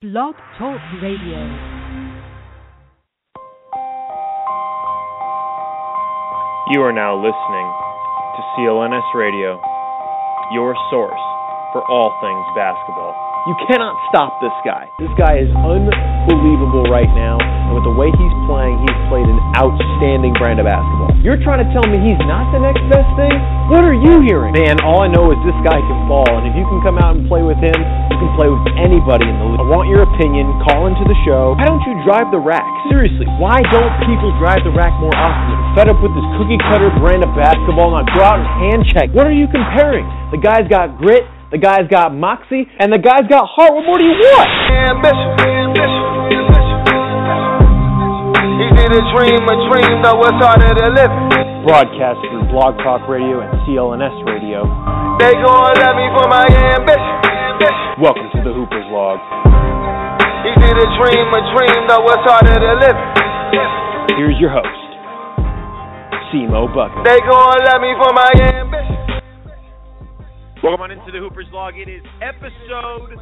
Blog 0.00 0.32
Talk 0.56 0.80
Radio. 1.04 1.44
You 6.72 6.80
are 6.80 6.96
now 6.96 7.20
listening 7.20 7.68
to 8.32 8.40
CLNS 8.56 9.04
Radio, 9.12 9.60
your 10.56 10.72
source 10.88 11.20
for 11.76 11.84
all 11.84 12.16
things 12.24 12.44
basketball. 12.56 13.12
You 13.44 13.52
cannot 13.68 13.92
stop 14.08 14.40
this 14.40 14.56
guy. 14.64 14.88
This 15.04 15.12
guy 15.20 15.36
is 15.36 15.52
unbelievable 15.52 16.88
right 16.88 17.12
now, 17.12 17.36
and 17.36 17.76
with 17.76 17.84
the 17.84 17.92
way 17.92 18.08
he's 18.08 18.36
playing, 18.48 18.80
he's 18.80 19.00
played 19.12 19.28
an 19.28 19.36
outstanding 19.60 20.32
brand 20.40 20.64
of 20.64 20.64
basketball. 20.64 21.12
You're 21.20 21.44
trying 21.44 21.60
to 21.60 21.68
tell 21.76 21.84
me 21.84 22.00
he's 22.00 22.24
not 22.24 22.48
the 22.56 22.64
next 22.64 22.80
best 22.88 23.10
thing? 23.20 23.36
What 23.70 23.86
are 23.86 23.94
you 23.94 24.18
hearing? 24.26 24.50
Man, 24.50 24.82
all 24.82 24.98
I 24.98 25.06
know 25.06 25.30
is 25.30 25.38
this 25.46 25.54
guy 25.62 25.78
can 25.78 26.10
ball, 26.10 26.26
and 26.26 26.42
if 26.42 26.58
you 26.58 26.66
can 26.66 26.82
come 26.82 26.98
out 26.98 27.14
and 27.14 27.30
play 27.30 27.46
with 27.46 27.54
him, 27.62 27.78
you 28.10 28.16
can 28.18 28.30
play 28.34 28.50
with 28.50 28.66
anybody 28.74 29.30
in 29.30 29.36
the 29.38 29.46
league. 29.46 29.62
I 29.62 29.66
want 29.70 29.86
your 29.86 30.02
opinion. 30.02 30.50
Call 30.66 30.90
into 30.90 31.06
the 31.06 31.14
show. 31.22 31.54
Why 31.54 31.70
don't 31.70 31.86
you 31.86 31.94
drive 32.02 32.34
the 32.34 32.42
rack? 32.42 32.66
Seriously, 32.90 33.30
why 33.38 33.62
don't 33.70 33.94
people 34.10 34.34
drive 34.42 34.66
the 34.66 34.74
rack 34.74 34.90
more 34.98 35.14
often? 35.14 35.54
You're 35.54 35.70
fed 35.78 35.86
up 35.86 36.02
with 36.02 36.10
this 36.18 36.26
cookie 36.34 36.58
cutter 36.66 36.90
brand 36.98 37.22
of 37.22 37.30
basketball, 37.38 37.94
now 37.94 38.02
go 38.10 38.26
out 38.26 38.42
and 38.42 38.50
hand 38.58 38.82
check. 38.90 39.14
What 39.14 39.30
are 39.30 39.36
you 39.38 39.46
comparing? 39.46 40.02
The 40.34 40.42
guy's 40.42 40.66
got 40.66 40.98
grit. 40.98 41.22
The 41.54 41.62
guy's 41.62 41.86
got 41.86 42.10
moxie, 42.10 42.66
and 42.82 42.90
the 42.90 42.98
guy's 42.98 43.30
got 43.30 43.46
heart. 43.46 43.70
What 43.70 43.86
more 43.86 44.02
do 44.02 44.06
you 44.06 44.18
want? 44.18 44.50
Ambition, 44.66 45.30
ambition, 45.46 46.10
ambition. 46.26 46.78
He 48.58 48.66
did 48.74 48.90
a 48.98 49.02
dream, 49.14 49.42
a 49.46 49.56
dream, 49.70 50.02
though 50.02 50.26
it's 50.26 50.42
harder 50.42 50.74
to 50.74 50.90
live. 50.90 51.39
Broadcast 51.60 52.16
through 52.24 52.48
Blog 52.48 52.72
Talk 52.80 53.04
Radio 53.04 53.44
and 53.44 53.52
CLNS 53.68 54.16
Radio. 54.24 54.64
They 55.20 55.36
gon' 55.36 55.76
love 55.76 55.92
me 55.92 56.08
for 56.16 56.24
my 56.24 56.48
ambition, 56.48 57.16
ambition. 57.28 58.00
Welcome 58.00 58.32
to 58.32 58.40
the 58.40 58.48
Hooper's 58.48 58.88
Log. 58.88 59.20
He 60.40 60.52
did 60.56 60.72
a 60.72 60.88
dream, 60.96 61.26
a 61.28 61.42
dream, 61.52 61.80
though 61.84 62.00
it's 62.08 62.24
harder 62.24 62.56
to 62.56 62.72
live. 62.80 62.96
Here's 64.16 64.40
your 64.40 64.48
host, 64.48 64.88
Cmo 66.32 66.64
Bucket. 66.72 67.04
They 67.04 67.20
gon' 67.28 67.60
love 67.68 67.80
me 67.84 67.92
for 68.00 68.12
my 68.16 68.32
ambition. 68.56 69.20
Welcome 70.64 70.80
on 70.80 70.90
into 70.96 71.12
the 71.12 71.20
Hooper's 71.20 71.52
Log. 71.52 71.76
It 71.76 71.92
is 71.92 72.00
episode 72.24 73.20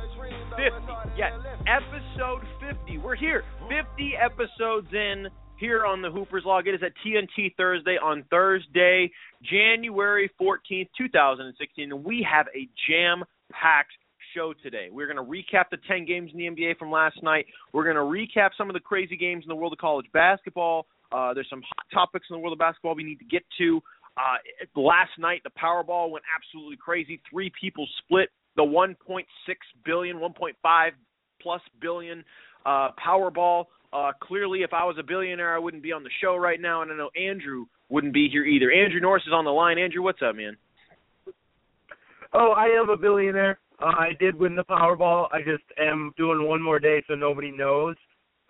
50. 0.55 0.95
Yes, 1.19 1.35
episode 1.67 2.47
50. 2.63 2.99
We're 2.99 3.17
here, 3.17 3.43
50 3.67 4.15
episodes 4.15 4.87
in 4.95 5.27
here 5.59 5.85
on 5.85 6.03
the 6.03 6.11
Hooper's 6.11 6.45
Log. 6.47 6.67
It 6.69 6.75
is 6.75 6.81
at 6.83 6.93
TNT 7.05 7.55
Thursday 7.57 7.97
on 8.03 8.25
Thursday, 8.31 9.11
January 9.43 10.31
14th, 10.41 10.89
2016. 10.97 11.93
And 11.93 12.05
we 12.05 12.27
have 12.31 12.47
a 12.55 12.69
jam 12.89 13.25
packed 13.51 13.93
show 14.35 14.55
today. 14.63 14.89
We're 14.91 15.13
going 15.13 15.17
to 15.17 15.23
recap 15.23 15.65
the 15.71 15.79
10 15.89 16.05
games 16.05 16.31
in 16.33 16.39
the 16.39 16.45
NBA 16.45 16.79
from 16.79 16.91
last 16.91 17.23
night. 17.23 17.47
We're 17.73 17.85
going 17.85 17.97
to 17.97 18.03
recap 18.03 18.51
some 18.57 18.71
of 18.71 18.75
the 18.75 18.81
crazy 18.81 19.17
games 19.17 19.45
in 19.45 19.49
the 19.49 19.57
world 19.57 19.73
of 19.73 19.79
college 19.79 20.07
basketball. 20.13 20.87
Uh, 21.11 21.35
there's 21.35 21.49
some 21.51 21.63
hot 21.63 21.87
topics 21.93 22.27
in 22.31 22.35
the 22.35 22.41
world 22.41 22.53
of 22.53 22.59
basketball 22.59 22.95
we 22.95 23.05
need 23.05 23.19
to 23.19 23.25
get 23.25 23.43
to. 23.59 23.81
Uh, 24.17 24.81
last 24.81 25.13
night, 25.19 25.43
the 25.45 25.51
Powerball 25.51 26.11
went 26.11 26.25
absolutely 26.35 26.77
crazy. 26.77 27.21
Three 27.31 27.51
people 27.61 27.87
split 28.05 28.29
the 28.57 28.63
1.6 28.63 29.25
billion, 29.85 30.17
1.5 30.19 30.91
plus 31.41 31.63
billion 31.81 32.25
uh, 32.67 32.91
Powerball. 33.05 33.67
Uh, 33.93 34.13
clearly, 34.21 34.61
if 34.61 34.73
I 34.73 34.85
was 34.85 34.97
a 34.99 35.03
billionaire, 35.03 35.55
I 35.55 35.59
wouldn't 35.59 35.83
be 35.83 35.93
on 35.93 36.03
the 36.03 36.11
show 36.21 36.37
right 36.37 36.61
now, 36.61 36.83
and 36.83 36.93
I 36.93 36.97
know 36.97 37.11
Andrew 37.19 37.67
wouldn't 37.89 38.13
be 38.13 38.29
here 38.31 38.45
either. 38.45 38.71
Andrew 38.71 39.01
Norris 39.01 39.25
is 39.27 39.33
on 39.33 39.45
the 39.45 39.51
line. 39.51 39.79
Andrew, 39.79 40.03
what's 40.03 40.21
up, 40.23 40.37
man? 40.37 40.57
Oh, 42.35 42.53
I 42.53 42.67
am 42.67 42.91
a 42.91 42.97
billionaire. 42.97 43.59
Uh, 43.81 43.87
I 43.87 44.11
did 44.21 44.39
win 44.39 44.57
the 44.57 44.65
Powerball. 44.65 45.29
I 45.33 45.39
just 45.39 45.65
am 45.81 46.13
doing 46.17 46.47
one 46.47 46.63
more 46.63 46.79
day 46.79 47.03
so 47.09 47.15
nobody 47.15 47.51
knows. 47.51 47.97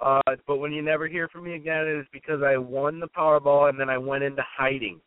Uh, 0.00 0.20
but 0.46 0.56
when 0.56 0.72
you 0.72 0.82
never 0.82 1.06
hear 1.06 1.28
from 1.28 1.44
me 1.44 1.54
again, 1.54 1.86
it 1.86 2.00
is 2.00 2.06
because 2.12 2.40
I 2.42 2.56
won 2.56 2.98
the 2.98 3.08
Powerball 3.08 3.68
and 3.68 3.78
then 3.78 3.88
I 3.88 3.98
went 3.98 4.24
into 4.24 4.42
hiding. 4.56 5.00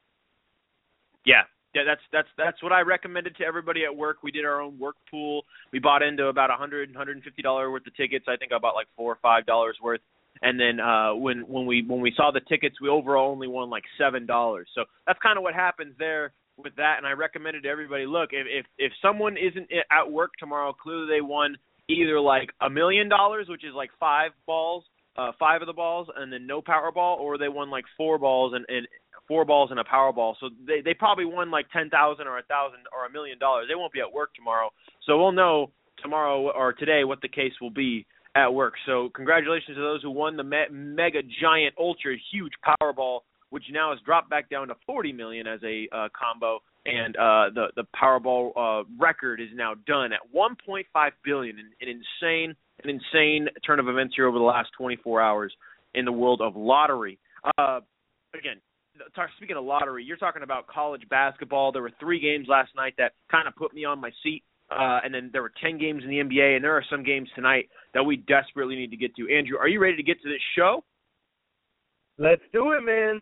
Yeah, 1.25 1.43
yeah, 1.73 1.83
that's 1.85 2.01
that's 2.11 2.27
that's 2.37 2.61
what 2.63 2.73
I 2.73 2.81
recommended 2.81 3.37
to 3.37 3.45
everybody 3.45 3.85
at 3.85 3.95
work. 3.95 4.17
We 4.23 4.31
did 4.31 4.43
our 4.43 4.59
own 4.59 4.77
work 4.77 4.95
pool. 5.09 5.43
We 5.71 5.79
bought 5.79 6.01
into 6.01 6.27
about 6.27 6.49
a 6.49 6.55
hundred, 6.55 6.93
hundred 6.95 7.15
and 7.15 7.23
fifty 7.23 7.41
dollar 7.41 7.71
worth 7.71 7.87
of 7.87 7.95
tickets. 7.95 8.25
I 8.27 8.35
think 8.35 8.51
I 8.51 8.57
bought 8.57 8.75
like 8.75 8.87
four 8.97 9.13
or 9.13 9.17
five 9.21 9.45
dollars 9.45 9.77
worth. 9.81 10.01
And 10.41 10.59
then 10.59 10.79
uh 10.79 11.13
when 11.15 11.41
when 11.47 11.65
we 11.65 11.83
when 11.85 12.01
we 12.01 12.13
saw 12.15 12.31
the 12.31 12.41
tickets, 12.41 12.81
we 12.81 12.89
overall 12.89 13.31
only 13.31 13.47
won 13.47 13.69
like 13.69 13.83
seven 13.97 14.25
dollars. 14.25 14.67
So 14.73 14.85
that's 15.05 15.19
kind 15.21 15.37
of 15.37 15.43
what 15.43 15.53
happens 15.53 15.93
there 15.99 16.33
with 16.57 16.75
that. 16.77 16.95
And 16.97 17.05
I 17.05 17.11
recommended 17.11 17.63
to 17.63 17.69
everybody, 17.69 18.05
look, 18.05 18.29
if 18.31 18.47
if 18.49 18.65
if 18.77 18.91
someone 19.01 19.37
isn't 19.37 19.69
at 19.91 20.11
work 20.11 20.31
tomorrow, 20.39 20.73
clearly 20.73 21.07
they 21.07 21.21
won 21.21 21.57
either 21.89 22.19
like 22.19 22.49
a 22.61 22.69
million 22.69 23.09
dollars, 23.09 23.47
which 23.49 23.63
is 23.63 23.73
like 23.75 23.89
five 23.99 24.31
balls, 24.47 24.83
uh 25.15 25.31
five 25.37 25.61
of 25.61 25.67
the 25.67 25.73
balls, 25.73 26.07
and 26.15 26.33
then 26.33 26.47
no 26.47 26.61
Powerball, 26.61 27.19
or 27.19 27.37
they 27.37 27.49
won 27.49 27.69
like 27.69 27.85
four 27.95 28.17
balls 28.17 28.53
and 28.55 28.65
and 28.67 28.87
four 29.27 29.45
balls 29.45 29.69
and 29.69 29.79
a 29.79 29.83
Powerball. 29.83 30.33
So 30.39 30.49
they 30.65 30.81
they 30.81 30.95
probably 30.95 31.25
won 31.25 31.51
like 31.51 31.67
ten 31.71 31.89
thousand 31.89 32.25
or 32.27 32.39
a 32.39 32.43
thousand 32.43 32.79
or 32.95 33.05
a 33.05 33.11
million 33.11 33.37
dollars. 33.37 33.67
They 33.69 33.75
won't 33.75 33.93
be 33.93 33.99
at 34.01 34.11
work 34.11 34.33
tomorrow, 34.33 34.71
so 35.05 35.19
we'll 35.19 35.31
know 35.33 35.71
tomorrow 36.01 36.49
or 36.51 36.73
today 36.73 37.03
what 37.03 37.21
the 37.21 37.29
case 37.29 37.53
will 37.61 37.69
be 37.69 38.07
at 38.35 38.53
work. 38.53 38.73
So 38.85 39.09
congratulations 39.13 39.77
to 39.77 39.81
those 39.81 40.01
who 40.01 40.11
won 40.11 40.37
the 40.37 40.43
me- 40.43 40.69
mega 40.71 41.21
giant 41.41 41.75
ultra 41.79 42.15
huge 42.31 42.53
Powerball, 42.65 43.21
which 43.49 43.63
now 43.71 43.91
has 43.91 43.99
dropped 44.05 44.29
back 44.29 44.49
down 44.49 44.67
to 44.69 44.75
forty 44.85 45.11
million 45.11 45.47
as 45.47 45.59
a 45.63 45.87
uh, 45.91 46.07
combo. 46.17 46.59
And 46.85 47.15
uh, 47.15 47.53
the 47.53 47.67
the 47.75 47.83
Powerball 47.95 48.51
uh, 48.55 48.83
record 48.99 49.39
is 49.39 49.49
now 49.53 49.75
done 49.85 50.11
at 50.13 50.19
1.5 50.35 50.83
billion, 51.23 51.59
an, 51.59 51.69
an 51.79 51.87
insane 51.87 52.55
an 52.83 52.89
insane 52.89 53.47
turn 53.65 53.79
of 53.79 53.87
events 53.87 54.15
here 54.15 54.27
over 54.27 54.37
the 54.37 54.43
last 54.43 54.69
24 54.77 55.21
hours 55.21 55.53
in 55.93 56.05
the 56.05 56.11
world 56.11 56.41
of 56.41 56.55
lottery. 56.55 57.19
Uh, 57.57 57.81
again, 58.33 58.57
speaking 59.37 59.57
of 59.57 59.63
lottery, 59.63 60.03
you're 60.03 60.17
talking 60.17 60.43
about 60.43 60.67
college 60.67 61.07
basketball. 61.09 61.71
There 61.71 61.81
were 61.81 61.91
three 61.99 62.19
games 62.19 62.47
last 62.49 62.71
night 62.75 62.93
that 62.97 63.13
kind 63.29 63.47
of 63.47 63.55
put 63.55 63.73
me 63.73 63.85
on 63.85 63.99
my 63.99 64.11
seat, 64.23 64.43
uh, 64.71 64.99
and 65.03 65.13
then 65.13 65.29
there 65.33 65.41
were 65.41 65.51
ten 65.61 65.77
games 65.77 66.03
in 66.03 66.09
the 66.09 66.17
NBA, 66.17 66.55
and 66.55 66.63
there 66.63 66.75
are 66.75 66.85
some 66.89 67.03
games 67.03 67.29
tonight 67.35 67.69
that 67.93 68.03
we 68.03 68.17
desperately 68.17 68.75
need 68.75 68.91
to 68.91 68.97
get 68.97 69.15
to. 69.15 69.33
Andrew, 69.33 69.57
are 69.57 69.67
you 69.67 69.81
ready 69.81 69.97
to 69.97 70.03
get 70.03 70.21
to 70.21 70.29
this 70.29 70.41
show? 70.55 70.83
Let's 72.17 72.41
do 72.53 72.71
it, 72.71 72.81
man. 72.81 73.21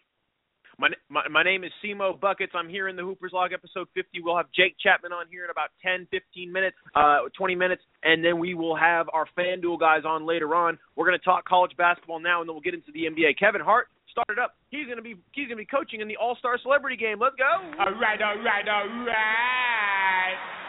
My, 0.79 0.87
my 1.09 1.27
my 1.27 1.43
name 1.43 1.65
is 1.65 1.71
Cmo 1.83 2.17
Buckets. 2.19 2.53
I'm 2.55 2.69
here 2.69 2.87
in 2.87 2.95
the 2.95 3.01
Hoopers 3.01 3.31
Log 3.33 3.51
episode 3.51 3.87
50. 3.95 4.21
We'll 4.21 4.37
have 4.37 4.47
Jake 4.55 4.75
Chapman 4.81 5.11
on 5.11 5.25
here 5.29 5.43
in 5.43 5.49
about 5.49 5.69
10, 5.83 6.07
15 6.09 6.51
minutes, 6.51 6.77
uh, 6.95 7.27
20 7.37 7.55
minutes, 7.55 7.81
and 8.03 8.23
then 8.23 8.39
we 8.39 8.53
will 8.53 8.77
have 8.77 9.07
our 9.11 9.25
FanDuel 9.37 9.77
guys 9.79 10.03
on 10.05 10.25
later 10.25 10.55
on. 10.55 10.79
We're 10.95 11.05
going 11.05 11.19
to 11.19 11.25
talk 11.25 11.45
college 11.45 11.75
basketball 11.77 12.21
now, 12.21 12.39
and 12.39 12.47
then 12.47 12.55
we'll 12.55 12.61
get 12.61 12.73
into 12.73 12.93
the 12.93 13.11
NBA. 13.11 13.37
Kevin 13.37 13.59
Hart 13.59 13.87
started 14.09 14.41
up. 14.41 14.55
He's 14.69 14.85
going 14.85 14.97
to 14.97 15.03
be 15.03 15.15
he's 15.33 15.47
going 15.47 15.57
to 15.57 15.63
be 15.63 15.65
coaching 15.65 15.99
in 15.99 16.07
the 16.07 16.15
All 16.15 16.37
Star 16.37 16.57
Celebrity 16.61 16.95
Game. 16.95 17.19
Let's 17.19 17.35
go. 17.35 17.43
All 17.43 17.99
right, 17.99 18.21
all 18.21 18.39
right, 18.39 18.67
all 18.67 19.05
right. 19.05 20.68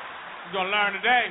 You're 0.50 0.64
gonna 0.64 0.70
learn 0.70 0.92
today. 0.94 1.26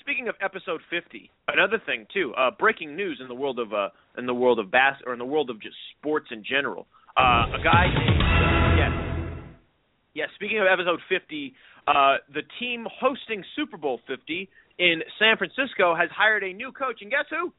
Speaking 0.00 0.26
of 0.26 0.34
episode 0.42 0.80
50, 0.90 1.30
another 1.46 1.80
thing 1.86 2.06
too. 2.12 2.34
Uh, 2.34 2.50
breaking 2.50 2.96
news 2.96 3.18
in 3.20 3.28
the 3.28 3.34
world 3.34 3.60
of 3.60 3.72
uh, 3.72 3.90
in 4.18 4.26
the 4.26 4.34
world 4.34 4.58
of 4.58 4.70
bas 4.70 4.96
or 5.06 5.12
in 5.12 5.20
the 5.20 5.24
world 5.24 5.48
of 5.48 5.62
just 5.62 5.76
sports 5.96 6.26
in 6.32 6.42
general. 6.42 6.86
Uh, 7.16 7.46
a 7.54 7.62
guy 7.62 7.86
named 7.86 8.18
yes, 8.78 8.90
yes. 10.14 10.28
Speaking 10.34 10.58
of 10.58 10.66
episode 10.66 10.98
50, 11.08 11.54
uh, 11.86 12.16
the 12.34 12.42
team 12.58 12.84
hosting 12.90 13.44
Super 13.54 13.76
Bowl 13.76 14.00
50 14.08 14.48
in 14.80 15.02
San 15.18 15.36
Francisco 15.36 15.94
has 15.94 16.10
hired 16.10 16.42
a 16.42 16.52
new 16.52 16.72
coach, 16.72 16.98
and 17.00 17.10
guess 17.10 17.26
who? 17.30 17.52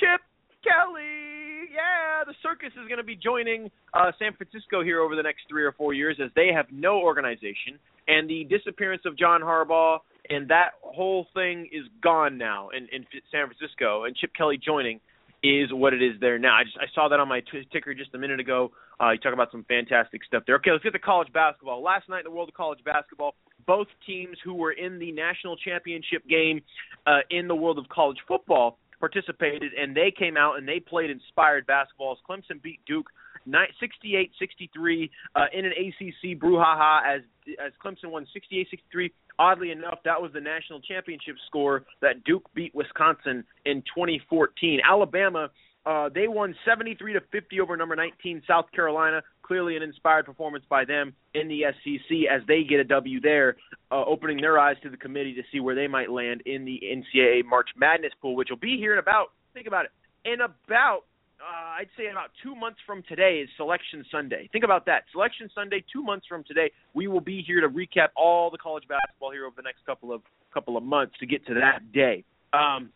Chip 0.00 0.20
Kelly. 0.64 1.70
Yeah, 1.70 2.24
the 2.26 2.34
circus 2.42 2.72
is 2.74 2.88
going 2.88 2.98
to 2.98 3.06
be 3.06 3.14
joining 3.14 3.70
uh, 3.94 4.10
San 4.18 4.34
Francisco 4.34 4.82
here 4.82 5.00
over 5.00 5.14
the 5.14 5.22
next 5.22 5.42
three 5.48 5.62
or 5.62 5.72
four 5.72 5.94
years 5.94 6.18
as 6.18 6.30
they 6.34 6.48
have 6.52 6.66
no 6.72 6.98
organization, 6.98 7.78
and 8.10 8.28
the 8.28 8.44
disappearance 8.44 9.02
of 9.06 9.16
John 9.16 9.40
Harbaugh 9.40 9.98
and 10.28 10.48
that 10.48 10.70
whole 10.82 11.26
thing 11.34 11.68
is 11.72 11.82
gone 12.02 12.38
now 12.38 12.70
in, 12.70 12.88
in 12.92 13.04
San 13.30 13.46
Francisco. 13.46 14.04
And 14.04 14.16
Chip 14.16 14.32
Kelly 14.34 14.58
joining 14.62 15.00
is 15.42 15.72
what 15.72 15.94
it 15.94 16.02
is 16.02 16.20
there 16.20 16.38
now. 16.38 16.54
I 16.54 16.64
just 16.64 16.76
I 16.78 16.84
saw 16.94 17.08
that 17.08 17.18
on 17.18 17.28
my 17.28 17.40
t- 17.40 17.66
ticker 17.72 17.94
just 17.94 18.14
a 18.14 18.18
minute 18.18 18.40
ago. 18.40 18.72
Uh, 19.00 19.12
you 19.12 19.18
talk 19.18 19.32
about 19.32 19.50
some 19.50 19.64
fantastic 19.64 20.22
stuff 20.24 20.42
there. 20.46 20.56
Okay, 20.56 20.70
let's 20.70 20.84
get 20.84 20.92
to 20.92 20.98
college 20.98 21.32
basketball. 21.32 21.82
Last 21.82 22.08
night 22.08 22.20
in 22.20 22.24
the 22.24 22.30
world 22.30 22.50
of 22.50 22.54
college 22.54 22.80
basketball, 22.84 23.34
both 23.66 23.86
teams 24.06 24.36
who 24.44 24.54
were 24.54 24.72
in 24.72 24.98
the 24.98 25.10
national 25.12 25.56
championship 25.56 26.26
game 26.28 26.60
uh, 27.06 27.20
in 27.30 27.48
the 27.48 27.54
world 27.54 27.78
of 27.78 27.88
college 27.88 28.18
football 28.28 28.78
participated, 29.00 29.72
and 29.72 29.96
they 29.96 30.12
came 30.16 30.36
out 30.36 30.58
and 30.58 30.68
they 30.68 30.78
played 30.78 31.08
inspired 31.08 31.66
basketballs. 31.66 32.16
Clemson 32.28 32.62
beat 32.62 32.80
Duke 32.86 33.06
68-63 33.48 35.10
uh, 35.34 35.44
in 35.52 35.64
an 35.64 35.72
ACC 35.72 36.38
brouhaha 36.38 37.16
as 37.16 37.22
as 37.64 37.72
Clemson 37.84 38.10
won 38.10 38.26
68-63. 38.52 39.10
Oddly 39.38 39.70
enough, 39.70 39.98
that 40.04 40.20
was 40.20 40.30
the 40.32 40.40
national 40.40 40.80
championship 40.80 41.34
score 41.46 41.84
that 42.02 42.22
Duke 42.24 42.48
beat 42.54 42.74
Wisconsin 42.74 43.42
in 43.64 43.82
2014. 43.94 44.80
Alabama 44.88 45.50
uh, 45.86 46.10
they 46.14 46.28
won 46.28 46.54
73 46.66 47.14
to 47.14 47.20
50 47.32 47.60
over 47.60 47.76
number 47.76 47.96
19 47.96 48.42
South 48.46 48.66
Carolina. 48.74 49.22
clearly 49.42 49.76
an 49.76 49.82
inspired 49.82 50.26
performance 50.26 50.64
by 50.68 50.84
them 50.84 51.14
in 51.34 51.48
the 51.48 51.62
SEC 51.82 52.16
as 52.30 52.42
they 52.46 52.62
get 52.62 52.80
a 52.80 52.84
W 52.84 53.20
there, 53.20 53.56
uh, 53.90 54.04
opening 54.04 54.40
their 54.40 54.58
eyes 54.58 54.76
to 54.82 54.90
the 54.90 54.96
committee 54.96 55.34
to 55.34 55.42
see 55.50 55.58
where 55.58 55.74
they 55.74 55.88
might 55.88 56.10
land 56.10 56.42
in 56.44 56.64
the 56.64 56.80
NCAA 56.84 57.44
March 57.44 57.70
Madness 57.76 58.12
pool, 58.20 58.36
which 58.36 58.50
will 58.50 58.58
be 58.58 58.76
here 58.76 58.92
in 58.92 58.98
about 58.98 59.28
think 59.54 59.66
about 59.66 59.86
it 59.86 59.90
in 60.24 60.40
about 60.42 61.02
uh, 61.40 61.80
I'd 61.80 61.88
say 61.96 62.08
about 62.10 62.30
two 62.42 62.54
months 62.54 62.78
from 62.86 63.02
today 63.08 63.40
is 63.42 63.48
Selection 63.56 64.04
Sunday. 64.10 64.48
Think 64.52 64.64
about 64.64 64.86
that. 64.86 65.04
Selection 65.12 65.48
Sunday, 65.54 65.82
two 65.92 66.02
months 66.02 66.26
from 66.26 66.44
today, 66.44 66.70
we 66.94 67.08
will 67.08 67.20
be 67.20 67.42
here 67.46 67.60
to 67.60 67.68
recap 67.68 68.08
all 68.16 68.50
the 68.50 68.58
college 68.58 68.84
basketball 68.88 69.32
here 69.32 69.46
over 69.46 69.54
the 69.56 69.62
next 69.62 69.84
couple 69.86 70.12
of 70.12 70.22
couple 70.52 70.76
of 70.76 70.82
months 70.82 71.14
to 71.20 71.26
get 71.26 71.46
to 71.46 71.54
that 71.54 71.92
day. 71.92 72.24
Um, 72.52 72.90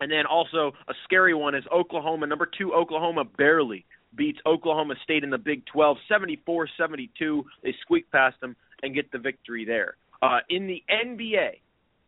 and 0.00 0.10
then 0.10 0.26
also 0.26 0.72
a 0.88 0.94
scary 1.04 1.34
one 1.34 1.54
is 1.54 1.64
Oklahoma, 1.72 2.26
number 2.26 2.48
two 2.58 2.74
Oklahoma 2.74 3.24
barely 3.24 3.84
beats 4.16 4.38
Oklahoma 4.46 4.94
State 5.02 5.24
in 5.24 5.30
the 5.30 5.38
Big 5.38 5.64
12, 5.66 5.96
74-72. 6.10 7.42
They 7.62 7.74
squeak 7.82 8.10
past 8.10 8.40
them 8.40 8.56
and 8.82 8.94
get 8.94 9.10
the 9.12 9.18
victory 9.18 9.64
there. 9.64 9.96
Uh, 10.22 10.38
in 10.48 10.66
the 10.66 10.82
NBA, 10.90 11.60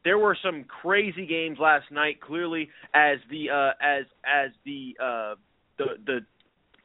there 0.05 0.19
were 0.19 0.37
some 0.43 0.65
crazy 0.65 1.27
games 1.27 1.59
last 1.61 1.91
night. 1.91 2.21
Clearly, 2.21 2.71
as 2.95 3.19
the 3.29 3.51
uh, 3.51 3.71
as 3.83 4.05
as 4.25 4.51
the 4.65 4.97
uh, 5.03 5.35
the 5.79 5.85
the 6.05 6.21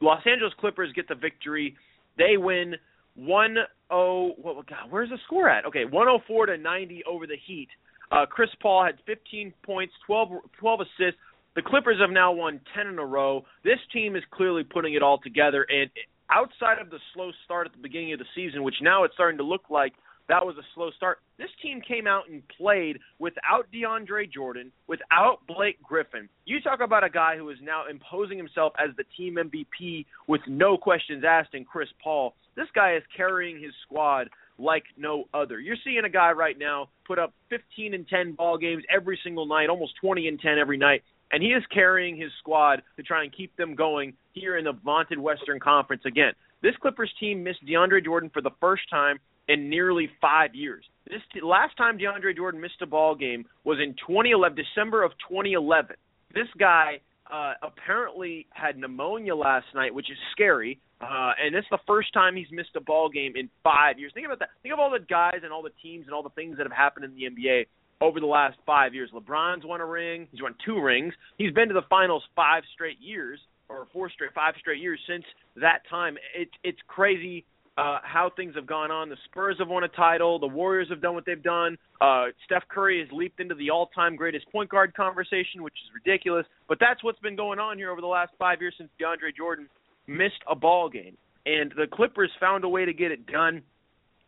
Los 0.00 0.22
Angeles 0.26 0.52
Clippers 0.58 0.92
get 0.94 1.08
the 1.08 1.14
victory, 1.14 1.76
they 2.18 2.36
win 2.36 2.74
one 3.14 3.56
oh 3.90 4.32
what 4.40 4.66
God, 4.66 4.90
where's 4.90 5.10
the 5.10 5.18
score 5.26 5.48
at? 5.48 5.64
Okay, 5.66 5.84
104 5.84 6.46
to 6.46 6.58
90 6.58 7.02
over 7.04 7.26
the 7.26 7.36
Heat. 7.46 7.68
Uh, 8.10 8.26
Chris 8.26 8.50
Paul 8.60 8.84
had 8.84 8.96
15 9.06 9.52
points, 9.64 9.94
12 10.06 10.30
12 10.58 10.80
assists. 10.80 11.20
The 11.54 11.62
Clippers 11.62 12.00
have 12.00 12.10
now 12.10 12.32
won 12.32 12.60
10 12.74 12.86
in 12.86 12.98
a 12.98 13.04
row. 13.04 13.44
This 13.62 13.78
team 13.92 14.16
is 14.16 14.22
clearly 14.30 14.64
putting 14.64 14.94
it 14.94 15.02
all 15.02 15.18
together 15.18 15.66
and 15.68 15.90
outside 16.30 16.78
of 16.80 16.90
the 16.90 16.98
slow 17.12 17.30
start 17.44 17.66
at 17.66 17.72
the 17.72 17.78
beginning 17.78 18.12
of 18.14 18.18
the 18.18 18.24
season, 18.34 18.62
which 18.62 18.76
now 18.80 19.04
it's 19.04 19.14
starting 19.14 19.36
to 19.38 19.44
look 19.44 19.68
like 19.70 19.92
that 20.32 20.46
was 20.46 20.56
a 20.56 20.64
slow 20.74 20.90
start. 20.96 21.18
This 21.36 21.50
team 21.62 21.82
came 21.86 22.06
out 22.06 22.22
and 22.30 22.42
played 22.56 22.98
without 23.18 23.66
DeAndre 23.70 24.32
Jordan, 24.32 24.72
without 24.88 25.40
Blake 25.46 25.76
Griffin. 25.82 26.26
You 26.46 26.58
talk 26.62 26.80
about 26.80 27.04
a 27.04 27.10
guy 27.10 27.36
who 27.36 27.50
is 27.50 27.58
now 27.62 27.82
imposing 27.86 28.38
himself 28.38 28.72
as 28.82 28.96
the 28.96 29.04
team 29.14 29.36
MVP 29.36 30.06
with 30.28 30.40
no 30.48 30.78
questions 30.78 31.22
asked 31.28 31.52
in 31.52 31.66
Chris 31.66 31.90
Paul. 32.02 32.34
This 32.56 32.68
guy 32.74 32.94
is 32.96 33.02
carrying 33.14 33.62
his 33.62 33.72
squad 33.84 34.30
like 34.58 34.84
no 34.96 35.24
other. 35.34 35.60
You're 35.60 35.76
seeing 35.84 36.06
a 36.06 36.08
guy 36.08 36.32
right 36.32 36.58
now 36.58 36.88
put 37.06 37.18
up 37.18 37.34
15 37.50 37.92
and 37.92 38.08
10 38.08 38.32
ball 38.32 38.56
games 38.56 38.84
every 38.88 39.18
single 39.22 39.44
night, 39.44 39.68
almost 39.68 39.92
20 40.00 40.28
and 40.28 40.40
10 40.40 40.56
every 40.58 40.78
night, 40.78 41.02
and 41.32 41.42
he 41.42 41.50
is 41.50 41.62
carrying 41.74 42.16
his 42.16 42.30
squad 42.38 42.82
to 42.96 43.02
try 43.02 43.22
and 43.22 43.36
keep 43.36 43.54
them 43.56 43.74
going 43.74 44.14
here 44.32 44.56
in 44.56 44.64
the 44.64 44.72
vaunted 44.82 45.18
Western 45.18 45.60
Conference 45.60 46.04
again. 46.06 46.32
This 46.62 46.76
Clippers 46.80 47.12
team 47.20 47.42
missed 47.42 47.66
DeAndre 47.66 48.02
Jordan 48.02 48.30
for 48.32 48.40
the 48.40 48.52
first 48.60 48.88
time 48.88 49.18
in 49.48 49.68
nearly 49.68 50.08
five 50.20 50.54
years. 50.54 50.84
This 51.06 51.20
last 51.42 51.76
time 51.76 51.98
DeAndre 51.98 52.36
Jordan 52.36 52.60
missed 52.60 52.80
a 52.80 52.86
ball 52.86 53.14
game 53.14 53.44
was 53.64 53.78
in 53.82 53.94
2011, 54.06 54.56
December 54.56 55.02
of 55.02 55.12
2011. 55.28 55.96
This 56.34 56.46
guy 56.58 57.00
uh, 57.30 57.54
apparently 57.62 58.46
had 58.50 58.76
pneumonia 58.76 59.34
last 59.34 59.66
night, 59.74 59.94
which 59.94 60.10
is 60.10 60.16
scary. 60.32 60.80
Uh, 61.00 61.32
and 61.42 61.54
it's 61.54 61.66
the 61.70 61.78
first 61.86 62.12
time 62.12 62.36
he's 62.36 62.50
missed 62.52 62.76
a 62.76 62.80
ball 62.80 63.08
game 63.08 63.32
in 63.36 63.48
five 63.64 63.98
years. 63.98 64.12
Think 64.14 64.26
about 64.26 64.38
that. 64.38 64.50
Think 64.62 64.72
of 64.72 64.78
all 64.78 64.90
the 64.90 65.04
guys 65.04 65.40
and 65.42 65.52
all 65.52 65.62
the 65.62 65.72
teams 65.82 66.06
and 66.06 66.14
all 66.14 66.22
the 66.22 66.30
things 66.30 66.56
that 66.58 66.64
have 66.64 66.76
happened 66.76 67.04
in 67.04 67.14
the 67.14 67.24
NBA 67.24 67.66
over 68.00 68.20
the 68.20 68.26
last 68.26 68.56
five 68.66 68.94
years. 68.94 69.10
LeBron's 69.14 69.64
won 69.64 69.80
a 69.80 69.86
ring. 69.86 70.28
He's 70.30 70.42
won 70.42 70.54
two 70.64 70.80
rings. 70.80 71.14
He's 71.38 71.52
been 71.52 71.68
to 71.68 71.74
the 71.74 71.86
finals 71.90 72.22
five 72.36 72.62
straight 72.74 73.00
years, 73.00 73.40
or 73.68 73.86
four 73.92 74.10
straight, 74.10 74.32
five 74.34 74.54
straight 74.60 74.80
years 74.80 75.00
since 75.08 75.24
that 75.56 75.80
time. 75.88 76.16
It, 76.36 76.48
it's 76.62 76.78
crazy 76.86 77.44
uh, 77.78 77.98
how 78.02 78.30
things 78.36 78.54
have 78.54 78.66
gone 78.66 78.90
on. 78.90 79.08
The 79.08 79.16
Spurs 79.24 79.56
have 79.58 79.68
won 79.68 79.84
a 79.84 79.88
title. 79.88 80.38
The 80.38 80.46
Warriors 80.46 80.88
have 80.90 81.00
done 81.00 81.14
what 81.14 81.24
they've 81.24 81.42
done. 81.42 81.78
Uh, 82.00 82.26
Steph 82.44 82.64
Curry 82.68 83.00
has 83.00 83.08
leaped 83.12 83.40
into 83.40 83.54
the 83.54 83.70
all-time 83.70 84.16
greatest 84.16 84.50
point 84.52 84.68
guard 84.68 84.94
conversation, 84.94 85.62
which 85.62 85.74
is 85.74 85.90
ridiculous. 85.94 86.44
But 86.68 86.78
that's 86.80 87.02
what's 87.02 87.18
been 87.20 87.36
going 87.36 87.58
on 87.58 87.78
here 87.78 87.90
over 87.90 88.00
the 88.00 88.06
last 88.06 88.32
five 88.38 88.60
years 88.60 88.74
since 88.76 88.90
DeAndre 89.00 89.34
Jordan 89.36 89.68
missed 90.06 90.42
a 90.50 90.54
ball 90.54 90.90
game. 90.90 91.16
And 91.46 91.72
the 91.76 91.86
Clippers 91.92 92.30
found 92.38 92.64
a 92.64 92.68
way 92.68 92.84
to 92.84 92.92
get 92.92 93.10
it 93.10 93.26
done. 93.26 93.62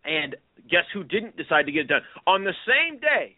And 0.04 0.36
guess 0.70 0.84
who 0.92 1.04
didn't 1.04 1.36
decide 1.36 1.66
to 1.66 1.72
get 1.72 1.82
it 1.82 1.88
done? 1.88 2.02
On 2.26 2.44
the 2.44 2.54
same 2.66 2.98
day 2.98 3.36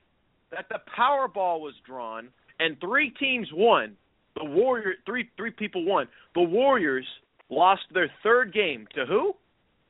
that 0.51 0.67
the 0.69 0.79
Powerball 0.99 1.61
was 1.61 1.75
drawn 1.87 2.29
and 2.59 2.77
three 2.81 3.11
teams 3.11 3.49
won, 3.53 3.97
the 4.37 4.45
Warrior 4.45 4.95
three 5.05 5.29
three 5.37 5.51
people 5.51 5.85
won. 5.85 6.09
The 6.35 6.43
Warriors 6.43 7.07
lost 7.49 7.83
their 7.93 8.11
third 8.23 8.53
game 8.53 8.87
to 8.95 9.07
who? 9.07 9.35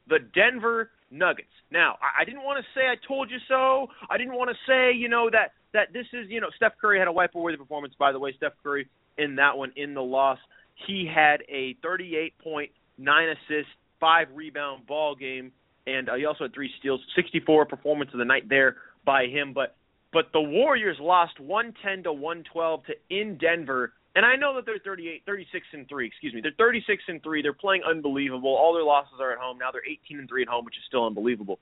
The 0.09 0.19
Denver 0.35 0.91
Nuggets. 1.11 1.49
Now, 1.71 1.97
I, 2.01 2.23
I 2.23 2.25
didn't 2.25 2.43
want 2.43 2.65
to 2.65 2.79
say 2.79 2.87
I 2.87 2.97
told 3.07 3.31
you 3.31 3.39
so. 3.49 3.89
I 4.11 4.19
didn't 4.19 4.35
want 4.35 4.51
to 4.51 4.57
say, 4.67 4.93
you 4.97 5.09
know, 5.09 5.31
that 5.31 5.53
that 5.73 5.93
this 5.93 6.07
is, 6.13 6.29
you 6.29 6.41
know, 6.41 6.49
Steph 6.57 6.73
Curry 6.81 6.99
had 6.99 7.09
a 7.09 7.13
wipe 7.13 7.35
worthy 7.35 7.57
performance. 7.57 7.95
By 7.99 8.13
the 8.13 8.19
way, 8.19 8.33
Steph 8.37 8.53
Curry 8.63 8.89
in 9.19 9.37
that 9.37 9.57
one 9.57 9.73
in 9.77 9.95
the 9.95 10.03
loss, 10.03 10.39
he 10.87 11.11
had 11.13 11.43
a 11.49 11.77
38 11.83 12.39
point, 12.39 12.71
nine 12.99 13.29
assist, 13.29 13.69
five 14.01 14.29
rebound 14.35 14.87
ball 14.87 15.15
game, 15.15 15.53
and 15.87 16.09
uh, 16.09 16.15
he 16.15 16.25
also 16.25 16.45
had 16.45 16.55
three 16.55 16.71
steals. 16.79 17.01
64 17.15 17.67
performance 17.67 18.11
of 18.13 18.19
the 18.19 18.25
night 18.25 18.49
there 18.49 18.77
by 19.05 19.27
him, 19.27 19.53
but 19.53 19.77
but 20.13 20.33
the 20.33 20.41
Warriors 20.41 20.97
lost 21.01 21.39
110 21.41 22.05
to 22.05 22.13
112 22.13 22.85
to 22.87 22.93
in 23.11 23.37
Denver 23.37 23.93
and 24.17 24.25
I 24.25 24.35
know 24.35 24.57
that 24.57 24.65
they're 24.65 24.81
38, 24.83 25.23
36 25.27 25.67
and 25.75 25.89
three. 25.89 26.07
Excuse 26.07 26.33
me, 26.33 26.41
they're 26.41 26.57
36 26.57 27.05
and 27.07 27.23
three. 27.23 27.43
They're 27.43 27.53
playing 27.53 27.83
unbelievable. 27.89 28.49
All 28.49 28.73
their 28.73 28.83
losses 28.83 29.21
are 29.21 29.31
at 29.31 29.39
home 29.39 29.59
now. 29.59 29.71
They're 29.71 29.87
18 29.87 30.19
and 30.19 30.29
three 30.29 30.41
at 30.41 30.49
home, 30.49 30.65
which 30.65 30.77
is 30.77 30.83
still 30.89 31.05
unbelievable. 31.07 31.59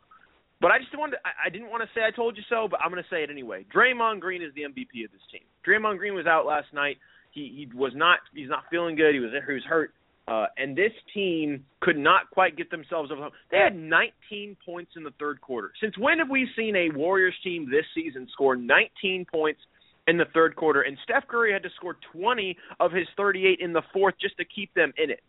But 0.61 0.71
I 0.71 0.79
just 0.79 0.97
wanted, 0.97 1.17
to, 1.17 1.19
I, 1.27 1.51
didn't 1.51 1.69
want 1.69 1.83
to 1.83 1.89
say 1.95 2.05
I 2.07 2.15
told 2.15 2.37
you 2.37 2.45
so, 2.49 2.69
but 2.71 2.79
I'm 2.81 2.93
going 2.93 3.03
to 3.03 3.11
say 3.11 3.25
it 3.25 3.29
anyway. 3.29 3.67
Draymond 3.75 4.21
Green 4.21 4.41
is 4.41 4.55
the 4.55 4.63
MVP 4.63 5.05
of 5.05 5.11
this 5.11 5.21
team. 5.33 5.43
Draymond 5.67 5.99
Green 5.99 6.15
was 6.15 6.27
out 6.27 6.47
last 6.47 6.73
night. 6.73 6.97
He 7.33 7.67
he 7.69 7.77
was 7.77 7.93
not 7.97 8.21
he's 8.33 8.49
not 8.49 8.63
feeling 8.71 8.95
good. 8.95 9.13
He 9.13 9.21
was 9.21 9.33
he 9.47 9.53
was 9.53 9.65
hurt. 9.65 9.93
Uh, 10.27 10.47
and 10.57 10.77
this 10.77 10.93
team 11.13 11.65
could 11.81 11.99
not 11.99 12.31
quite 12.31 12.57
get 12.57 12.71
themselves 12.71 13.11
over. 13.11 13.29
They 13.51 13.59
had 13.59 13.77
19 13.77 14.57
points 14.65 14.93
in 14.97 15.03
the 15.03 15.11
third 15.19 15.41
quarter. 15.41 15.73
Since 15.83 15.99
when 15.99 16.19
have 16.21 16.31
we 16.31 16.49
seen 16.57 16.77
a 16.77 16.97
Warriors 16.97 17.35
team 17.43 17.69
this 17.69 17.85
season 17.95 18.27
score 18.33 18.57
19 18.57 19.27
points 19.31 19.61
in 20.07 20.17
the 20.17 20.27
third 20.35 20.57
quarter, 20.57 20.83
and 20.83 20.97
Steph 21.05 21.27
Curry 21.29 21.53
had 21.53 21.63
to 21.63 21.71
score 21.77 21.97
20 22.13 22.57
of 22.81 22.93
his 22.93 23.07
38 23.17 23.61
in 23.61 23.73
the 23.73 23.83
fourth 23.93 24.15
just 24.21 24.37
to 24.37 24.45
keep 24.45 24.73
them 24.75 24.93
in 24.97 25.11
it. 25.11 25.21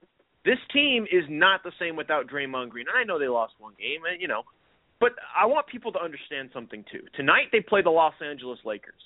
This 0.43 0.59
team 0.71 1.05
is 1.11 1.23
not 1.29 1.63
the 1.63 1.71
same 1.79 1.95
without 1.95 2.27
Draymond 2.27 2.69
Green. 2.69 2.85
I 2.93 3.03
know 3.03 3.17
they 3.17 3.27
lost 3.27 3.53
one 3.57 3.73
game, 3.79 4.01
and 4.09 4.21
you 4.21 4.27
know, 4.27 4.43
but 4.99 5.13
I 5.37 5.45
want 5.45 5.67
people 5.67 5.91
to 5.93 5.99
understand 5.99 6.49
something 6.53 6.85
too. 6.91 7.01
Tonight 7.15 7.49
they 7.51 7.61
play 7.61 7.81
the 7.81 7.89
Los 7.89 8.13
Angeles 8.23 8.59
Lakers. 8.63 9.01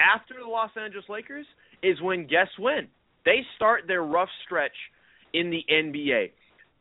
After 0.00 0.34
the 0.42 0.48
Los 0.48 0.70
Angeles 0.80 1.06
Lakers 1.08 1.46
is 1.82 2.00
when 2.00 2.26
guess 2.26 2.48
when 2.58 2.88
they 3.24 3.40
start 3.56 3.82
their 3.86 4.02
rough 4.02 4.28
stretch 4.44 4.76
in 5.32 5.50
the 5.50 5.64
NBA. 5.70 6.30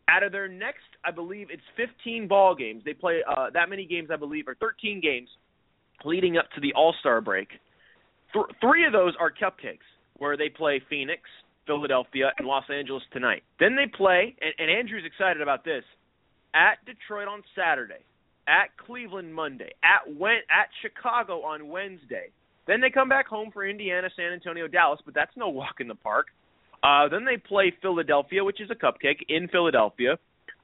Out 0.09 0.23
of 0.23 0.31
their 0.31 0.47
next, 0.47 0.83
I 1.05 1.11
believe 1.11 1.47
it's 1.49 1.63
15 1.77 2.27
ball 2.27 2.55
games. 2.55 2.83
They 2.85 2.93
play 2.93 3.21
uh, 3.27 3.49
that 3.53 3.69
many 3.69 3.85
games, 3.85 4.09
I 4.11 4.17
believe, 4.17 4.47
or 4.47 4.55
13 4.55 5.01
games 5.01 5.29
leading 6.03 6.37
up 6.37 6.45
to 6.55 6.61
the 6.61 6.73
All 6.73 6.93
Star 6.99 7.21
break 7.21 7.47
Th- 8.33 8.45
three 8.61 8.85
of 8.85 8.93
those 8.93 9.13
are 9.19 9.31
cupcakes, 9.31 9.87
where 10.17 10.37
they 10.37 10.49
play 10.49 10.81
Phoenix, 10.89 11.21
Philadelphia, 11.65 12.31
and 12.37 12.47
Los 12.47 12.65
Angeles 12.69 13.03
tonight. 13.11 13.43
Then 13.59 13.75
they 13.75 13.87
play, 13.87 14.35
and, 14.41 14.53
and 14.57 14.69
Andrew's 14.69 15.05
excited 15.05 15.41
about 15.41 15.63
this, 15.63 15.83
at 16.53 16.83
Detroit 16.85 17.27
on 17.27 17.43
Saturday, 17.55 18.03
at 18.47 18.75
Cleveland 18.77 19.33
Monday, 19.33 19.71
at 19.83 20.13
Wen- 20.13 20.45
at 20.49 20.69
Chicago 20.81 21.41
on 21.41 21.69
Wednesday. 21.69 22.29
Then 22.67 22.81
they 22.81 22.89
come 22.89 23.09
back 23.09 23.27
home 23.27 23.49
for 23.51 23.65
Indiana, 23.65 24.09
San 24.15 24.31
Antonio, 24.31 24.67
Dallas, 24.67 24.99
but 25.05 25.13
that's 25.13 25.35
no 25.35 25.49
walk 25.49 25.75
in 25.79 25.87
the 25.87 25.95
park. 25.95 26.27
Uh, 26.81 27.07
then 27.07 27.25
they 27.25 27.37
play 27.37 27.73
Philadelphia, 27.81 28.43
which 28.43 28.59
is 28.61 28.69
a 28.69 28.75
cupcake 28.75 29.23
in 29.29 29.47
Philadelphia. 29.47 30.17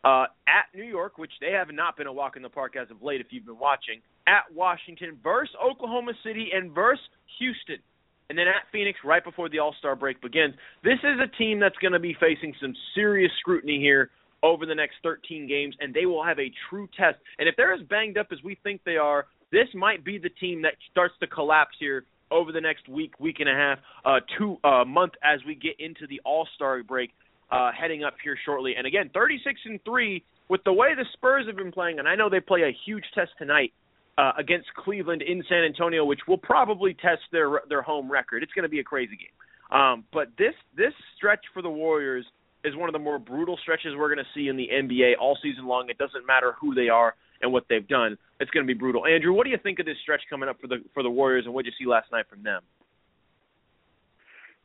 Uh, 0.04 0.26
at 0.48 0.66
New 0.74 0.86
York, 0.86 1.18
which 1.18 1.32
they 1.42 1.52
have 1.52 1.68
not 1.74 1.98
been 1.98 2.08
a 2.08 2.14
walk 2.14 2.38
in 2.38 2.42
the 2.42 2.50
park 2.50 2.76
as 2.82 2.90
of 2.90 3.02
late, 3.04 3.20
if 3.20 3.28
you've 3.32 3.46
been 3.46 3.60
watching. 3.60 4.00
At 4.28 4.44
Washington, 4.56 5.18
versus 5.22 5.54
Oklahoma 5.62 6.14
City, 6.24 6.50
and 6.54 6.72
versus 6.72 7.04
Houston. 7.40 7.84
And 8.30 8.38
then 8.38 8.48
at 8.48 8.70
Phoenix, 8.72 9.00
right 9.04 9.24
before 9.24 9.50
the 9.50 9.60
All 9.60 9.76
Star 9.80 9.96
break 9.96 10.22
begins. 10.22 10.54
This 10.84 11.00
is 11.04 11.20
a 11.20 11.28
team 11.38 11.60
that's 11.60 11.78
going 11.78 11.94
to 11.94 12.00
be 12.00 12.16
facing 12.20 12.54
some 12.62 12.74
serious 12.96 13.32
scrutiny 13.40 13.80
here 13.80 14.12
over 14.44 14.66
the 14.66 14.76
next 14.76 14.96
13 15.04 15.48
games, 15.48 15.76
and 15.80 15.94
they 15.94 16.06
will 16.06 16.24
have 16.24 16.40
a 16.40 16.52
true 16.70 16.88
test. 16.96 17.18
And 17.40 17.50
if 17.50 17.56
they're 17.56 17.74
as 17.74 17.82
banged 17.90 18.18
up 18.18 18.28
as 18.32 18.40
we 18.44 18.58
think 18.64 18.82
they 18.86 18.98
are, 18.98 19.26
this 19.52 19.68
might 19.74 20.06
be 20.06 20.18
the 20.18 20.30
team 20.30 20.62
that 20.62 20.74
starts 20.92 21.16
to 21.20 21.28
collapse 21.28 21.76
here 21.80 22.06
over 22.32 22.52
the 22.52 22.62
next 22.62 22.88
week, 22.88 23.20
week 23.20 23.38
and 23.40 23.50
a 23.50 23.54
half, 23.54 23.80
uh, 24.06 24.20
two 24.38 24.58
uh, 24.64 24.86
month 24.86 25.14
as 25.24 25.40
we 25.46 25.56
get 25.56 25.74
into 25.80 26.06
the 26.08 26.22
All 26.24 26.48
Star 26.56 26.84
break 26.84 27.12
uh, 27.52 27.72
heading 27.72 28.04
up 28.04 28.16
here 28.24 28.38
shortly. 28.46 28.74
And 28.78 28.86
again, 28.86 29.10
36 29.14 29.60
and 29.66 29.80
three 29.84 30.24
with 30.50 30.64
the 30.64 30.74
way 30.74 30.96
the 30.96 31.06
Spurs 31.14 31.46
have 31.48 31.56
been 31.56 31.72
playing, 31.72 32.00
and 32.00 32.08
I 32.08 32.16
know 32.16 32.30
they 32.30 32.40
play 32.40 32.62
a 32.64 32.76
huge 32.86 33.04
test 33.14 33.32
tonight 33.38 33.72
uh, 34.18 34.34
against 34.38 34.68
Cleveland 34.76 35.22
in 35.22 35.44
San 35.48 35.64
Antonio, 35.64 36.04
which 36.04 36.20
will 36.28 36.38
probably 36.38 36.94
test 36.94 37.22
their 37.32 37.62
their 37.70 37.82
home 37.82 38.12
record. 38.12 38.44
It's 38.44 38.52
going 38.54 38.64
to 38.64 38.70
be 38.70 38.80
a 38.80 38.84
crazy 38.84 39.16
game. 39.16 39.80
Um, 39.80 40.04
but 40.12 40.30
this 40.38 40.54
this 40.76 40.94
stretch 41.16 41.44
for 41.54 41.62
the 41.62 41.70
Warriors 41.70 42.26
is 42.64 42.76
one 42.76 42.90
of 42.90 42.94
the 42.94 43.00
more 43.00 43.20
brutal 43.20 43.58
stretches 43.62 43.94
we're 43.98 44.14
going 44.14 44.26
to 44.26 44.32
see 44.36 44.50
in 44.50 44.58
the 44.58 44.68
NBA 44.68 45.14
all 45.22 45.38
season 45.42 45.66
long. 45.66 45.90
It 45.90 45.98
doesn't 45.98 46.26
matter 46.28 46.56
who 46.60 46.76
they 46.76 46.90
are 46.90 47.16
and 47.42 47.54
what 47.54 47.64
they've 47.70 47.88
done. 47.88 48.18
It's 48.40 48.52
going 48.52 48.66
to 48.66 48.68
be 48.68 48.78
brutal. 48.78 49.06
Andrew, 49.06 49.34
what 49.34 49.46
do 49.46 49.52
you 49.52 49.58
think 49.62 49.80
of 49.80 49.86
this 49.86 49.96
stretch 50.02 50.22
coming 50.30 50.50
up 50.50 50.60
for 50.60 50.68
the 50.68 50.78
for 50.94 51.04
the 51.04 51.10
Warriors, 51.10 51.46
and 51.46 51.54
what 51.54 51.66
did 51.66 51.74
you 51.80 51.86
see 51.86 51.90
last 51.90 52.12
night 52.12 52.26
from 52.30 52.44
them? 52.44 52.62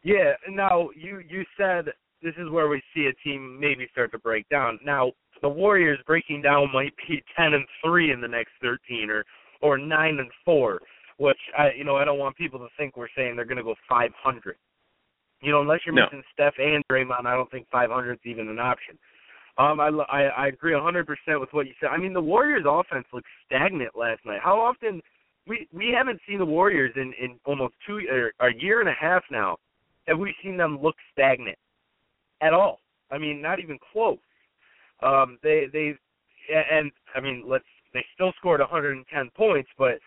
Yeah. 0.03 0.33
Now 0.50 0.91
you 0.97 1.21
you 1.29 1.45
said 1.57 1.93
this 2.25 2.35
is 2.38 2.50
where 2.50 2.69
we 2.69 2.83
see 2.95 3.07
a 3.07 3.28
team 3.28 3.61
maybe 3.61 3.87
start 3.93 4.11
to 4.12 4.19
break 4.19 4.49
down. 4.49 4.81
Now 4.85 5.12
the 5.43 5.49
Warriors 5.49 6.00
breaking 6.07 6.43
down 6.43 6.73
might 6.73 6.95
be 7.07 7.23
ten 7.37 7.52
and 7.52 7.66
three 7.85 8.11
in 8.11 8.21
the 8.21 8.28
next 8.28 8.52
thirteen, 8.61 9.11
or 9.11 9.25
or 9.61 9.78
nine 9.78 10.19
and 10.19 10.31
four, 10.45 10.81
which 11.19 11.38
I 11.57 11.71
you 11.76 11.85
know 11.85 11.97
I 11.97 12.04
don't 12.04 12.19
want 12.19 12.37
people 12.37 12.59
to 12.61 12.69
think 12.76 12.97
we're 12.97 13.09
saying 13.14 13.37
they're 13.37 13.45
going 13.45 13.59
to 13.59 13.62
go 13.62 13.75
five 13.88 14.11
hundred. 14.21 14.57
You 15.43 15.52
know, 15.52 15.61
unless 15.61 15.81
you're 15.85 15.95
no. 15.95 16.07
missing 16.07 16.23
Steph 16.33 16.54
and 16.59 16.83
Draymond, 16.90 17.26
I 17.26 17.35
don't 17.35 17.50
think 17.50 17.66
500 17.71 18.12
is 18.12 18.19
even 18.25 18.49
an 18.49 18.59
option. 18.59 18.99
Um, 19.59 19.78
I, 19.78 19.88
I 20.11 20.23
I 20.23 20.47
agree 20.49 20.73
100% 20.73 21.04
with 21.38 21.52
what 21.52 21.66
you 21.66 21.75
said. 21.78 21.88
I 21.88 21.99
mean, 21.99 22.14
the 22.14 22.21
Warriors' 22.21 22.64
offense 22.66 23.04
looked 23.12 23.26
stagnant 23.45 23.90
last 23.95 24.21
night. 24.25 24.40
How 24.43 24.59
often 24.59 25.02
we 25.47 25.69
we 25.71 25.95
haven't 25.95 26.21
seen 26.26 26.38
the 26.38 26.47
Warriors 26.47 26.93
in 26.97 27.12
in 27.21 27.38
almost 27.45 27.75
two 27.87 28.00
or 28.11 28.33
a 28.40 28.54
year 28.59 28.81
and 28.81 28.88
a 28.88 28.95
half 28.99 29.23
now. 29.31 29.59
Have 30.07 30.19
we 30.19 30.35
seen 30.43 30.57
them 30.57 30.78
look 30.83 30.97
stagnant 31.12 31.59
at 32.41 32.53
all? 32.53 32.81
I 33.11 33.19
mean, 33.19 33.41
not 33.41 33.61
even 33.61 33.79
close. 33.93 34.19
Um, 35.03 35.38
they 35.43 35.67
they 35.73 35.95
and 36.53 36.91
I 37.14 37.21
mean, 37.21 37.45
let's 37.47 37.64
they 37.93 38.05
still 38.14 38.33
scored 38.38 38.61
110 38.61 39.31
points, 39.37 39.69
but 39.79 39.99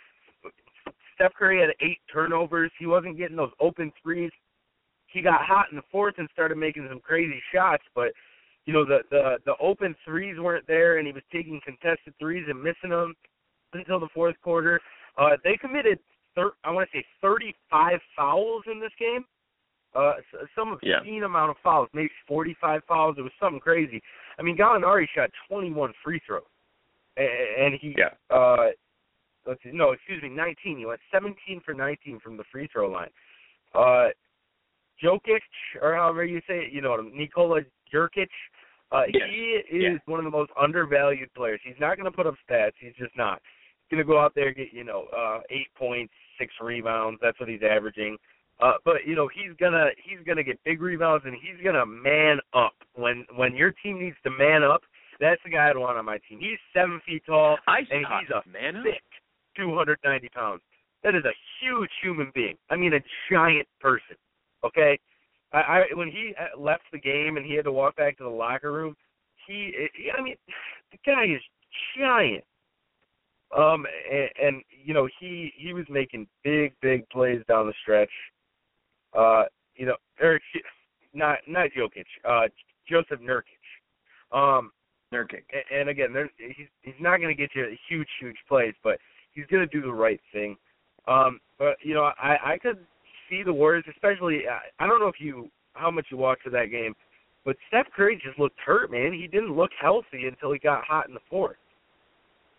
Steph 1.16 1.34
Curry 1.34 1.60
had 1.62 1.70
eight 1.86 2.00
turnovers. 2.12 2.72
He 2.78 2.86
wasn't 2.86 3.18
getting 3.18 3.38
those 3.38 3.52
open 3.60 3.92
threes 4.04 4.32
he 5.08 5.22
got 5.22 5.42
hot 5.42 5.68
in 5.72 5.78
the 5.78 5.84
fourth 5.92 6.16
and 6.18 6.30
started 6.32 6.58
making 6.58 6.86
some 6.90 7.00
crazy 7.00 7.42
shots, 7.54 7.84
but 7.96 8.12
you 8.66 8.74
know 8.74 8.86
the 8.86 9.00
the 9.10 9.38
the 9.46 9.56
open 9.60 9.96
threes 10.06 10.38
weren't 10.40 10.68
there, 10.68 10.98
and 10.98 11.08
he 11.08 11.14
was 11.14 11.24
taking 11.32 11.60
contested 11.66 12.14
threes 12.20 12.46
and 12.48 12.62
missing 12.62 12.90
them 12.90 13.16
until 13.74 14.00
the 14.00 14.10
fourth 14.14 14.36
quarter. 14.44 14.80
Uh, 15.18 15.38
they 15.44 15.58
committed 15.58 16.00
thir- 16.36 16.54
I 16.64 16.72
want 16.72 16.90
to 16.92 16.98
say 17.00 17.06
35 17.22 18.00
fouls 18.16 18.64
in 18.72 18.80
this 18.80 18.92
game. 19.00 19.26
Uh, 19.98 20.13
some 20.56 20.74
obscene 20.74 21.16
yeah. 21.16 21.25
amount 21.25 21.50
of 21.50 21.56
fouls, 21.63 21.89
maybe 21.94 22.12
45 22.27 22.82
fouls. 22.88 23.16
It 23.18 23.22
was 23.22 23.32
something 23.39 23.60
crazy. 23.60 24.01
I 24.38 24.44
mean, 24.44 24.56
Gallinari 24.56 25.06
shot 25.16 25.32
21 25.50 25.92
free 26.04 26.22
throws, 26.25 26.44
and 27.18 27.74
he 27.82 27.96
yeah. 27.98 28.10
uh, 28.30 28.68
let's 29.48 29.63
see, 29.63 29.72
no, 29.74 29.92
excuse 29.92 30.22
me, 30.22 30.30
19. 30.30 30.77
He 30.77 30.86
went 30.86 31.00
17 31.12 31.62
for 31.66 31.74
19 31.74 32.20
from 32.20 32.38
the 32.38 32.44
free 32.51 32.70
throw 32.72 32.89
line. 32.92 33.10
Uh, 33.74 34.10
Jokic, 35.04 35.42
or 35.82 35.96
however 35.96 36.25
you 36.25 36.42
say 36.48 36.60
it, 36.60 36.74
you 36.74 36.82
know 36.82 36.98
Nikola 36.98 37.62
Jokic. 37.94 38.27
Uh, 38.92 39.04
yes. 39.12 39.24
He 39.30 39.75
is 39.75 39.82
yeah. 39.82 39.98
one 40.06 40.20
of 40.20 40.25
the 40.25 40.32
most 40.32 40.51
undervalued 40.60 41.34
players. 41.34 41.60
He's 41.63 41.75
not 41.80 41.98
going 41.98 42.10
to 42.10 42.16
put 42.16 42.27
up 42.27 42.36
stats. 42.50 42.72
He's 42.80 42.94
just 42.98 43.16
not. 43.18 43.42
He's 43.84 43.96
going 43.96 44.06
to 44.06 44.08
go 44.08 44.20
out 44.20 44.34
there 44.36 44.48
and 44.48 44.56
get 44.56 44.68
you 44.72 44.84
know 44.84 45.06
uh, 45.16 45.39
eight 45.50 45.68
points, 45.75 46.13
six 46.39 46.54
rebounds. 46.62 47.20
That's 47.22 47.39
what 47.39 47.50
he's 47.50 47.63
averaging. 47.68 48.18
Uh, 48.60 48.74
but 48.84 49.06
you 49.06 49.16
know 49.16 49.28
he's 49.28 49.56
gonna 49.60 49.90
he's 50.04 50.26
gonna 50.26 50.44
get 50.44 50.60
big 50.64 50.82
rebounds 50.82 51.24
and 51.26 51.36
he's 51.36 51.64
gonna 51.64 51.86
man 51.86 52.40
up 52.54 52.74
when 52.96 53.26
when 53.36 53.56
your 53.56 53.72
team 53.84 54.00
needs 54.00 54.18
to 54.24 54.32
man 54.32 54.64
up. 54.64 54.82
That's 55.20 55.42
the 55.44 55.52
guy 55.52 55.70
I'd 55.70 55.78
want 55.78 55.98
on 55.98 56.06
my 56.06 56.18
team. 56.30 56.40
He's 56.40 56.58
seven 56.74 57.02
feet 57.06 57.24
tall 57.26 57.58
I 57.68 57.80
and 57.80 58.06
he's 58.06 58.30
a 58.30 58.48
man 58.50 58.84
thick, 58.84 59.04
290 59.56 60.30
pounds. 60.30 60.62
That 61.04 61.16
is 61.16 61.24
a 61.26 61.34
huge 61.62 61.90
human 62.02 62.32
being. 62.34 62.56
I 62.70 62.76
mean, 62.76 62.94
a 62.94 63.00
giant 63.32 63.68
person. 63.80 64.16
Okay, 64.66 65.00
I, 65.54 65.58
I 65.58 65.84
when 65.94 66.08
he 66.08 66.34
uh, 66.40 66.60
left 66.60 66.84
the 66.92 67.00
game 67.00 67.38
and 67.38 67.46
he 67.46 67.54
had 67.54 67.66
to 67.66 67.72
walk 67.72 67.96
back 67.96 68.18
to 68.18 68.24
the 68.24 68.30
locker 68.30 68.72
room, 68.72 68.96
he, 69.46 69.72
I 70.18 70.22
mean, 70.22 70.36
the 70.92 70.98
guy 71.06 71.26
is 71.26 71.42
giant. 71.98 72.44
Um, 73.56 73.86
and, 74.12 74.30
and 74.42 74.64
you 74.84 74.94
know 74.94 75.08
he 75.20 75.54
he 75.56 75.74
was 75.74 75.86
making 75.90 76.28
big 76.44 76.74
big 76.82 77.08
plays 77.10 77.42
down 77.48 77.68
the 77.68 77.74
stretch. 77.82 78.10
Uh, 79.18 79.44
you 79.76 79.86
know, 79.86 79.96
Eric, 80.22 80.44
not 81.14 81.40
not 81.48 81.70
Jokic, 81.78 82.06
uh, 82.24 82.48
Jusuf 82.90 83.20
Nurkic. 83.22 83.58
Um, 84.32 84.72
Nurkic. 85.14 85.44
And, 85.54 85.82
and 85.82 85.90
again, 85.90 86.14
there's, 86.14 86.30
he's 86.38 86.68
he's 86.82 86.94
not 87.00 87.18
going 87.18 87.36
to 87.36 87.42
get 87.42 87.50
you 87.56 87.66
huge 87.90 88.08
huge 88.20 88.38
plays, 88.48 88.74
but 88.84 88.98
he's 89.34 89.46
going 89.48 89.68
to 89.68 89.76
do 89.76 89.86
the 89.86 89.94
right 89.94 90.20
thing. 90.32 90.56
Um, 91.08 91.40
but 91.58 91.78
you 91.82 91.94
know, 91.94 92.12
I 92.22 92.38
I 92.54 92.58
could 92.62 92.80
see 93.30 93.44
the 93.44 93.54
Warriors, 93.54 93.86
especially. 93.90 94.44
I 94.80 94.88
don't 94.88 95.00
know 95.00 95.08
if 95.08 95.20
you 95.20 95.50
how 95.74 95.92
much 95.92 96.08
you 96.12 96.18
watched 96.18 96.46
of 96.46 96.52
that 96.54 96.72
game, 96.72 96.94
but 97.46 97.56
Steph 97.68 97.88
Curry 97.96 98.22
just 98.24 98.40
looked 98.40 98.60
hurt, 98.60 98.92
man. 98.92 99.14
He 99.14 99.28
didn't 99.28 99.56
look 99.56 99.72
healthy 99.80 100.28
until 100.28 100.52
he 100.52 100.60
got 100.60 100.84
hot 100.84 101.08
in 101.08 101.14
the 101.14 101.20
fourth. 101.30 101.58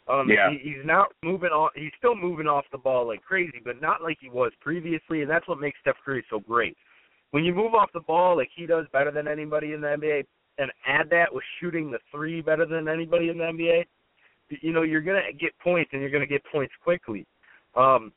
Um, 0.08 0.28
yeah. 0.28 0.50
he, 0.50 0.58
he's 0.58 0.86
not 0.86 1.08
moving 1.22 1.50
off. 1.50 1.72
He's 1.74 1.92
still 1.98 2.16
moving 2.16 2.46
off 2.46 2.64
the 2.72 2.78
ball 2.78 3.06
like 3.06 3.22
crazy, 3.22 3.60
but 3.62 3.80
not 3.80 4.02
like 4.02 4.18
he 4.20 4.30
was 4.30 4.52
previously, 4.60 5.22
and 5.22 5.30
that's 5.30 5.46
what 5.46 5.60
makes 5.60 5.78
Steph 5.80 5.96
Curry 6.04 6.24
so 6.30 6.40
great. 6.40 6.76
When 7.30 7.44
you 7.44 7.54
move 7.54 7.74
off 7.74 7.90
the 7.92 8.00
ball 8.00 8.36
like 8.36 8.48
he 8.56 8.64
does 8.64 8.86
better 8.92 9.10
than 9.10 9.28
anybody 9.28 9.74
in 9.74 9.82
the 9.82 9.88
NBA, 9.88 10.24
and 10.58 10.72
add 10.86 11.08
that 11.10 11.32
with 11.32 11.44
shooting 11.60 11.90
the 11.90 11.98
three 12.10 12.40
better 12.40 12.66
than 12.66 12.88
anybody 12.88 13.28
in 13.28 13.38
the 13.38 13.44
NBA, 13.44 13.84
you 14.62 14.72
know 14.72 14.82
you're 14.82 15.02
gonna 15.02 15.32
get 15.38 15.56
points, 15.58 15.90
and 15.92 16.00
you're 16.00 16.10
gonna 16.10 16.26
get 16.26 16.42
points 16.50 16.72
quickly. 16.82 17.26
Um, 17.76 18.12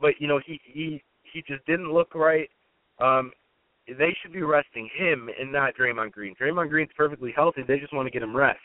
but 0.00 0.12
you 0.18 0.28
know 0.28 0.40
he 0.44 0.60
he 0.64 1.02
he 1.32 1.42
just 1.48 1.64
didn't 1.66 1.92
look 1.92 2.14
right. 2.14 2.50
Um, 3.00 3.32
they 3.86 4.14
should 4.20 4.32
be 4.32 4.42
resting 4.42 4.90
him 4.94 5.30
and 5.40 5.50
not 5.50 5.74
Draymond 5.74 6.12
Green. 6.12 6.34
Draymond 6.40 6.68
Green's 6.68 6.90
perfectly 6.94 7.32
healthy. 7.34 7.62
They 7.66 7.78
just 7.78 7.94
want 7.94 8.06
to 8.06 8.10
get 8.10 8.22
him 8.22 8.36
rest. 8.36 8.60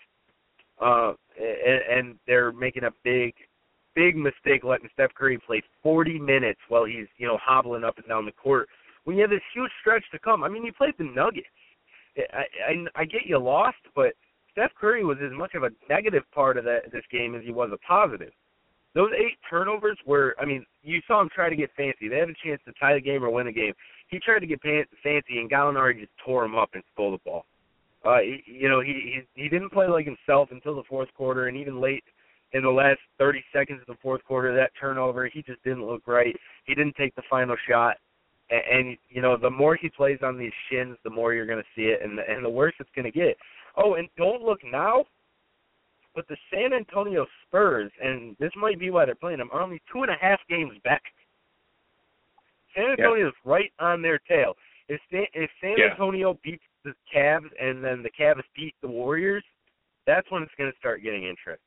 Uh, 0.84 1.14
and, 1.40 1.98
and 1.98 2.16
they're 2.28 2.52
making 2.52 2.84
a 2.84 2.92
big, 3.04 3.34
big 3.96 4.16
mistake 4.16 4.64
letting 4.64 4.90
Steph 4.94 5.14
Curry 5.16 5.40
play 5.46 5.62
40 5.82 6.20
minutes 6.20 6.60
while 6.68 6.86
he's 6.86 7.08
you 7.18 7.28
know 7.28 7.38
hobbling 7.42 7.84
up 7.84 7.98
and 7.98 8.08
down 8.08 8.26
the 8.26 8.32
court. 8.32 8.68
When 9.06 9.18
you 9.18 9.22
have 9.22 9.32
this 9.32 9.42
huge 9.54 9.72
stretch 9.82 10.04
to 10.12 10.20
come, 10.20 10.44
I 10.44 10.50
mean, 10.50 10.64
you 10.64 10.74
played 10.74 10.94
the 10.98 11.04
Nuggets. 11.06 11.48
I, 12.18 12.44
I 12.70 13.02
I 13.02 13.06
get 13.06 13.26
you 13.26 13.38
lost, 13.40 13.78
but 13.96 14.14
Steph 14.52 14.72
Curry 14.80 15.04
was 15.04 15.18
as 15.24 15.32
much 15.32 15.56
of 15.56 15.64
a 15.64 15.70
negative 15.90 16.24
part 16.34 16.58
of 16.58 16.64
that 16.66 16.92
this 16.92 17.04
game 17.12 17.36
as 17.36 17.44
he 17.44 17.52
was 17.52 17.72
a 17.74 17.78
positive. 17.78 18.32
Those 18.96 19.10
eight 19.18 19.38
turnovers 19.50 19.98
were, 20.06 20.36
I 20.40 20.46
mean, 20.46 20.64
you 20.84 21.02
saw 21.08 21.20
him 21.20 21.30
try 21.34 21.50
to 21.50 21.56
get 21.56 21.72
fancy. 21.76 22.08
They 22.08 22.18
had 22.18 22.30
a 22.30 22.36
chance 22.46 22.62
to 22.66 22.74
tie 22.80 22.94
the 22.94 23.02
game 23.02 23.24
or 23.24 23.32
win 23.32 23.48
the 23.48 23.52
game. 23.52 23.74
He 24.10 24.20
tried 24.20 24.40
to 24.40 24.46
get 24.46 24.62
fancy, 24.62 25.40
and 25.40 25.50
Gallinari 25.50 26.00
just 26.00 26.12
tore 26.24 26.46
him 26.46 26.56
up 26.56 26.70
and 26.74 26.84
stole 26.94 27.12
the 27.12 27.18
ball. 27.26 27.46
Uh, 28.04 28.20
he, 28.20 28.44
you 28.46 28.70
know, 28.70 28.82
he, 28.82 29.22
he 29.36 29.44
he 29.44 29.50
didn't 29.50 29.72
play 29.72 29.88
like 29.88 30.06
himself 30.06 30.50
until 30.52 30.76
the 30.76 30.84
fourth 30.90 31.10
quarter, 31.16 31.48
and 31.48 31.58
even 31.58 31.80
late 31.80 32.04
in 32.54 32.64
the 32.64 32.70
last 32.70 33.00
30 33.18 33.44
seconds 33.52 33.82
of 33.82 33.88
the 33.88 34.00
fourth 34.02 34.24
quarter, 34.26 34.56
that 34.56 34.72
turnover, 34.80 35.28
he 35.28 35.42
just 35.42 35.64
didn't 35.64 35.86
look 35.86 36.04
right. 36.06 36.36
He 36.66 36.76
didn't 36.76 36.96
take 36.96 37.16
the 37.16 37.24
final 37.30 37.56
shot, 37.68 37.98
and, 38.50 38.62
and 38.88 38.98
you 39.10 39.22
know, 39.22 39.38
the 39.38 39.50
more 39.50 39.76
he 39.76 39.90
plays 39.90 40.20
on 40.22 40.38
these 40.38 40.52
shins, 40.70 40.98
the 41.04 41.10
more 41.10 41.34
you're 41.34 41.48
going 41.48 41.64
to 41.64 41.70
see 41.76 41.88
it, 41.88 42.02
and 42.04 42.18
the, 42.18 42.24
and 42.30 42.46
the 42.46 42.50
worse 42.50 42.74
it's 42.80 42.90
going 42.96 43.12
to 43.12 43.18
get. 43.18 43.36
Oh, 43.76 43.96
and 43.96 44.08
don't 44.18 44.44
look 44.44 44.60
now, 44.70 45.06
but 46.14 46.28
the 46.28 46.38
San 46.54 46.74
Antonio 46.74 47.26
Spurs, 47.48 47.92
and 48.02 48.36
this 48.40 48.52
might 48.56 48.80
be 48.80 48.92
why 48.92 49.06
they're 49.06 49.16
playing 49.16 49.40
them, 49.40 49.50
are 49.52 49.62
only 49.62 49.82
two 49.92 50.04
and 50.04 50.12
a 50.12 50.18
half 50.22 50.40
games 50.48 50.74
back. 50.84 51.02
San 52.76 52.92
Antonio's 52.92 53.34
yeah. 53.46 53.52
right 53.52 53.72
on 53.80 54.02
their 54.02 54.20
tail. 54.20 54.54
If 54.90 55.00
San, 55.12 55.26
if 55.34 55.50
San 55.62 55.76
yeah. 55.78 55.92
Antonio 55.92 56.38
beats 56.44 56.64
the 56.84 56.94
Cavs 57.14 57.50
and 57.60 57.84
then 57.84 58.04
the 58.04 58.10
Cavs 58.10 58.42
beat 58.56 58.76
the 58.82 58.88
Warriors, 58.88 59.44
that's 60.06 60.30
when 60.32 60.44
it's 60.44 60.52
going 60.58 60.72
to 60.72 60.78
start 60.78 61.04
getting 61.04 61.24
interesting. 61.24 61.58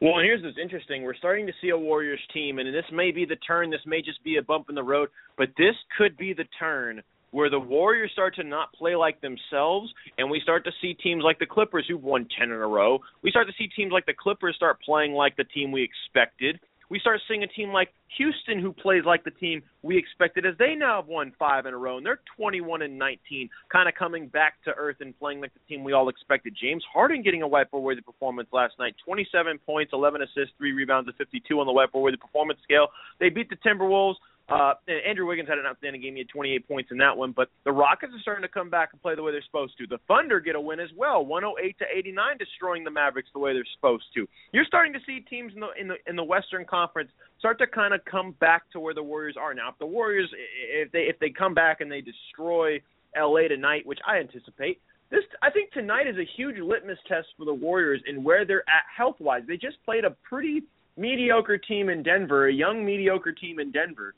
Well, 0.00 0.18
and 0.18 0.24
here's 0.24 0.42
what's 0.42 0.58
interesting. 0.60 1.04
We're 1.04 1.14
starting 1.14 1.46
to 1.46 1.52
see 1.60 1.68
a 1.68 1.78
Warriors 1.78 2.20
team, 2.34 2.58
and 2.58 2.74
this 2.74 2.84
may 2.92 3.12
be 3.12 3.24
the 3.24 3.36
turn. 3.36 3.70
This 3.70 3.86
may 3.86 4.02
just 4.02 4.22
be 4.24 4.36
a 4.36 4.42
bump 4.42 4.66
in 4.68 4.74
the 4.74 4.82
road, 4.82 5.08
but 5.38 5.48
this 5.56 5.76
could 5.96 6.16
be 6.16 6.32
the 6.32 6.46
turn 6.58 7.02
where 7.30 7.48
the 7.48 7.58
Warriors 7.58 8.10
start 8.12 8.34
to 8.34 8.44
not 8.44 8.72
play 8.74 8.94
like 8.94 9.20
themselves, 9.20 9.92
and 10.18 10.30
we 10.30 10.40
start 10.40 10.64
to 10.64 10.70
see 10.80 10.94
teams 10.94 11.22
like 11.24 11.38
the 11.38 11.46
Clippers, 11.46 11.86
who've 11.88 12.02
won 12.02 12.26
10 12.38 12.50
in 12.50 12.52
a 12.52 12.66
row. 12.66 12.98
We 13.22 13.30
start 13.30 13.46
to 13.46 13.54
see 13.56 13.68
teams 13.74 13.92
like 13.92 14.06
the 14.06 14.12
Clippers 14.12 14.56
start 14.56 14.80
playing 14.82 15.12
like 15.12 15.36
the 15.36 15.44
team 15.44 15.72
we 15.72 15.82
expected. 15.82 16.60
We 16.92 16.98
start 16.98 17.20
seeing 17.26 17.42
a 17.42 17.46
team 17.46 17.70
like 17.70 17.88
Houston 18.18 18.60
who 18.60 18.70
plays 18.70 19.04
like 19.06 19.24
the 19.24 19.30
team 19.30 19.62
we 19.80 19.96
expected, 19.96 20.44
as 20.44 20.52
they 20.58 20.74
now 20.74 21.00
have 21.00 21.08
won 21.08 21.32
five 21.38 21.64
in 21.64 21.72
a 21.72 21.78
row, 21.78 21.96
and 21.96 22.04
they're 22.04 22.20
21 22.36 22.82
and 22.82 22.98
19, 22.98 23.48
kind 23.72 23.88
of 23.88 23.94
coming 23.94 24.28
back 24.28 24.62
to 24.64 24.72
earth 24.76 24.96
and 25.00 25.18
playing 25.18 25.40
like 25.40 25.54
the 25.54 25.74
team 25.74 25.84
we 25.84 25.94
all 25.94 26.10
expected. 26.10 26.54
James 26.60 26.84
Harden 26.92 27.22
getting 27.22 27.40
a 27.40 27.48
wiper-worthy 27.48 28.02
performance 28.02 28.50
last 28.52 28.74
night, 28.78 28.94
27 29.06 29.58
points, 29.64 29.94
11 29.94 30.20
assists, 30.20 30.52
three 30.58 30.72
rebounds, 30.72 31.08
and 31.08 31.16
52 31.16 31.58
on 31.58 31.64
the 31.64 31.72
wiper-worthy 31.72 32.18
performance 32.18 32.60
scale. 32.62 32.88
They 33.18 33.30
beat 33.30 33.48
the 33.48 33.56
Timberwolves. 33.56 34.16
Uh, 34.52 34.74
Andrew 35.08 35.26
Wiggins 35.26 35.48
had 35.48 35.58
an 35.58 35.64
outstanding 35.66 36.02
game. 36.02 36.14
He 36.14 36.20
had 36.20 36.28
28 36.28 36.68
points 36.68 36.90
in 36.90 36.98
that 36.98 37.16
one. 37.16 37.32
But 37.32 37.48
the 37.64 37.72
Rockets 37.72 38.12
are 38.14 38.20
starting 38.20 38.42
to 38.42 38.48
come 38.48 38.68
back 38.68 38.90
and 38.92 39.00
play 39.00 39.14
the 39.14 39.22
way 39.22 39.32
they're 39.32 39.42
supposed 39.42 39.78
to. 39.78 39.86
The 39.86 39.98
Thunder 40.08 40.40
get 40.40 40.56
a 40.56 40.60
win 40.60 40.78
as 40.78 40.90
well, 40.96 41.24
108 41.24 41.78
to 41.78 41.84
89, 41.90 42.36
destroying 42.38 42.84
the 42.84 42.90
Mavericks 42.90 43.30
the 43.32 43.38
way 43.38 43.54
they're 43.54 43.64
supposed 43.74 44.04
to. 44.14 44.28
You're 44.52 44.66
starting 44.66 44.92
to 44.92 44.98
see 45.06 45.20
teams 45.20 45.52
in 45.54 45.60
the 45.60 45.68
in 45.80 45.88
the 45.88 45.94
in 46.06 46.16
the 46.16 46.24
Western 46.24 46.64
Conference 46.64 47.10
start 47.38 47.58
to 47.58 47.66
kind 47.66 47.94
of 47.94 48.04
come 48.04 48.32
back 48.40 48.70
to 48.72 48.80
where 48.80 48.94
the 48.94 49.02
Warriors 49.02 49.36
are 49.40 49.54
now. 49.54 49.70
If 49.70 49.78
the 49.78 49.86
Warriors, 49.86 50.30
if 50.70 50.92
they 50.92 51.02
if 51.02 51.18
they 51.18 51.30
come 51.30 51.54
back 51.54 51.80
and 51.80 51.90
they 51.90 52.02
destroy 52.02 52.80
LA 53.18 53.48
tonight, 53.48 53.86
which 53.86 54.00
I 54.06 54.18
anticipate, 54.18 54.80
this 55.10 55.24
I 55.42 55.50
think 55.50 55.72
tonight 55.72 56.06
is 56.06 56.16
a 56.16 56.28
huge 56.36 56.58
litmus 56.58 56.98
test 57.08 57.28
for 57.38 57.46
the 57.46 57.54
Warriors 57.54 58.02
in 58.06 58.22
where 58.22 58.44
they're 58.44 58.68
at 58.68 58.84
health 58.94 59.16
wise. 59.18 59.42
They 59.46 59.56
just 59.56 59.76
played 59.84 60.04
a 60.04 60.10
pretty 60.28 60.62
mediocre 60.96 61.58
team 61.58 61.88
in 61.88 62.02
Denver, 62.02 62.48
a 62.48 62.52
young 62.52 62.84
mediocre 62.84 63.32
team 63.32 63.58
in 63.58 63.72
Denver. 63.72 64.14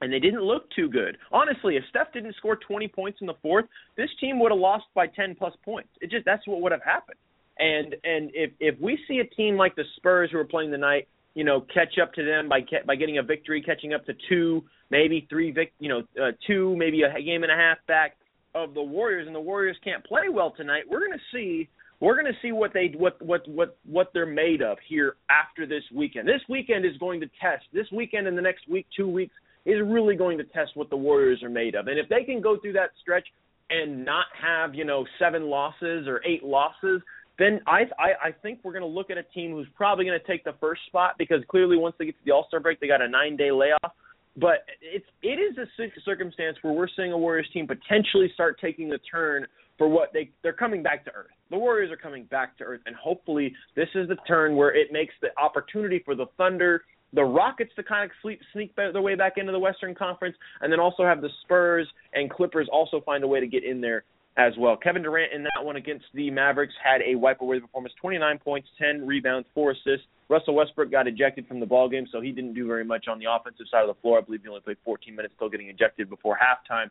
And 0.00 0.12
they 0.12 0.20
didn't 0.20 0.42
look 0.42 0.70
too 0.70 0.88
good. 0.88 1.18
Honestly, 1.32 1.76
if 1.76 1.82
Steph 1.90 2.12
didn't 2.12 2.36
score 2.36 2.56
20 2.56 2.86
points 2.88 3.18
in 3.20 3.26
the 3.26 3.34
fourth, 3.42 3.64
this 3.96 4.10
team 4.20 4.38
would 4.38 4.52
have 4.52 4.60
lost 4.60 4.84
by 4.94 5.06
10 5.08 5.34
plus 5.34 5.54
points. 5.64 5.88
It 6.00 6.10
just 6.10 6.24
that's 6.24 6.46
what 6.46 6.60
would 6.60 6.72
have 6.72 6.82
happened. 6.82 7.18
And 7.58 7.96
and 8.04 8.30
if 8.34 8.52
if 8.60 8.80
we 8.80 8.98
see 9.08 9.18
a 9.18 9.24
team 9.24 9.56
like 9.56 9.74
the 9.74 9.84
Spurs 9.96 10.30
who 10.30 10.38
are 10.38 10.44
playing 10.44 10.70
tonight, 10.70 11.08
you 11.34 11.44
know, 11.44 11.60
catch 11.74 11.98
up 12.00 12.12
to 12.14 12.24
them 12.24 12.48
by 12.48 12.60
by 12.86 12.94
getting 12.94 13.18
a 13.18 13.22
victory, 13.22 13.60
catching 13.60 13.92
up 13.92 14.06
to 14.06 14.14
two, 14.28 14.62
maybe 14.90 15.26
three, 15.28 15.50
vic, 15.50 15.72
you 15.80 15.88
know, 15.88 16.02
uh, 16.22 16.30
two, 16.46 16.76
maybe 16.76 17.02
a 17.02 17.20
game 17.20 17.42
and 17.42 17.50
a 17.50 17.56
half 17.56 17.78
back 17.88 18.16
of 18.54 18.74
the 18.74 18.82
Warriors, 18.82 19.26
and 19.26 19.34
the 19.34 19.40
Warriors 19.40 19.76
can't 19.82 20.04
play 20.04 20.28
well 20.30 20.52
tonight. 20.56 20.84
We're 20.88 21.00
going 21.00 21.12
to 21.12 21.36
see 21.36 21.68
we're 22.00 22.14
going 22.14 22.32
to 22.32 22.38
see 22.40 22.52
what 22.52 22.72
they 22.72 22.94
what 22.96 23.20
what 23.20 23.46
what 23.48 23.76
what 23.84 24.10
they're 24.14 24.26
made 24.26 24.62
of 24.62 24.78
here 24.88 25.16
after 25.30 25.66
this 25.66 25.82
weekend. 25.92 26.28
This 26.28 26.42
weekend 26.48 26.84
is 26.84 26.96
going 26.98 27.20
to 27.20 27.26
test. 27.40 27.64
This 27.72 27.86
weekend 27.92 28.26
and 28.28 28.38
the 28.38 28.42
next 28.42 28.68
week, 28.68 28.86
two 28.96 29.08
weeks 29.08 29.34
is 29.68 29.80
really 29.84 30.16
going 30.16 30.38
to 30.38 30.44
test 30.44 30.72
what 30.74 30.90
the 30.90 30.96
Warriors 30.96 31.42
are 31.42 31.50
made 31.50 31.74
of. 31.74 31.88
And 31.88 31.98
if 31.98 32.08
they 32.08 32.24
can 32.24 32.40
go 32.40 32.58
through 32.58 32.72
that 32.72 32.90
stretch 33.00 33.26
and 33.70 34.04
not 34.04 34.26
have 34.40 34.74
you 34.74 34.84
know 34.84 35.06
seven 35.18 35.44
losses 35.44 36.08
or 36.08 36.22
eight 36.24 36.42
losses, 36.42 37.02
then 37.38 37.60
I 37.66 37.82
I, 37.98 38.28
I 38.28 38.32
think 38.42 38.60
we're 38.62 38.72
going 38.72 38.82
to 38.82 38.88
look 38.88 39.10
at 39.10 39.18
a 39.18 39.22
team 39.22 39.52
who's 39.52 39.68
probably 39.74 40.04
going 40.04 40.18
to 40.18 40.26
take 40.26 40.42
the 40.44 40.54
first 40.58 40.80
spot 40.86 41.14
because 41.18 41.42
clearly 41.48 41.76
once 41.76 41.94
they 41.98 42.06
get 42.06 42.18
to 42.18 42.24
the 42.24 42.32
All 42.32 42.46
Star 42.48 42.60
break, 42.60 42.80
they 42.80 42.88
got 42.88 43.02
a 43.02 43.08
nine 43.08 43.36
day 43.36 43.50
layoff. 43.52 43.92
But 44.36 44.64
it's 44.80 45.06
it 45.22 45.38
is 45.40 45.58
a 45.58 45.66
circumstance 46.04 46.56
where 46.62 46.72
we're 46.72 46.88
seeing 46.96 47.12
a 47.12 47.18
Warriors 47.18 47.48
team 47.52 47.66
potentially 47.66 48.30
start 48.34 48.58
taking 48.60 48.88
the 48.88 48.98
turn 49.10 49.46
for 49.76 49.88
what 49.88 50.12
they 50.12 50.30
they're 50.42 50.52
coming 50.52 50.82
back 50.82 51.04
to 51.06 51.12
earth. 51.12 51.30
The 51.50 51.58
Warriors 51.58 51.90
are 51.90 51.96
coming 51.96 52.24
back 52.24 52.56
to 52.58 52.64
earth, 52.64 52.80
and 52.86 52.94
hopefully 52.94 53.54
this 53.74 53.88
is 53.94 54.08
the 54.08 54.16
turn 54.26 54.54
where 54.56 54.74
it 54.74 54.92
makes 54.92 55.14
the 55.22 55.28
opportunity 55.42 56.02
for 56.04 56.14
the 56.14 56.26
Thunder, 56.36 56.82
the 57.12 57.24
Rockets 57.24 57.70
to 57.76 57.82
kind 57.82 58.04
of 58.04 58.10
sleep, 58.22 58.40
sneak 58.52 58.74
their 58.76 59.00
way 59.00 59.14
back 59.14 59.34
into 59.36 59.52
the 59.52 59.58
Western 59.58 59.94
Conference, 59.94 60.36
and 60.60 60.72
then 60.72 60.80
also 60.80 61.04
have 61.04 61.20
the 61.20 61.30
Spurs 61.42 61.88
and 62.12 62.30
Clippers 62.30 62.68
also 62.70 63.00
find 63.00 63.24
a 63.24 63.26
way 63.26 63.40
to 63.40 63.46
get 63.46 63.64
in 63.64 63.80
there 63.80 64.04
as 64.36 64.52
well. 64.56 64.76
Kevin 64.76 65.02
Durant 65.02 65.32
in 65.32 65.42
that 65.42 65.64
one 65.64 65.76
against 65.76 66.04
the 66.14 66.30
Mavericks 66.30 66.74
had 66.82 67.00
a 67.02 67.16
wiper-worthy 67.16 67.60
performance: 67.60 67.94
29 68.00 68.38
points, 68.38 68.68
10 68.78 69.06
rebounds, 69.06 69.48
four 69.54 69.72
assists. 69.72 70.06
Russell 70.28 70.54
Westbrook 70.54 70.90
got 70.90 71.08
ejected 71.08 71.48
from 71.48 71.58
the 71.58 71.66
ball 71.66 71.88
game, 71.88 72.06
so 72.12 72.20
he 72.20 72.32
didn't 72.32 72.52
do 72.52 72.66
very 72.66 72.84
much 72.84 73.08
on 73.08 73.18
the 73.18 73.24
offensive 73.30 73.66
side 73.70 73.82
of 73.82 73.88
the 73.88 74.00
floor. 74.00 74.18
I 74.18 74.20
believe 74.20 74.42
he 74.42 74.48
only 74.48 74.60
played 74.60 74.76
14 74.84 75.16
minutes, 75.16 75.34
still 75.36 75.48
getting 75.48 75.68
ejected 75.68 76.10
before 76.10 76.38
halftime. 76.38 76.90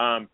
Um, 0.00 0.28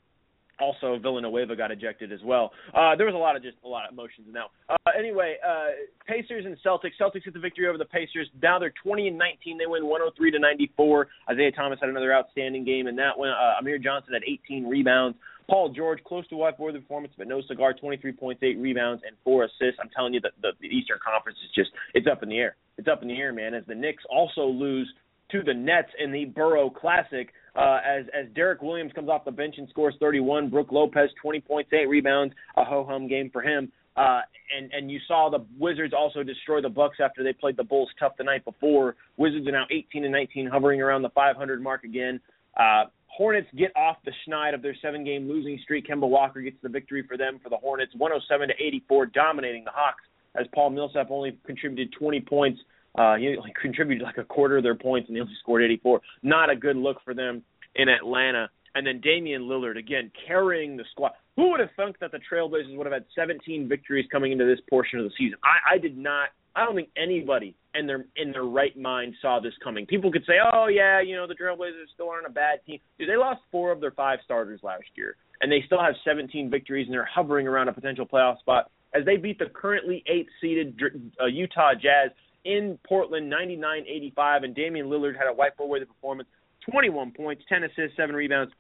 also, 0.61 0.99
Villanueva 0.99 1.57
got 1.57 1.71
ejected 1.71 2.13
as 2.13 2.21
well. 2.25 2.53
Uh, 2.75 2.95
there 2.97 3.07
was 3.07 3.15
a 3.15 3.19
lot 3.19 3.37
of 3.37 3.43
just 3.43 3.57
a 3.65 3.69
lot 3.69 3.87
of 3.87 3.93
emotions 3.93 4.29
now. 4.31 4.47
Uh, 4.69 4.77
anyway, 4.97 5.37
uh, 5.47 5.69
Pacers 6.07 6.45
and 6.47 6.57
Celtics. 6.65 6.93
Celtics 7.01 7.25
get 7.25 7.35
the 7.35 7.41
victory 7.41 7.67
over 7.67 7.79
the 7.79 7.85
Pacers. 7.85 8.29
Now 8.43 8.59
they're 8.59 8.75
20 8.83 9.09
and 9.09 9.19
19. 9.19 9.59
They 9.59 9.67
win 9.67 9.87
103 9.87 10.31
to 10.31 10.39
94. 10.39 11.09
Isaiah 11.31 11.53
Thomas 11.53 11.79
had 11.81 11.89
another 11.89 12.15
outstanding 12.15 12.65
game 12.65 12.87
in 12.87 12.97
that 12.97 13.19
one. 13.19 13.31
Uh, 13.31 13.59
Amir 13.59 13.79
Johnson 13.79 14.15
had 14.15 14.23
18 14.27 14.67
rebounds. 14.67 15.17
Paul 15.51 15.71
George, 15.71 16.03
close 16.05 16.27
to 16.29 16.37
wipe 16.37 16.59
worthy 16.59 16.79
performance, 16.79 17.13
but 17.19 17.27
no 17.27 17.43
cigar, 17.43 17.75
23 17.75 18.13
points, 18.13 18.43
8 18.43 18.59
rebounds, 18.59 19.03
and 19.07 19.17
4 19.25 19.45
assists. 19.45 19.79
I'm 19.83 19.91
telling 19.95 20.15
you, 20.15 20.21
that 20.21 20.33
the, 20.41 20.53
the 20.61 20.69
Eastern 20.69 20.99
Conference 21.05 21.39
is 21.45 21.51
just, 21.55 21.71
it's 21.95 22.07
up 22.07 22.23
in 22.23 22.29
the 22.29 22.39
air. 22.39 22.57
It's 22.79 22.89
up 22.89 23.03
in 23.03 23.09
the 23.09 23.19
air, 23.19 23.33
man, 23.33 23.53
as 23.53 23.65
the 23.67 23.75
Knicks 23.75 24.05
also 24.09 24.47
lose 24.47 24.91
to 25.33 25.43
the 25.43 25.55
Nets 25.55 25.89
in 25.99 26.13
the 26.13 26.27
Borough 26.27 26.71
Classic. 26.71 27.33
Uh, 27.55 27.79
as 27.87 28.07
as 28.19 28.27
Derek 28.35 28.63
Williams 28.63 28.93
comes 28.95 29.09
off 29.09 29.25
the 29.25 29.31
bench 29.31 29.57
and 29.59 29.69
scores 29.69 29.95
31, 30.01 30.49
Brook 30.49 30.69
Lopez 30.71 31.11
20 31.21 31.41
points, 31.41 31.71
8 31.73 31.89
rebounds, 31.89 32.35
a 32.57 32.65
ho 32.65 32.87
hum 32.89 33.09
game 33.09 33.31
for 33.31 33.43
him. 33.43 33.71
Uh, 33.97 34.21
and 34.57 34.73
and 34.73 34.91
you 34.91 34.99
saw 35.07 35.29
the 35.29 35.45
Wizards 35.59 35.93
also 35.97 36.23
destroy 36.23 36.63
the 36.63 36.69
Bucks 36.69 36.97
after 37.03 37.23
they 37.23 37.33
played 37.33 37.57
the 37.57 37.65
Bulls 37.65 37.91
tough 37.99 38.13
the 38.17 38.25
night 38.25 38.45
before. 38.45 38.97
Wizards 39.17 39.47
are 39.47 39.53
now 39.53 39.67
18 39.71 40.05
and 40.05 40.13
19, 40.13 40.47
hovering 40.47 40.81
around 40.81 41.03
the 41.03 41.11
500 41.11 41.63
mark 41.63 41.85
again. 41.85 42.21
Uh, 42.57 42.85
Hornets 43.07 43.49
get 43.59 43.77
off 43.77 43.99
the 44.07 44.13
schneid 44.27 44.55
of 44.55 44.63
their 44.63 44.75
seven 44.81 45.05
game 45.05 45.29
losing 45.29 45.59
streak. 45.63 45.87
Kemba 45.87 46.09
Walker 46.09 46.41
gets 46.41 46.57
the 46.63 46.69
victory 46.71 47.05
for 47.07 47.19
them 47.19 47.39
for 47.43 47.51
the 47.51 47.57
Hornets, 47.59 47.93
107 47.99 48.49
to 48.49 48.55
84, 48.55 49.07
dominating 49.07 49.65
the 49.65 49.71
Hawks 49.71 50.03
as 50.35 50.47
Paul 50.55 50.71
Millsap 50.71 51.11
only 51.11 51.39
contributed 51.45 51.93
20 51.99 52.21
points. 52.23 52.61
Uh, 52.95 53.17
he 53.17 53.37
contributed 53.61 54.05
like 54.05 54.19
a 54.19 54.25
quarter 54.25 54.59
of 54.59 54.63
their 54.63 54.75
points 54.75 55.09
and 55.09 55.17
he 55.17 55.21
only 55.21 55.33
scored 55.41 55.63
84. 55.63 56.01
Not 56.23 56.51
a 56.51 56.57
good 56.57 56.77
look 56.77 56.99
for 57.05 57.15
them 57.15 57.43
in 57.75 57.89
Atlanta. 57.89 58.51
And 58.75 58.87
then 58.87 59.01
Damian 59.01 59.43
Lillard 59.43 59.79
again 59.79 60.11
carrying 60.27 60.77
the 60.77 60.85
squad. 60.91 61.13
Who 61.37 61.51
would 61.51 61.61
have 61.61 61.71
thunk 61.77 61.97
that 62.01 62.13
the 62.13 62.21
Trailblazers 62.31 62.77
would 62.77 62.87
have 62.87 62.93
had 62.93 63.05
17 63.15 63.69
victories 63.69 64.07
coming 64.11 64.33
into 64.33 64.45
this 64.45 64.61
portion 64.69 64.99
of 64.99 65.05
the 65.05 65.11
season? 65.19 65.39
I, 65.45 65.75
I 65.75 65.79
did 65.79 65.97
not. 65.97 66.29
I 66.55 66.67
don't 66.67 66.75
think 66.75 66.91
anybody 66.97 67.55
in 67.75 67.87
their 67.87 68.05
in 68.17 68.33
their 68.33 68.45
right 68.45 68.77
mind 68.79 69.15
saw 69.23 69.41
this 69.41 69.55
coming. 69.65 69.87
People 69.87 70.13
could 70.13 70.25
say, 70.27 70.35
"Oh 70.53 70.67
yeah, 70.67 71.01
you 71.01 71.17
know 71.17 71.27
the 71.27 71.35
Trailblazers 71.35 71.89
still 71.95 72.11
aren't 72.11 72.27
a 72.27 72.31
bad 72.31 72.61
team." 72.67 72.79
Dude, 72.99 73.09
they 73.09 73.17
lost 73.17 73.41
four 73.51 73.73
of 73.73 73.81
their 73.81 73.93
five 73.93 74.19
starters 74.23 74.61
last 74.63 74.85
year, 74.95 75.17
and 75.41 75.51
they 75.51 75.63
still 75.65 75.81
have 75.81 75.95
17 76.05 76.51
victories, 76.51 76.87
and 76.87 76.95
they're 76.95 77.09
hovering 77.11 77.49
around 77.49 77.69
a 77.69 77.73
potential 77.73 78.07
playoff 78.07 78.39
spot 78.41 78.71
as 78.95 79.05
they 79.07 79.17
beat 79.17 79.39
the 79.39 79.47
currently 79.47 80.05
eighth 80.07 80.29
seeded 80.41 80.79
uh, 81.21 81.27
Utah 81.27 81.73
Jazz 81.75 82.11
in 82.45 82.79
Portland, 82.87 83.33
99-85, 83.33 84.45
and 84.45 84.55
Damian 84.55 84.87
Lillard 84.87 85.17
had 85.17 85.27
a 85.27 85.35
whiteboard-worthy 85.35 85.87
performance, 85.87 86.29
21 86.71 87.13
points, 87.13 87.43
10 87.49 87.65
assists, 87.65 87.97
seven 87.97 88.15
rebounds, 88.15 88.53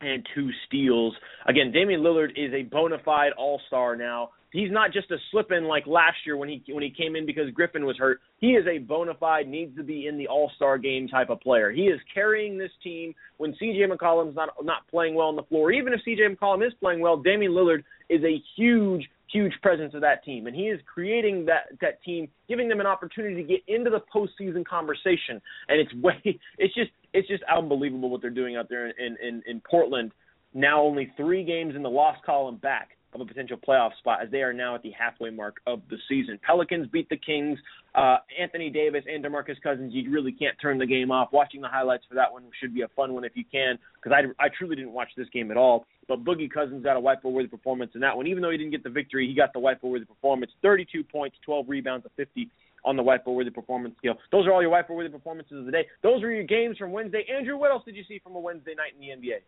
and 0.00 0.26
two 0.34 0.50
steals. 0.66 1.14
Again, 1.46 1.72
Damian 1.72 2.00
Lillard 2.00 2.30
is 2.36 2.52
a 2.52 2.62
bona 2.62 2.98
fide 3.04 3.32
all-star 3.36 3.96
now 3.96 4.30
he's 4.52 4.70
not 4.70 4.92
just 4.92 5.10
a 5.10 5.16
slip 5.30 5.50
in 5.52 5.64
like 5.64 5.86
last 5.86 6.16
year 6.24 6.36
when 6.36 6.48
he 6.48 6.62
when 6.68 6.82
he 6.82 6.90
came 6.90 7.16
in 7.16 7.26
because 7.26 7.50
Griffin 7.52 7.84
was 7.84 7.96
hurt. 7.98 8.20
He 8.38 8.48
is 8.48 8.66
a 8.66 8.78
bona 8.78 9.14
fide 9.14 9.48
needs 9.48 9.76
to 9.76 9.82
be 9.82 10.06
in 10.06 10.16
the 10.16 10.28
All 10.28 10.50
Star 10.56 10.78
game 10.78 11.08
type 11.08 11.30
of 11.30 11.40
player. 11.40 11.70
He 11.70 11.82
is 11.82 12.00
carrying 12.12 12.58
this 12.58 12.70
team 12.82 13.14
when 13.36 13.54
C.J. 13.58 13.86
McCollum's 13.90 14.36
not 14.36 14.50
not 14.62 14.86
playing 14.88 15.14
well 15.14 15.28
on 15.28 15.36
the 15.36 15.42
floor. 15.44 15.72
Even 15.72 15.92
if 15.92 16.00
C.J. 16.04 16.22
McCollum 16.34 16.66
is 16.66 16.72
playing 16.80 17.00
well, 17.00 17.16
Damian 17.16 17.52
Lillard 17.52 17.84
is 18.08 18.22
a 18.24 18.42
huge 18.56 19.08
huge 19.32 19.52
presence 19.62 19.94
of 19.94 20.00
that 20.00 20.24
team, 20.24 20.46
and 20.46 20.54
he 20.54 20.62
is 20.62 20.80
creating 20.92 21.46
that 21.46 21.78
that 21.80 22.02
team, 22.02 22.28
giving 22.48 22.68
them 22.68 22.80
an 22.80 22.86
opportunity 22.86 23.34
to 23.36 23.42
get 23.42 23.60
into 23.66 23.90
the 23.90 24.00
postseason 24.14 24.64
conversation. 24.64 25.40
And 25.68 25.80
it's 25.80 25.94
way 26.02 26.40
it's 26.58 26.74
just 26.74 26.90
it's 27.12 27.28
just 27.28 27.42
unbelievable 27.44 28.10
what 28.10 28.20
they're 28.20 28.30
doing 28.30 28.56
out 28.56 28.68
there 28.68 28.88
in 28.88 29.16
in, 29.22 29.42
in 29.46 29.62
Portland. 29.68 30.12
Now 30.54 30.82
only 30.82 31.12
three 31.16 31.44
games 31.44 31.76
in 31.76 31.82
the 31.82 31.90
loss 31.90 32.16
column 32.24 32.56
back 32.56 32.97
of 33.14 33.20
a 33.20 33.24
potential 33.24 33.56
playoff 33.56 33.96
spot 33.98 34.22
as 34.22 34.30
they 34.30 34.42
are 34.42 34.52
now 34.52 34.74
at 34.74 34.82
the 34.82 34.90
halfway 34.90 35.30
mark 35.30 35.56
of 35.66 35.80
the 35.88 35.96
season. 36.08 36.38
Pelicans 36.46 36.86
beat 36.88 37.08
the 37.08 37.16
Kings. 37.16 37.58
Uh, 37.94 38.18
Anthony 38.38 38.70
Davis 38.70 39.04
and 39.10 39.24
DeMarcus 39.24 39.60
Cousins, 39.62 39.92
you 39.94 40.10
really 40.10 40.32
can't 40.32 40.56
turn 40.60 40.78
the 40.78 40.86
game 40.86 41.10
off. 41.10 41.28
Watching 41.32 41.60
the 41.60 41.68
highlights 41.68 42.04
for 42.08 42.14
that 42.16 42.32
one 42.32 42.44
should 42.60 42.74
be 42.74 42.82
a 42.82 42.88
fun 42.88 43.14
one 43.14 43.24
if 43.24 43.32
you 43.34 43.44
can, 43.50 43.78
because 43.96 44.16
I, 44.16 44.44
I 44.44 44.48
truly 44.56 44.76
didn't 44.76 44.92
watch 44.92 45.08
this 45.16 45.28
game 45.32 45.50
at 45.50 45.56
all. 45.56 45.86
But 46.06 46.24
Boogie 46.24 46.50
Cousins 46.50 46.84
got 46.84 46.96
a 46.96 47.00
wipe-worthy 47.00 47.48
performance 47.48 47.92
in 47.94 48.00
that 48.02 48.16
one. 48.16 48.26
Even 48.26 48.42
though 48.42 48.50
he 48.50 48.56
didn't 48.56 48.72
get 48.72 48.84
the 48.84 48.90
victory, 48.90 49.26
he 49.26 49.34
got 49.34 49.52
the 49.52 49.58
wipe-worthy 49.58 50.04
performance. 50.04 50.52
32 50.62 51.02
points, 51.04 51.36
12 51.44 51.68
rebounds, 51.68 52.06
a 52.06 52.10
50 52.16 52.48
on 52.84 52.96
the 52.96 53.02
wipe-worthy 53.02 53.50
performance 53.50 53.94
scale. 53.98 54.14
Those 54.30 54.46
are 54.46 54.52
all 54.52 54.62
your 54.62 54.70
wipe-worthy 54.70 55.10
performances 55.10 55.58
of 55.58 55.66
the 55.66 55.72
day. 55.72 55.86
Those 56.02 56.22
were 56.22 56.30
your 56.30 56.44
games 56.44 56.78
from 56.78 56.92
Wednesday. 56.92 57.24
Andrew, 57.34 57.56
what 57.58 57.70
else 57.70 57.82
did 57.84 57.96
you 57.96 58.04
see 58.06 58.20
from 58.22 58.36
a 58.36 58.40
Wednesday 58.40 58.74
night 58.74 58.92
in 58.94 59.00
the 59.00 59.28
NBA? 59.28 59.38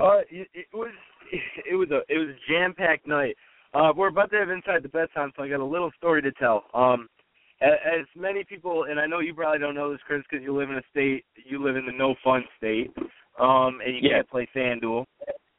Uh, 0.00 0.20
it, 0.30 0.48
it 0.54 0.66
was 0.72 0.90
it 1.70 1.74
was 1.74 1.90
a 1.90 2.00
it 2.08 2.18
was 2.18 2.28
a 2.28 2.52
jam 2.52 2.74
packed 2.74 3.06
night. 3.06 3.36
Uh, 3.72 3.92
we're 3.96 4.08
about 4.08 4.30
to 4.32 4.36
have 4.36 4.50
inside 4.50 4.82
the 4.82 5.08
on, 5.16 5.32
so 5.36 5.44
I 5.44 5.48
got 5.48 5.60
a 5.60 5.64
little 5.64 5.92
story 5.96 6.22
to 6.22 6.32
tell. 6.32 6.64
Um, 6.74 7.08
as, 7.62 8.06
many 8.16 8.42
people, 8.42 8.86
and 8.88 8.98
I 8.98 9.06
know 9.06 9.20
you 9.20 9.34
probably 9.34 9.58
don't 9.58 9.74
know 9.74 9.92
this, 9.92 10.00
Chris, 10.06 10.22
because 10.28 10.42
you 10.42 10.56
live 10.56 10.70
in 10.70 10.76
a 10.76 10.82
state, 10.90 11.24
you 11.44 11.62
live 11.62 11.76
in 11.76 11.86
the 11.86 11.92
no 11.92 12.14
fun 12.24 12.42
state, 12.56 12.90
um, 13.38 13.80
and 13.84 13.94
you 13.94 14.00
yeah. 14.02 14.16
can't 14.16 14.30
play 14.30 14.48
FanDuel. 14.56 15.04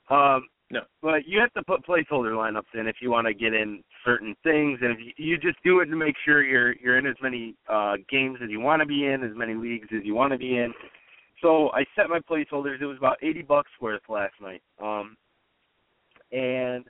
Um, 0.10 0.48
no. 0.72 0.82
But 1.02 1.28
you 1.28 1.40
have 1.40 1.54
to 1.54 1.64
put 1.64 1.86
placeholder 1.86 2.34
lineups 2.34 2.80
in 2.80 2.88
if 2.88 2.98
you 3.02 3.12
want 3.12 3.28
to 3.28 3.34
get 3.34 3.54
in 3.54 3.84
certain 4.06 4.36
things, 4.44 4.80
and 4.82 4.92
if 4.92 4.98
you, 5.00 5.12
you 5.18 5.38
just 5.38 5.58
do 5.64 5.80
it 5.82 5.86
to 5.86 5.96
make 5.96 6.16
sure 6.26 6.44
you're 6.44 6.76
you're 6.78 6.98
in 6.98 7.06
as 7.06 7.16
many 7.22 7.56
uh, 7.70 7.96
games 8.10 8.40
as 8.44 8.50
you 8.50 8.60
want 8.60 8.82
to 8.82 8.86
be 8.86 9.06
in, 9.06 9.24
as 9.24 9.36
many 9.36 9.54
leagues 9.54 9.88
as 9.96 10.02
you 10.04 10.16
want 10.16 10.32
to 10.32 10.38
be 10.38 10.58
in. 10.58 10.74
So 11.42 11.72
I 11.72 11.84
set 11.96 12.10
my 12.10 12.20
placeholders. 12.20 12.82
It 12.82 12.86
was 12.86 12.98
about 12.98 13.18
eighty 13.24 13.42
bucks 13.42 13.72
worth 13.80 14.02
last 14.10 14.34
night. 14.42 14.62
Um, 14.82 15.18
and 16.32 16.86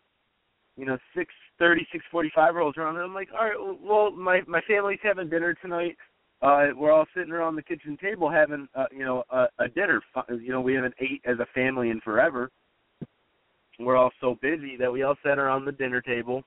you 0.78 0.86
know 0.86 0.98
six 1.16 1.34
thirty, 1.58 1.88
six 1.92 2.04
forty 2.12 2.32
five 2.36 2.56
rolls 2.56 2.76
around, 2.78 2.96
and 2.96 3.06
I'm 3.06 3.14
like, 3.14 3.30
all 3.38 3.46
right, 3.46 3.78
well, 3.82 4.12
my 4.12 4.42
my 4.48 4.62
family's 4.68 5.00
having 5.04 5.30
dinner 5.30 5.54
tonight. 5.62 5.96
Uh, 6.42 6.68
we're 6.76 6.92
all 6.92 7.06
sitting 7.16 7.32
around 7.32 7.56
the 7.56 7.62
kitchen 7.62 7.96
table 8.02 8.28
having, 8.28 8.68
uh, 8.74 8.86
you 8.92 9.06
know, 9.06 9.24
a, 9.30 9.46
a 9.60 9.68
dinner. 9.68 10.02
You 10.30 10.52
know, 10.52 10.60
we 10.60 10.74
haven't 10.74 10.96
ate 11.00 11.22
as 11.24 11.38
a 11.40 11.46
family 11.54 11.92
in 11.92 12.02
forever. 12.02 12.50
We're 13.80 13.96
all 13.96 14.10
so 14.20 14.38
busy 14.42 14.76
that 14.78 14.92
we 14.92 15.04
all 15.04 15.16
sat 15.24 15.38
around 15.38 15.66
the 15.66 15.72
dinner 15.72 16.02
table, 16.02 16.44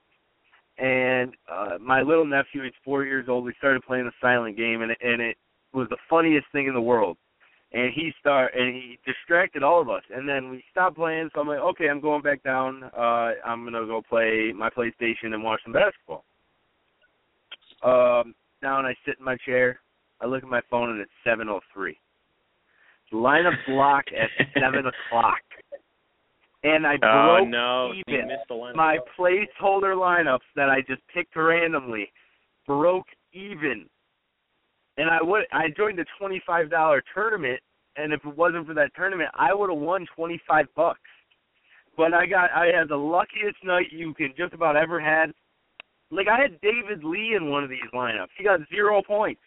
and 0.79 1.35
uh, 1.51 1.79
my 1.81 2.03
little 2.03 2.27
nephew, 2.27 2.65
he's 2.65 2.73
four 2.85 3.05
years 3.05 3.29
old. 3.29 3.45
We 3.45 3.55
started 3.59 3.83
playing 3.83 4.07
a 4.07 4.13
silent 4.21 4.57
game, 4.57 4.83
and 4.83 4.91
it, 4.91 4.99
and 5.01 5.23
it 5.23 5.37
was 5.73 5.89
the 5.91 5.97
funniest 6.11 6.47
thing 6.53 6.67
in 6.67 6.75
the 6.75 6.81
world 6.81 7.17
and 7.75 7.93
he 7.93 8.13
start 8.21 8.53
and 8.57 8.75
he 8.75 8.99
distracted 9.05 9.63
all 9.63 9.81
of 9.83 9.89
us. 9.91 10.03
And 10.15 10.29
then 10.29 10.49
we 10.49 10.63
stopped 10.71 10.97
playing, 10.97 11.29
so 11.35 11.41
I'm 11.41 11.49
like, 11.49 11.59
okay, 11.59 11.89
I'm 11.89 12.01
going 12.01 12.23
back 12.23 12.43
down. 12.45 12.85
Uh, 12.97 13.33
I'm 13.45 13.65
gonna 13.65 13.85
go 13.85 14.01
play 14.09 14.53
my 14.57 14.71
PlayStation 14.71 15.35
and 15.35 15.43
watch 15.43 15.61
some 15.65 15.73
basketball. 15.73 16.25
Um, 17.83 18.35
down, 18.63 18.87
I 18.87 18.95
sit 19.05 19.17
in 19.19 19.25
my 19.25 19.37
chair. 19.45 19.81
I 20.21 20.27
look 20.27 20.43
at 20.43 20.49
my 20.49 20.63
phone, 20.71 20.91
and 20.91 21.01
it's 21.01 21.11
7:03. 21.27 21.97
Lineup 23.13 23.53
block 23.67 24.05
at 24.17 24.31
seven 24.61 24.87
o'clock, 24.87 25.43
and 26.63 26.87
I 26.87 26.95
Oh 26.95 27.37
broke 27.39 27.49
no, 27.49 27.93
you 27.93 28.03
even 28.09 28.29
missed 28.29 28.49
the 28.49 28.55
lineup. 28.55 28.75
my 28.77 28.99
placeholder 29.19 29.95
lineups 29.95 30.47
that 30.57 30.71
I 30.71 30.81
just 30.81 31.03
picked 31.13 31.37
randomly 31.37 32.11
broke 32.67 33.07
even. 33.33 33.87
And 34.97 35.11
I 35.11 35.23
would 35.23 35.45
I 35.53 35.69
joined 35.77 35.99
the 35.99 36.07
twenty 36.19 36.43
five 36.47 36.71
dollar 36.71 37.03
tournament 37.13 37.61
and 37.97 38.13
if 38.13 38.21
it 38.25 38.37
wasn't 38.37 38.67
for 38.67 38.75
that 38.75 38.91
tournament 38.97 39.31
I 39.35 39.55
would 39.55 39.71
have 39.71 39.79
won 39.79 40.07
twenty 40.15 40.41
five 40.47 40.67
bucks. 40.77 41.01
But 41.97 42.15
I 42.15 42.27
got 42.27 42.51
I 42.53 42.67
had 42.67 42.89
the 42.89 42.97
luckiest 42.97 43.63
night 43.65 43.87
you 43.91 44.15
can 44.15 44.33
just 44.37 44.53
about 44.55 44.77
ever 44.77 45.01
had. 45.01 45.33
Like 46.11 46.27
I 46.29 46.41
had 46.41 46.61
David 46.61 47.03
Lee 47.03 47.35
in 47.37 47.51
one 47.51 47.65
of 47.65 47.71
these 47.71 47.81
lineups. 47.93 48.29
He 48.37 48.45
got 48.45 48.61
zero 48.69 49.03
points. 49.03 49.41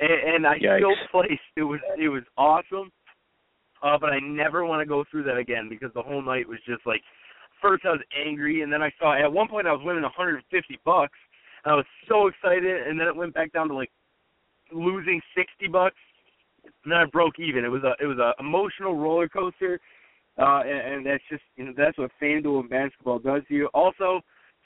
And, 0.00 0.34
and 0.34 0.46
I 0.46 0.58
Yikes. 0.58 0.78
still 0.78 0.96
placed. 1.10 1.40
It 1.56 1.62
was 1.62 1.80
it 1.98 2.08
was 2.08 2.22
awesome. 2.36 2.90
Uh 3.82 3.98
but 3.98 4.10
I 4.10 4.18
never 4.20 4.64
want 4.64 4.80
to 4.80 4.86
go 4.86 5.04
through 5.10 5.24
that 5.24 5.36
again 5.36 5.68
because 5.68 5.90
the 5.94 6.02
whole 6.02 6.22
night 6.22 6.48
was 6.48 6.58
just 6.66 6.86
like 6.86 7.02
first 7.62 7.84
I 7.86 7.90
was 7.92 8.00
angry, 8.26 8.62
and 8.62 8.72
then 8.72 8.82
I 8.82 8.90
saw 8.98 9.14
at 9.14 9.32
one 9.32 9.48
point 9.48 9.68
I 9.68 9.72
was 9.72 9.80
winning 9.84 10.02
150 10.02 10.80
bucks. 10.84 11.18
And 11.64 11.72
I 11.72 11.76
was 11.76 11.86
so 12.08 12.26
excited, 12.26 12.88
and 12.88 12.98
then 12.98 13.06
it 13.06 13.14
went 13.14 13.32
back 13.32 13.52
down 13.52 13.68
to 13.68 13.74
like 13.74 13.92
losing 14.72 15.20
60 15.36 15.68
bucks. 15.68 15.96
And 16.64 16.92
then 16.92 16.98
I 16.98 17.04
broke 17.06 17.38
even. 17.38 17.64
It 17.64 17.68
was 17.68 17.82
a 17.82 17.94
it 18.02 18.06
was 18.06 18.18
a 18.18 18.32
emotional 18.40 18.96
roller 18.96 19.28
coaster, 19.28 19.80
uh, 20.38 20.60
and, 20.64 20.94
and 20.94 21.06
that's 21.06 21.22
just 21.28 21.42
you 21.56 21.64
know 21.64 21.72
that's 21.76 21.98
what 21.98 22.10
FanDuel 22.22 22.60
and 22.60 22.70
basketball 22.70 23.18
does 23.18 23.42
to 23.48 23.54
you. 23.54 23.68
Also, 23.74 24.20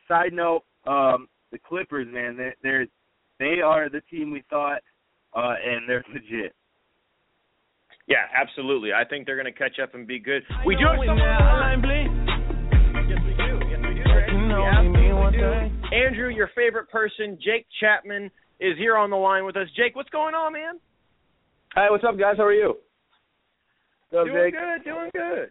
side 0.06 0.32
note, 0.34 0.62
um, 0.86 1.26
the 1.52 1.58
Clippers, 1.58 2.06
man, 2.12 2.36
they 2.36 2.52
they're 2.62 2.86
they 3.38 3.60
are 3.62 3.88
the 3.88 4.02
team 4.10 4.30
we 4.30 4.42
thought, 4.50 4.82
uh, 5.34 5.54
and 5.64 5.88
they're 5.88 6.04
legit. 6.12 6.54
Yeah, 8.06 8.26
absolutely. 8.36 8.92
I 8.92 9.04
think 9.04 9.26
they're 9.26 9.40
going 9.40 9.52
to 9.52 9.58
catch 9.58 9.78
up 9.82 9.94
and 9.94 10.06
be 10.06 10.18
good. 10.18 10.42
We 10.64 10.76
do 10.76 10.84
have 10.86 10.96
someone 11.04 11.26
on 11.26 11.82
the 11.82 11.88
line. 11.88 12.26
Yes, 13.08 13.18
we 13.24 13.34
do. 13.34 13.58
Yes, 13.68 13.80
we 13.82 13.94
do. 13.94 14.02
Greg. 14.04 14.30
We 14.30 14.52
absolutely 14.52 15.38
do. 15.38 15.94
Andrew, 15.94 16.28
your 16.28 16.50
favorite 16.54 16.88
person, 16.88 17.38
Jake 17.42 17.66
Chapman, 17.80 18.30
is 18.60 18.76
here 18.78 18.96
on 18.96 19.10
the 19.10 19.16
line 19.16 19.44
with 19.44 19.56
us. 19.56 19.68
Jake, 19.76 19.96
what's 19.96 20.10
going 20.10 20.34
on, 20.34 20.52
man? 20.52 20.80
Hi, 21.74 21.90
what's 21.90 22.04
up, 22.04 22.18
guys? 22.18 22.36
How 22.38 22.44
are 22.44 22.52
you? 22.52 22.74
What's 24.10 24.30
doing 24.30 24.52
good, 24.52 24.84
doing 24.84 25.10
good. 25.12 25.50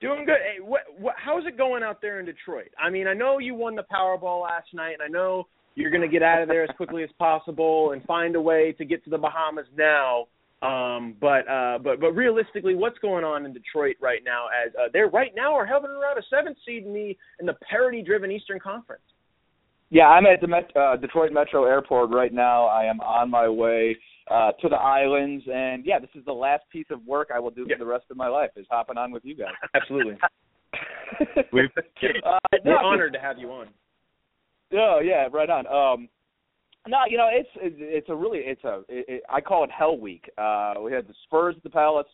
Doing 0.00 0.24
good. 0.26 0.36
Hey, 0.38 0.60
what, 0.60 0.82
what, 0.98 1.14
how's 1.16 1.46
it 1.46 1.56
going 1.56 1.82
out 1.82 2.00
there 2.02 2.20
in 2.20 2.26
Detroit? 2.26 2.70
I 2.78 2.90
mean, 2.90 3.06
I 3.06 3.14
know 3.14 3.38
you 3.38 3.54
won 3.54 3.74
the 3.74 3.84
Powerball 3.92 4.42
last 4.42 4.68
night, 4.74 4.94
and 4.94 5.02
I 5.02 5.08
know 5.08 5.46
you're 5.74 5.90
going 5.90 6.02
to 6.02 6.08
get 6.08 6.22
out 6.22 6.42
of 6.42 6.48
there 6.48 6.64
as 6.64 6.70
quickly 6.76 7.02
as 7.02 7.10
possible 7.18 7.92
and 7.92 8.02
find 8.04 8.36
a 8.36 8.40
way 8.40 8.72
to 8.78 8.84
get 8.84 9.02
to 9.04 9.10
the 9.10 9.18
Bahamas 9.18 9.66
now. 9.76 10.26
Um, 10.60 11.16
but 11.20 11.48
uh, 11.48 11.78
but 11.78 12.00
but 12.00 12.12
realistically, 12.12 12.76
what's 12.76 12.98
going 12.98 13.24
on 13.24 13.44
in 13.46 13.52
Detroit 13.52 13.96
right 14.00 14.20
now? 14.24 14.46
As 14.46 14.72
uh, 14.76 14.88
they're 14.92 15.08
right 15.08 15.32
now 15.34 15.54
are 15.54 15.66
hovering 15.66 15.96
around 15.96 16.18
a 16.18 16.22
seventh 16.30 16.56
seed 16.64 16.84
in 16.84 16.92
the 16.92 17.16
in 17.40 17.46
the 17.46 17.54
parity-driven 17.68 18.30
Eastern 18.30 18.60
Conference. 18.60 19.02
Yeah, 19.92 20.06
I'm 20.08 20.24
at 20.24 20.40
the 20.40 20.46
Met- 20.46 20.74
uh, 20.74 20.96
Detroit 20.96 21.32
Metro 21.34 21.64
Airport 21.64 22.08
right 22.12 22.32
now. 22.32 22.64
I 22.64 22.86
am 22.86 22.98
on 23.02 23.30
my 23.30 23.46
way 23.46 23.94
uh, 24.30 24.52
to 24.62 24.70
the 24.70 24.76
islands, 24.76 25.44
and 25.52 25.84
yeah, 25.84 25.98
this 25.98 26.08
is 26.14 26.24
the 26.24 26.32
last 26.32 26.62
piece 26.72 26.86
of 26.90 27.04
work 27.06 27.28
I 27.32 27.38
will 27.38 27.50
do 27.50 27.66
Yeah. 27.68 27.76
for 27.76 27.84
the 27.84 27.90
rest 27.90 28.06
of 28.10 28.16
my 28.16 28.26
life 28.26 28.48
is 28.56 28.64
hopping 28.70 28.96
on 28.96 29.12
with 29.12 29.22
you 29.22 29.36
guys. 29.36 29.52
Absolutely, 29.74 30.14
We've, 31.52 31.66
uh, 31.76 32.38
we're 32.64 32.72
no, 32.72 32.78
honored 32.78 33.12
to 33.12 33.18
have 33.20 33.36
you 33.36 33.50
on. 33.52 33.68
Oh 34.72 35.00
yeah, 35.04 35.28
right 35.30 35.50
on. 35.50 35.66
Um, 35.66 36.08
no, 36.88 37.00
you 37.10 37.18
know 37.18 37.28
it's 37.30 37.50
it's, 37.56 37.76
it's 37.78 38.08
a 38.08 38.14
really 38.14 38.38
it's 38.38 38.64
a 38.64 38.78
it, 38.88 39.04
it, 39.08 39.22
I 39.28 39.42
call 39.42 39.62
it 39.62 39.70
Hell 39.70 39.98
Week. 39.98 40.24
Uh, 40.38 40.72
we 40.82 40.90
had 40.90 41.06
the 41.06 41.14
Spurs 41.24 41.54
at 41.58 41.62
the 41.62 41.68
Palace 41.68 42.06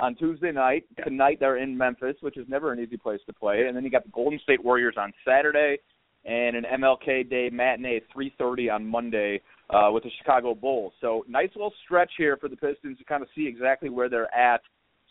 on 0.00 0.14
Tuesday 0.16 0.52
night. 0.52 0.84
Tonight 1.02 1.38
they're 1.40 1.56
in 1.56 1.78
Memphis, 1.78 2.16
which 2.20 2.36
is 2.36 2.46
never 2.46 2.72
an 2.72 2.78
easy 2.78 2.98
place 2.98 3.20
to 3.26 3.32
play. 3.32 3.64
And 3.66 3.74
then 3.74 3.84
you 3.84 3.90
got 3.90 4.04
the 4.04 4.10
Golden 4.10 4.38
State 4.40 4.62
Warriors 4.62 4.96
on 4.98 5.14
Saturday, 5.26 5.78
and 6.24 6.56
an 6.56 6.64
MLK 6.64 7.28
Day 7.28 7.50
matinee 7.50 7.96
at 7.96 8.02
3:30 8.14 8.74
on 8.74 8.86
Monday 8.86 9.40
uh, 9.70 9.90
with 9.92 10.04
the 10.04 10.10
Chicago 10.18 10.54
Bulls. 10.54 10.92
So 11.00 11.24
nice 11.28 11.50
little 11.54 11.72
stretch 11.84 12.10
here 12.16 12.36
for 12.36 12.48
the 12.48 12.56
Pistons 12.56 12.98
to 12.98 13.04
kind 13.04 13.22
of 13.22 13.28
see 13.34 13.46
exactly 13.46 13.88
where 13.88 14.08
they're 14.08 14.32
at. 14.34 14.60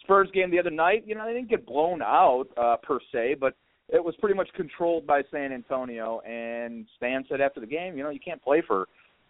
Spurs 0.02 0.30
game 0.34 0.50
the 0.50 0.60
other 0.60 0.72
night, 0.72 1.04
you 1.06 1.16
know, 1.16 1.26
they 1.26 1.34
didn't 1.34 1.50
get 1.50 1.66
blown 1.66 2.02
out 2.02 2.46
uh, 2.58 2.78
per 2.78 3.00
se, 3.12 3.36
but 3.40 3.56
it 3.90 4.04
was 4.04 4.16
pretty 4.20 4.36
much 4.36 4.50
controlled 4.56 5.06
by 5.06 5.22
San 5.32 5.52
Antonio. 5.52 6.22
And 6.22 6.86
Stan 6.98 7.26
said 7.30 7.42
after 7.42 7.60
the 7.60 7.68
game, 7.68 7.98
you 7.98 8.04
know, 8.04 8.10
you 8.10 8.20
can't 8.20 8.42
play 8.42 8.64
for 8.66 8.88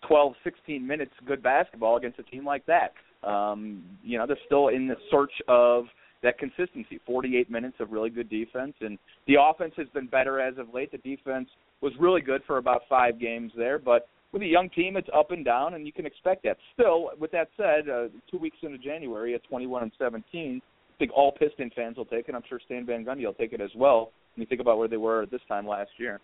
12, 0.07 0.33
16 0.43 0.85
minutes 0.85 1.11
good 1.25 1.43
basketball 1.43 1.97
against 1.97 2.19
a 2.19 2.23
team 2.23 2.45
like 2.45 2.65
that. 2.67 2.93
Um, 3.27 3.83
you 4.03 4.17
know, 4.17 4.25
they're 4.25 4.37
still 4.45 4.69
in 4.69 4.87
the 4.87 4.95
search 5.11 5.33
of 5.47 5.85
that 6.23 6.37
consistency. 6.37 6.99
48 7.05 7.49
minutes 7.49 7.77
of 7.79 7.91
really 7.91 8.09
good 8.09 8.29
defense, 8.29 8.73
and 8.81 8.97
the 9.27 9.35
offense 9.39 9.73
has 9.77 9.87
been 9.93 10.07
better 10.07 10.39
as 10.39 10.57
of 10.57 10.73
late. 10.73 10.91
The 10.91 10.97
defense 10.99 11.49
was 11.81 11.93
really 11.99 12.21
good 12.21 12.41
for 12.45 12.57
about 12.57 12.81
five 12.87 13.19
games 13.19 13.51
there, 13.55 13.79
but 13.79 14.07
with 14.31 14.41
a 14.43 14.45
young 14.45 14.69
team, 14.69 14.95
it's 14.95 15.09
up 15.13 15.31
and 15.31 15.43
down, 15.43 15.73
and 15.73 15.85
you 15.85 15.91
can 15.91 16.05
expect 16.05 16.43
that. 16.43 16.57
Still, 16.73 17.11
with 17.19 17.31
that 17.31 17.49
said, 17.57 17.89
uh, 17.89 18.07
two 18.29 18.37
weeks 18.37 18.57
into 18.61 18.77
January 18.77 19.35
at 19.35 19.43
21 19.43 19.83
and 19.83 19.91
17, 19.99 20.61
I 20.63 20.97
think 20.97 21.11
all 21.13 21.33
Piston 21.33 21.69
fans 21.75 21.97
will 21.97 22.05
take 22.05 22.29
it. 22.29 22.35
I'm 22.35 22.43
sure 22.47 22.59
Stan 22.63 22.85
Van 22.85 23.03
Gundy 23.03 23.25
will 23.25 23.33
take 23.33 23.53
it 23.53 23.61
as 23.61 23.71
well. 23.75 24.11
When 24.35 24.41
you 24.43 24.47
think 24.47 24.61
about 24.61 24.77
where 24.77 24.87
they 24.87 24.97
were 24.97 25.23
at 25.23 25.31
this 25.31 25.41
time 25.49 25.67
last 25.67 25.89
year. 25.97 26.21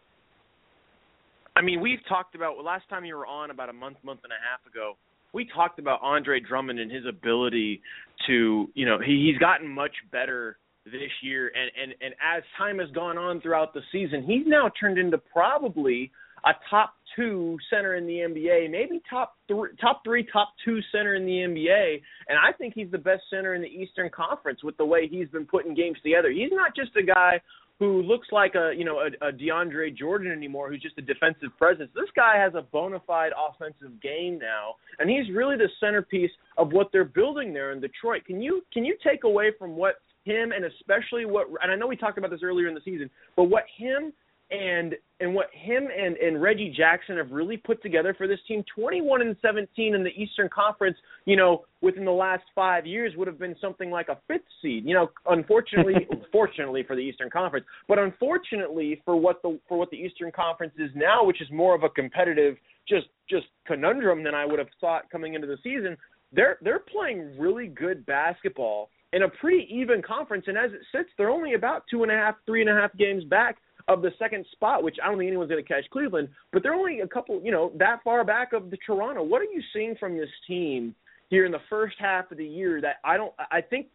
I 1.57 1.61
mean, 1.61 1.81
we've 1.81 1.99
talked 2.07 2.35
about 2.35 2.63
last 2.63 2.87
time 2.87 3.03
you 3.03 3.15
were 3.15 3.25
on 3.25 3.51
about 3.51 3.69
a 3.69 3.73
month, 3.73 3.97
month 4.03 4.21
and 4.23 4.31
a 4.31 4.35
half 4.35 4.65
ago. 4.71 4.95
We 5.33 5.45
talked 5.53 5.79
about 5.79 5.99
Andre 6.01 6.39
Drummond 6.39 6.79
and 6.79 6.89
his 6.89 7.03
ability 7.05 7.81
to, 8.27 8.69
you 8.75 8.85
know, 8.85 8.99
he, 9.03 9.29
he's 9.29 9.39
gotten 9.39 9.67
much 9.67 9.91
better 10.11 10.57
this 10.91 11.11
year, 11.21 11.51
and 11.55 11.71
and 11.81 11.95
and 12.01 12.13
as 12.23 12.43
time 12.57 12.79
has 12.79 12.89
gone 12.91 13.17
on 13.17 13.41
throughout 13.41 13.73
the 13.73 13.81
season, 13.91 14.23
he's 14.23 14.45
now 14.45 14.69
turned 14.79 14.97
into 14.97 15.17
probably 15.17 16.11
a 16.45 16.51
top 16.69 16.93
two 17.15 17.57
center 17.69 17.95
in 17.95 18.05
the 18.05 18.13
NBA, 18.13 18.69
maybe 18.69 19.01
top 19.09 19.35
three, 19.47 19.69
top 19.81 20.01
three, 20.03 20.25
top 20.31 20.53
two 20.63 20.79
center 20.91 21.15
in 21.15 21.25
the 21.25 21.31
NBA, 21.31 22.01
and 22.29 22.37
I 22.37 22.55
think 22.57 22.73
he's 22.75 22.91
the 22.91 22.97
best 22.97 23.23
center 23.29 23.55
in 23.55 23.61
the 23.61 23.67
Eastern 23.67 24.09
Conference 24.09 24.63
with 24.63 24.77
the 24.77 24.85
way 24.85 25.07
he's 25.07 25.27
been 25.29 25.45
putting 25.45 25.73
games 25.73 25.97
together. 26.03 26.29
He's 26.29 26.51
not 26.51 26.75
just 26.75 26.95
a 26.95 27.03
guy 27.03 27.41
who 27.79 28.01
looks 28.01 28.27
like 28.31 28.55
a 28.55 28.73
you 28.75 28.83
know 28.83 28.99
a, 28.99 29.27
a 29.27 29.31
DeAndre 29.31 29.95
Jordan 29.95 30.31
anymore, 30.31 30.69
who's 30.69 30.81
just 30.81 30.97
a 30.97 31.01
defensive 31.01 31.49
presence. 31.57 31.89
This 31.93 32.09
guy 32.15 32.37
has 32.37 32.53
a 32.55 32.61
bona 32.61 32.99
fide 33.05 33.31
offensive 33.37 34.01
game 34.01 34.39
now, 34.39 34.75
and 34.99 35.09
he's 35.09 35.33
really 35.35 35.57
the 35.57 35.69
centerpiece 35.79 36.31
of 36.57 36.71
what 36.71 36.89
they're 36.91 37.05
building 37.05 37.53
there 37.53 37.71
in 37.71 37.79
Detroit. 37.79 38.25
Can 38.25 38.41
you 38.41 38.61
can 38.73 38.83
you 38.83 38.97
take 39.03 39.23
away 39.23 39.51
from 39.57 39.75
what 39.75 39.95
him 40.27 40.51
and 40.51 40.65
especially 40.65 41.25
what 41.25 41.47
and 41.61 41.71
I 41.71 41.75
know 41.75 41.87
we 41.87 41.95
talked 41.95 42.17
about 42.17 42.31
this 42.31 42.41
earlier 42.43 42.67
in 42.67 42.75
the 42.75 42.81
season, 42.83 43.09
but 43.35 43.45
what 43.45 43.63
him 43.77 44.11
and 44.51 44.95
and 45.19 45.33
what 45.33 45.47
him 45.51 45.87
and 45.95 46.15
and 46.17 46.41
Reggie 46.41 46.73
Jackson 46.75 47.17
have 47.17 47.31
really 47.31 47.57
put 47.57 47.81
together 47.81 48.13
for 48.17 48.27
this 48.27 48.39
team 48.47 48.63
21 48.73 49.21
and 49.21 49.35
17 49.41 49.93
in 49.93 50.03
the 50.03 50.09
Eastern 50.11 50.47
Conference 50.47 50.95
you 51.25 51.35
know 51.35 51.65
within 51.81 52.05
the 52.05 52.11
last 52.11 52.43
5 52.55 52.85
years 52.85 53.13
would 53.17 53.27
have 53.27 53.37
been 53.37 53.55
something 53.59 53.91
like 53.91 54.07
a 54.07 54.17
fifth 54.27 54.47
seed 54.61 54.85
you 54.85 54.93
know 54.93 55.09
unfortunately 55.29 56.07
fortunately 56.31 56.83
for 56.83 56.95
the 56.95 57.01
Eastern 57.01 57.29
Conference. 57.29 57.65
But 57.87 57.99
unfortunately 57.99 59.01
for 59.03 59.17
what 59.17 59.41
the 59.41 59.59
for 59.67 59.77
what 59.77 59.89
the 59.91 59.97
Eastern 59.97 60.31
Conference 60.31 60.73
is 60.77 60.91
now 60.95 61.25
which 61.25 61.41
is 61.41 61.49
more 61.51 61.75
of 61.75 61.83
a 61.83 61.89
competitive 61.89 62.55
just 62.87 63.07
just 63.29 63.47
conundrum 63.65 64.23
than 64.23 64.33
I 64.33 64.45
would 64.45 64.59
have 64.59 64.69
thought 64.79 65.09
coming 65.11 65.33
into 65.33 65.47
the 65.47 65.57
season 65.61 65.97
they're 66.31 66.57
they're 66.61 66.79
playing 66.79 67.37
really 67.37 67.67
good 67.67 68.05
basketball 68.05 68.89
in 69.13 69.23
a 69.23 69.29
pretty 69.29 69.67
even 69.71 70.01
conference 70.01 70.45
and 70.47 70.57
as 70.57 70.71
it 70.71 70.81
sits 70.91 71.09
they're 71.17 71.29
only 71.29 71.53
about 71.53 71.83
two 71.89 72.03
and 72.03 72.11
a 72.11 72.15
half 72.15 72.35
three 72.45 72.61
and 72.61 72.69
a 72.69 72.73
half 72.73 72.95
games 72.97 73.23
back 73.23 73.57
of 73.87 74.01
the 74.01 74.11
second 74.19 74.45
spot, 74.51 74.83
which 74.83 74.97
I 75.01 75.07
don't 75.07 75.17
think 75.17 75.29
anyone's 75.29 75.49
going 75.49 75.63
to 75.63 75.67
catch 75.67 75.89
Cleveland, 75.91 76.29
but 76.51 76.61
they're 76.61 76.73
only 76.73 76.99
a 76.99 77.07
couple, 77.07 77.41
you 77.43 77.51
know, 77.51 77.71
that 77.77 77.99
far 78.03 78.23
back 78.25 78.53
of 78.53 78.69
the 78.69 78.77
Toronto. 78.85 79.23
What 79.23 79.41
are 79.41 79.45
you 79.45 79.61
seeing 79.73 79.95
from 79.95 80.17
this 80.17 80.29
team 80.45 80.93
here 81.29 81.45
in 81.45 81.51
the 81.51 81.61
first 81.69 81.95
half 81.99 82.31
of 82.31 82.37
the 82.37 82.45
year 82.45 82.81
that 82.81 82.97
I 83.03 83.17
don't, 83.17 83.33
I 83.51 83.61
think, 83.61 83.87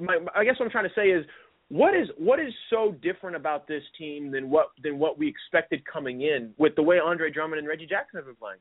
my, 0.00 0.18
I 0.34 0.44
guess 0.44 0.58
what 0.58 0.64
I'm 0.66 0.70
trying 0.70 0.88
to 0.88 0.94
say 0.94 1.08
is, 1.08 1.24
what 1.70 1.94
is 1.94 2.08
what 2.18 2.38
is 2.38 2.52
so 2.68 2.94
different 3.02 3.36
about 3.36 3.66
this 3.66 3.82
team 3.98 4.30
than 4.30 4.50
what 4.50 4.66
than 4.82 4.98
what 4.98 5.18
we 5.18 5.26
expected 5.26 5.82
coming 5.90 6.20
in 6.20 6.52
with 6.58 6.74
the 6.76 6.82
way 6.82 6.98
Andre 6.98 7.30
Drummond 7.30 7.58
and 7.58 7.66
Reggie 7.66 7.86
Jackson 7.86 8.18
have 8.18 8.26
been 8.26 8.36
playing? 8.36 8.58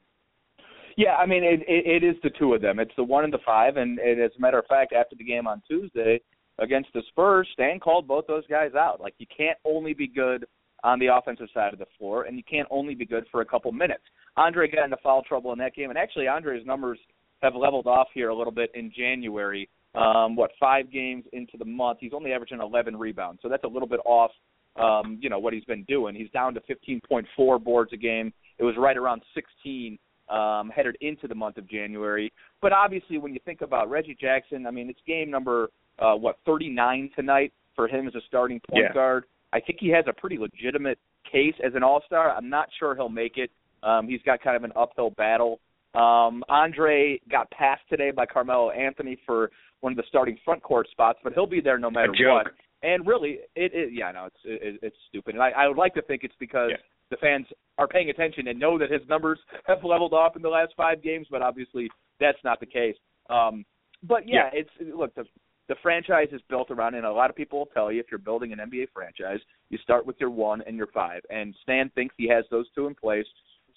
Yeah, 0.97 1.15
I 1.15 1.25
mean 1.25 1.43
it, 1.43 1.62
it, 1.67 2.03
it 2.03 2.08
is 2.08 2.15
the 2.23 2.29
two 2.38 2.53
of 2.53 2.62
them. 2.62 2.79
It's 2.79 2.91
the 2.95 3.03
one 3.03 3.23
and 3.23 3.34
the 3.34 3.39
five, 3.45 3.77
and, 3.77 3.99
and 3.99 4.21
as 4.21 4.32
a 4.38 4.41
matter 4.41 4.60
of 4.60 4.65
fact, 4.67 4.93
after 4.93 5.15
the 5.15 5.23
game 5.23 5.47
on 5.47 5.62
Tuesday 5.67 6.21
against 6.60 6.89
the 6.93 7.01
Spurs, 7.10 7.47
Stan 7.53 7.79
called 7.79 8.08
both 8.08 8.27
those 8.27 8.45
guys 8.47 8.71
out. 8.75 9.01
Like 9.01 9.15
you 9.17 9.25
can't 9.36 9.58
only 9.65 9.93
be 9.93 10.08
good 10.08 10.45
on 10.84 10.99
the 10.99 11.08
offensive 11.08 11.47
side 11.53 11.73
of 11.73 11.79
the 11.79 11.86
floor, 11.97 12.23
and 12.23 12.38
you 12.38 12.43
can't 12.43 12.67
only 12.69 12.93
be 12.93 13.06
good 13.06 13.25
for 13.32 13.41
a 13.41 13.45
couple 13.45 13.71
minutes. 13.71 14.03
Andre 14.36 14.69
got 14.69 14.84
into 14.84 14.97
foul 15.01 15.23
trouble 15.23 15.53
in 15.53 15.60
that 15.60 15.75
game, 15.75 15.89
and 15.89 15.97
actually 15.97 16.27
Andre's 16.27 16.65
numbers 16.65 16.99
have 17.41 17.56
leveled 17.56 17.88
off 17.88 18.08
here 18.13 18.29
a 18.29 18.36
little 18.36 18.53
bit 18.53 18.69
in 18.73 18.91
January. 18.95 19.69
Um, 19.95 20.36
what 20.36 20.51
five 20.60 20.91
games 20.91 21.23
into 21.34 21.58
the 21.58 21.65
month, 21.65 21.99
he's 22.01 22.13
only 22.13 22.34
averaging 22.34 22.60
11 22.62 22.97
rebounds, 22.97 23.41
so 23.41 23.49
that's 23.49 23.63
a 23.63 23.67
little 23.67 23.88
bit 23.88 23.99
off. 24.06 24.32
Um, 24.75 25.19
you 25.21 25.29
know 25.29 25.38
what 25.38 25.53
he's 25.53 25.65
been 25.65 25.84
doing. 25.84 26.15
He's 26.15 26.32
down 26.32 26.56
to 26.56 26.62
15.4 26.62 27.63
boards 27.63 27.93
a 27.93 27.97
game. 27.97 28.34
It 28.58 28.63
was 28.63 28.73
right 28.77 28.97
around 28.97 29.21
16 29.36 29.99
um, 30.34 30.69
headed 30.69 30.98
into 31.02 31.28
the 31.28 31.36
month 31.36 31.58
of 31.58 31.69
January. 31.69 32.32
But 32.62 32.72
obviously, 32.74 33.17
when 33.17 33.34
you 33.34 33.39
think 33.46 33.62
about 33.62 33.89
Reggie 33.89 34.17
Jackson, 34.19 34.65
I 34.65 34.72
mean, 34.72 34.89
it's 34.89 35.00
game 35.06 35.30
number 35.30 35.69
uh, 36.00 36.15
what 36.15 36.38
39 36.46 37.12
tonight 37.15 37.54
for 37.76 37.88
him 37.88 38.08
as 38.08 38.15
a 38.15 38.22
starting 38.28 38.60
point 38.69 38.86
Yeah. 38.88 38.93
guard. 38.93 39.26
I 39.54 39.60
think 39.60 39.80
he 39.80 39.89
has 39.89 40.06
a 40.08 40.13
pretty 40.13 40.38
legitimate 40.38 40.98
case 41.32 41.54
as 41.63 41.74
an 41.76 41.84
All 41.84 42.02
Star. 42.08 42.32
I'm 42.32 42.50
not 42.50 42.67
sure 42.80 42.96
he'll 42.96 43.10
make 43.10 43.38
it. 43.38 43.52
Um, 43.84 44.08
he's 44.08 44.22
got 44.26 44.41
kind 44.41 44.56
of 44.56 44.63
an 44.63 44.72
uphill 44.76 45.12
battle. 45.12 45.60
Um, 45.93 46.43
Andre 46.50 47.19
got 47.30 47.52
passed 47.52 47.84
today 47.88 48.10
by 48.10 48.26
Carmelo 48.26 48.72
Anthony 48.72 49.17
for 49.28 49.52
one 49.82 49.93
of 49.93 49.98
the 49.98 50.04
starting 50.08 50.39
front 50.43 50.63
court 50.63 50.88
spots, 50.89 51.19
but 51.24 51.34
he'll 51.34 51.46
be 51.46 51.62
there 51.62 51.78
no 51.78 51.91
matter 51.91 52.12
what. 52.12 52.48
And 52.82 53.06
really, 53.06 53.39
it, 53.56 53.72
it 53.74 53.93
yeah, 53.93 54.12
no, 54.12 54.26
it's 54.26 54.36
it, 54.43 54.80
it's 54.82 54.96
stupid. 55.10 55.36
And 55.36 55.43
I, 55.43 55.52
I 55.52 55.67
would 55.67 55.78
like 55.78 55.93
to 55.93 56.02
think 56.02 56.24
it's 56.24 56.34
because 56.39 56.72
Yeah. 56.72 56.78
The 57.13 57.17
fans 57.17 57.45
are 57.78 57.88
paying 57.88 58.10
attention 58.10 58.47
and 58.47 58.60
know 58.60 58.80
that 58.80 58.89
his 58.89 59.02
numbers 59.08 59.39
have 59.65 59.84
leveled 59.84 60.13
off 60.13 60.36
in 60.36 60.41
the 60.41 60.49
last 60.49 60.73
five 60.76 61.04
games, 61.04 61.28
but 61.30 61.43
obviously 61.43 61.88
that's 62.19 62.39
not 62.43 62.60
the 62.60 62.65
case. 62.65 62.95
Um, 63.30 63.63
but 64.02 64.28
yeah, 64.28 64.49
it's 64.52 64.69
look 64.95 65.13
the 65.13 65.26
the 65.69 65.76
franchise 65.82 66.28
is 66.32 66.41
built 66.49 66.71
around, 66.71 66.95
and 66.95 67.06
a 67.06 67.12
lot 67.12 67.30
of 67.30 67.36
people 67.36 67.60
will 67.60 67.67
tell 67.67 67.91
you 67.91 67.99
if 67.99 68.08
you're 68.12 68.17
building 68.17 68.52
an 68.52 68.60
NBA 68.60 68.88
franchise, 68.93 69.39
you 69.69 69.78
start 69.78 70.06
with 70.06 70.17
your 70.19 70.30
one 70.30 70.62
and 70.67 70.76
your 70.76 70.88
five. 70.88 71.21
And 71.30 71.56
Stan 71.62 71.89
thinks 71.95 72.15
he 72.17 72.28
has 72.28 72.43
those 72.52 72.65
two 72.76 72.88
in 72.88 72.95
place. 72.95 73.26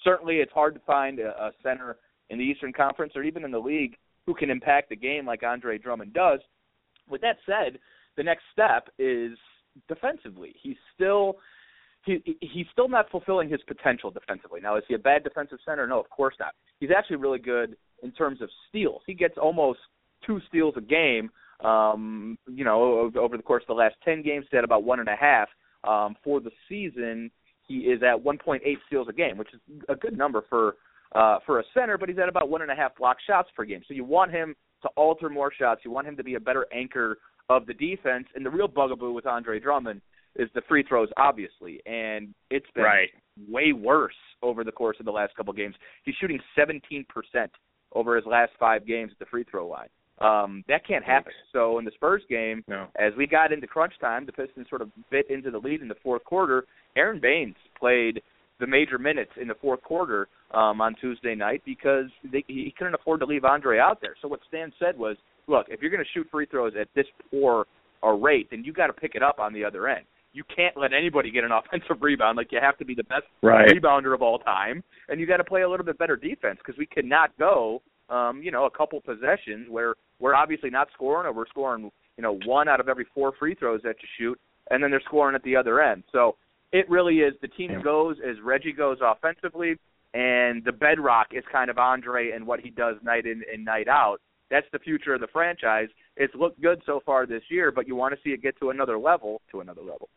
Certainly, 0.02 0.36
it's 0.36 0.52
hard 0.52 0.74
to 0.74 0.80
find 0.80 1.20
a, 1.20 1.28
a 1.28 1.52
center 1.62 1.98
in 2.30 2.38
the 2.38 2.44
Eastern 2.44 2.72
Conference 2.72 3.12
or 3.14 3.22
even 3.22 3.44
in 3.44 3.52
the 3.52 3.58
league 3.58 3.96
who 4.24 4.34
can 4.34 4.50
impact 4.50 4.88
the 4.88 4.96
game 4.96 5.26
like 5.26 5.42
Andre 5.44 5.78
Drummond 5.78 6.12
does. 6.12 6.40
With 7.08 7.20
that 7.20 7.36
said, 7.46 7.78
the 8.16 8.24
next 8.24 8.42
step 8.52 8.88
is 8.98 9.38
defensively. 9.86 10.54
He's 10.60 10.76
still 10.94 11.36
he 12.06 12.38
he's 12.40 12.66
still 12.72 12.88
not 12.88 13.10
fulfilling 13.10 13.48
his 13.48 13.60
potential 13.66 14.10
defensively. 14.10 14.60
Now, 14.60 14.76
is 14.76 14.84
he 14.88 14.94
a 14.94 14.98
bad 14.98 15.24
defensive 15.24 15.58
center? 15.66 15.86
No, 15.86 16.00
of 16.00 16.08
course 16.08 16.34
not. 16.40 16.54
He's 16.80 16.90
actually 16.96 17.16
really 17.16 17.38
good 17.38 17.76
in 18.02 18.12
terms 18.12 18.40
of 18.40 18.48
steals. 18.68 19.02
He 19.06 19.14
gets 19.14 19.34
almost 19.36 19.80
two 20.26 20.40
steals 20.48 20.74
a 20.76 20.80
game. 20.80 21.30
Um, 21.64 22.38
you 22.46 22.64
know, 22.64 23.10
over 23.18 23.36
the 23.36 23.42
course 23.42 23.62
of 23.64 23.68
the 23.68 23.74
last 23.74 23.96
ten 24.04 24.22
games, 24.22 24.46
he 24.50 24.56
had 24.56 24.64
about 24.64 24.84
one 24.84 25.00
and 25.00 25.08
a 25.08 25.16
half. 25.16 25.48
Um, 25.84 26.16
for 26.24 26.40
the 26.40 26.50
season, 26.68 27.30
he 27.68 27.78
is 27.78 28.02
at 28.02 28.22
1.8 28.22 28.60
steals 28.86 29.08
a 29.08 29.12
game, 29.12 29.36
which 29.36 29.52
is 29.54 29.60
a 29.88 29.94
good 29.94 30.16
number 30.16 30.44
for 30.48 30.76
uh, 31.14 31.38
for 31.46 31.60
a 31.60 31.64
center. 31.74 31.98
But 31.98 32.08
he's 32.08 32.18
at 32.18 32.28
about 32.28 32.48
one 32.48 32.62
and 32.62 32.70
a 32.70 32.74
half 32.74 32.96
block 32.96 33.18
shots 33.26 33.48
per 33.56 33.64
game. 33.64 33.82
So 33.86 33.94
you 33.94 34.04
want 34.04 34.32
him 34.32 34.54
to 34.82 34.88
alter 34.96 35.28
more 35.28 35.52
shots. 35.52 35.82
You 35.84 35.90
want 35.90 36.06
him 36.06 36.16
to 36.16 36.24
be 36.24 36.34
a 36.34 36.40
better 36.40 36.66
anchor 36.72 37.18
of 37.48 37.66
the 37.66 37.74
defense. 37.74 38.26
And 38.34 38.44
the 38.44 38.50
real 38.50 38.68
bugaboo 38.68 39.12
with 39.12 39.26
Andre 39.26 39.60
Drummond 39.60 40.00
is 40.38 40.48
the 40.54 40.62
free 40.68 40.82
throws, 40.82 41.08
obviously, 41.16 41.80
and 41.86 42.34
it's 42.50 42.70
been 42.74 42.84
Right. 42.84 43.10
way 43.48 43.72
worse 43.72 44.14
over 44.42 44.64
the 44.64 44.72
course 44.72 44.96
of 45.00 45.06
the 45.06 45.12
last 45.12 45.34
couple 45.36 45.50
of 45.50 45.56
games. 45.56 45.74
He's 46.04 46.14
shooting 46.16 46.40
17% 46.56 47.50
over 47.92 48.16
his 48.16 48.26
last 48.26 48.52
five 48.58 48.86
games 48.86 49.12
at 49.12 49.18
the 49.18 49.26
free 49.26 49.44
throw 49.44 49.66
line. 49.66 49.88
Um, 50.18 50.64
that 50.68 50.86
can't 50.86 51.04
happen. 51.04 51.32
So 51.52 51.78
in 51.78 51.84
the 51.84 51.90
Spurs 51.92 52.22
game, 52.28 52.64
No. 52.68 52.88
as 52.96 53.14
we 53.16 53.26
got 53.26 53.52
into 53.52 53.66
crunch 53.66 53.98
time, 53.98 54.24
the 54.24 54.32
Pistons 54.32 54.68
sort 54.68 54.80
of 54.80 54.90
bit 55.10 55.28
into 55.30 55.50
the 55.50 55.58
lead 55.58 55.82
in 55.82 55.88
the 55.88 55.94
fourth 55.96 56.24
quarter. 56.24 56.64
Aron 56.96 57.20
Baynes 57.20 57.56
played 57.78 58.22
the 58.58 58.66
major 58.66 58.98
minutes 58.98 59.32
in 59.36 59.46
the 59.48 59.54
fourth 59.56 59.82
quarter 59.82 60.28
um, 60.52 60.80
on 60.80 60.94
Tuesday 60.94 61.34
night 61.34 61.60
because 61.66 62.06
they, 62.24 62.42
he 62.46 62.70
couldn't 62.78 62.94
afford 62.94 63.20
to 63.20 63.26
leave 63.26 63.44
Andre 63.44 63.78
out 63.78 64.00
there. 64.00 64.14
So 64.22 64.28
what 64.28 64.40
Stan 64.48 64.72
said 64.78 64.96
was, 64.98 65.18
look, 65.46 65.66
if 65.68 65.82
you're 65.82 65.90
going 65.90 66.02
to 66.02 66.10
shoot 66.14 66.26
free 66.30 66.46
throws 66.46 66.72
at 66.80 66.88
this 66.94 67.06
poor 67.30 67.66
a 68.02 68.14
rate, 68.14 68.48
then 68.50 68.64
you 68.64 68.72
got 68.72 68.86
to 68.86 68.92
pick 68.94 69.14
it 69.14 69.22
up 69.22 69.38
on 69.38 69.52
the 69.52 69.64
other 69.64 69.86
end. 69.88 70.06
You 70.36 70.44
can't 70.54 70.76
let 70.76 70.92
anybody 70.92 71.30
get 71.30 71.44
an 71.44 71.50
offensive 71.60 72.02
rebound. 72.02 72.36
Like 72.36 72.52
you 72.52 72.58
have 72.60 72.76
to 72.78 72.84
be 72.84 72.94
the 72.94 73.04
best 73.04 73.24
Right. 73.42 73.68
rebounder 73.70 74.12
of 74.14 74.20
all 74.20 74.38
time, 74.38 74.84
and 75.08 75.18
you 75.18 75.26
got 75.26 75.38
to 75.38 75.44
play 75.44 75.62
a 75.62 75.68
little 75.68 75.86
bit 75.86 75.96
better 75.98 76.16
defense 76.16 76.58
because 76.58 76.78
we 76.78 76.84
cannot 76.86 77.36
go, 77.38 77.80
um, 78.10 78.42
you 78.42 78.50
know, 78.50 78.66
a 78.66 78.70
couple 78.70 79.00
possessions 79.00 79.68
where 79.70 79.94
we're 80.20 80.34
obviously 80.34 80.68
not 80.68 80.88
scoring 80.92 81.26
or 81.26 81.32
we're 81.32 81.46
scoring, 81.48 81.90
you 82.16 82.22
know, 82.22 82.38
one 82.44 82.68
out 82.68 82.80
of 82.80 82.88
every 82.88 83.06
four 83.14 83.32
free 83.38 83.54
throws 83.54 83.80
that 83.82 83.96
you 84.02 84.08
shoot, 84.18 84.40
and 84.70 84.82
then 84.82 84.90
they're 84.90 85.00
scoring 85.06 85.34
at 85.34 85.42
the 85.42 85.56
other 85.56 85.80
end. 85.80 86.02
So 86.12 86.36
it 86.72 86.88
really 86.90 87.20
is 87.20 87.34
the 87.40 87.48
team 87.48 87.70
Yeah. 87.72 87.80
goes 87.80 88.16
as 88.20 88.38
Reggie 88.40 88.72
goes 88.72 88.98
offensively, 89.00 89.78
and 90.12 90.62
the 90.64 90.72
bedrock 90.72 91.32
is 91.32 91.44
kind 91.50 91.70
of 91.70 91.78
Andre 91.78 92.32
and 92.32 92.46
what 92.46 92.60
he 92.60 92.70
does 92.70 92.96
night 93.02 93.24
in 93.26 93.42
and 93.52 93.64
night 93.64 93.88
out. 93.88 94.20
That's 94.50 94.66
the 94.70 94.78
future 94.78 95.14
of 95.14 95.20
the 95.20 95.26
franchise. 95.28 95.88
It's 96.16 96.34
looked 96.34 96.60
good 96.60 96.82
so 96.86 97.00
far 97.00 97.26
this 97.26 97.42
year, 97.50 97.70
but 97.70 97.86
you 97.88 97.96
want 97.96 98.14
to 98.14 98.20
see 98.22 98.30
it 98.30 98.42
get 98.42 98.56
to 98.58 98.70
another 98.70 98.98
level, 98.98 99.40
to 99.50 99.60
another 99.60 99.82
level. 99.82 100.08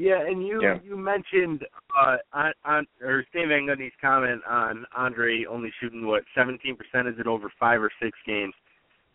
Yeah, 0.00 0.22
and 0.26 0.46
you 0.46 0.62
Yeah. 0.62 0.78
you 0.82 0.96
mentioned 0.96 1.66
uh 1.94 2.16
on, 2.32 2.52
on 2.64 2.86
or 3.02 3.22
Stan 3.28 3.48
Van 3.48 3.66
Gundy's 3.66 3.92
comment 4.00 4.40
on 4.48 4.86
Andre 4.96 5.44
only 5.44 5.70
shooting 5.78 6.06
what 6.06 6.24
seventeen 6.34 6.74
percent 6.74 7.06
is 7.06 7.18
it 7.18 7.26
over 7.26 7.52
five 7.60 7.82
or 7.82 7.90
six 8.02 8.16
games. 8.26 8.54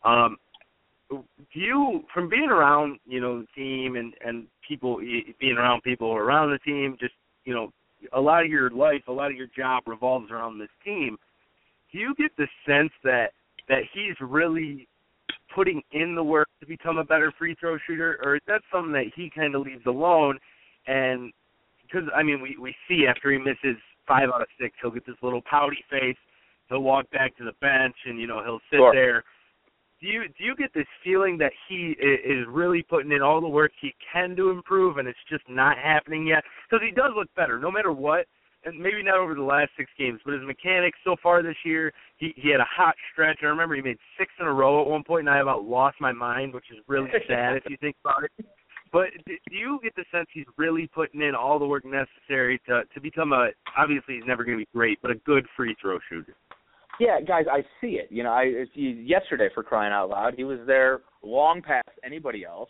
Um 0.03 0.37
do 1.09 1.59
you 1.59 2.03
from 2.13 2.29
being 2.29 2.49
around, 2.49 2.99
you 3.07 3.19
know, 3.19 3.41
the 3.41 3.47
team 3.55 3.95
and 3.95 4.13
and 4.23 4.45
people 4.67 4.99
being 5.39 5.57
around 5.57 5.81
people 5.81 6.13
around 6.13 6.51
the 6.51 6.59
team, 6.59 6.97
just 6.99 7.15
you 7.45 7.55
know, 7.55 7.71
a 8.13 8.21
lot 8.21 8.43
of 8.43 8.51
your 8.51 8.69
life, 8.69 9.01
a 9.07 9.11
lot 9.11 9.31
of 9.31 9.37
your 9.37 9.49
job 9.57 9.83
revolves 9.87 10.29
around 10.29 10.59
this 10.59 10.69
team. 10.83 11.17
Do 11.91 11.97
you 11.97 12.13
get 12.13 12.29
the 12.37 12.47
sense 12.63 12.91
that 13.03 13.31
that 13.69 13.81
he's 13.91 14.15
really 14.21 14.87
putting 15.55 15.81
in 15.93 16.13
the 16.13 16.23
work 16.23 16.49
to 16.59 16.67
become 16.67 16.99
a 16.99 17.03
better 17.03 17.33
free 17.39 17.55
throw 17.59 17.79
shooter, 17.87 18.19
or 18.21 18.35
is 18.35 18.41
that 18.45 18.61
something 18.71 18.91
that 18.91 19.11
he 19.15 19.31
kind 19.35 19.55
of 19.55 19.61
leaves 19.63 19.87
alone? 19.87 20.37
And 20.87 21.31
because 21.83 22.07
I 22.15 22.23
mean, 22.23 22.41
we 22.41 22.57
we 22.59 22.75
see 22.87 23.05
after 23.07 23.31
he 23.31 23.37
misses 23.37 23.77
five 24.07 24.29
out 24.33 24.41
of 24.41 24.47
six, 24.59 24.75
he'll 24.81 24.91
get 24.91 25.05
this 25.05 25.15
little 25.21 25.41
pouty 25.49 25.83
face. 25.89 26.17
He'll 26.69 26.81
walk 26.81 27.09
back 27.11 27.35
to 27.37 27.43
the 27.43 27.53
bench, 27.61 27.95
and 28.05 28.19
you 28.19 28.27
know 28.27 28.43
he'll 28.43 28.61
sit 28.71 28.77
Sure. 28.77 28.93
there. 28.93 29.23
Do 30.01 30.07
you 30.07 30.23
do 30.37 30.43
you 30.43 30.55
get 30.55 30.73
this 30.73 30.87
feeling 31.03 31.37
that 31.37 31.53
he 31.69 31.95
is 31.99 32.45
really 32.47 32.83
putting 32.83 33.11
in 33.11 33.21
all 33.21 33.39
the 33.39 33.47
work 33.47 33.71
he 33.79 33.93
can 34.11 34.35
to 34.35 34.49
improve, 34.49 34.97
and 34.97 35.07
it's 35.07 35.17
just 35.29 35.43
not 35.47 35.77
happening 35.77 36.27
yet? 36.27 36.43
Because 36.69 36.83
he 36.85 36.91
does 36.91 37.11
look 37.15 37.33
better, 37.35 37.59
no 37.59 37.71
matter 37.71 37.91
what. 37.91 38.25
And 38.67 38.79
maybe 38.79 39.03
not 39.03 39.17
over 39.19 39.35
the 39.35 39.43
last 39.43 39.69
six 39.77 39.91
games, 39.95 40.19
but 40.25 40.33
his 40.33 40.41
mechanics 40.41 40.97
so 41.03 41.15
far 41.21 41.43
this 41.43 41.55
year, 41.63 41.93
he 42.17 42.33
he 42.35 42.49
had 42.49 42.59
a 42.59 42.65
hot 42.65 42.95
stretch. 43.13 43.37
I 43.43 43.45
remember 43.45 43.75
he 43.75 43.81
made 43.83 43.99
six 44.17 44.33
in 44.39 44.47
a 44.47 44.51
row 44.51 44.81
at 44.81 44.87
one 44.87 45.03
point, 45.03 45.27
and 45.27 45.29
I 45.29 45.39
about 45.39 45.65
lost 45.65 46.01
my 46.01 46.11
mind, 46.11 46.51
which 46.51 46.71
is 46.71 46.79
really 46.87 47.11
sad 47.27 47.57
if 47.57 47.63
you 47.69 47.77
think 47.77 47.95
about 48.03 48.23
it. 48.23 48.31
But 48.91 49.07
do 49.25 49.33
you 49.51 49.79
get 49.83 49.95
the 49.95 50.05
sense 50.11 50.27
he's 50.33 50.45
really 50.57 50.87
putting 50.93 51.21
in 51.21 51.35
all 51.35 51.59
the 51.59 51.65
work 51.65 51.83
necessary 51.85 52.61
to 52.67 52.83
to 52.93 53.01
become 53.01 53.33
a? 53.33 53.49
Obviously, 53.77 54.15
he's 54.15 54.27
never 54.27 54.43
going 54.43 54.57
to 54.57 54.61
be 54.61 54.69
great, 54.73 54.99
but 55.01 55.11
a 55.11 55.15
good 55.25 55.45
free 55.57 55.75
throw 55.81 55.99
shooter. 56.09 56.35
Yeah, 56.99 57.19
guys, 57.19 57.45
I 57.51 57.61
see 57.81 57.97
it. 57.97 58.07
You 58.09 58.23
know, 58.23 58.31
I 58.31 58.65
yesterday 58.75 59.49
for 59.53 59.63
crying 59.63 59.91
out 59.91 60.09
loud, 60.09 60.35
he 60.37 60.45
was 60.45 60.59
there 60.65 61.01
long 61.23 61.61
past 61.61 61.89
anybody 62.05 62.45
else, 62.45 62.69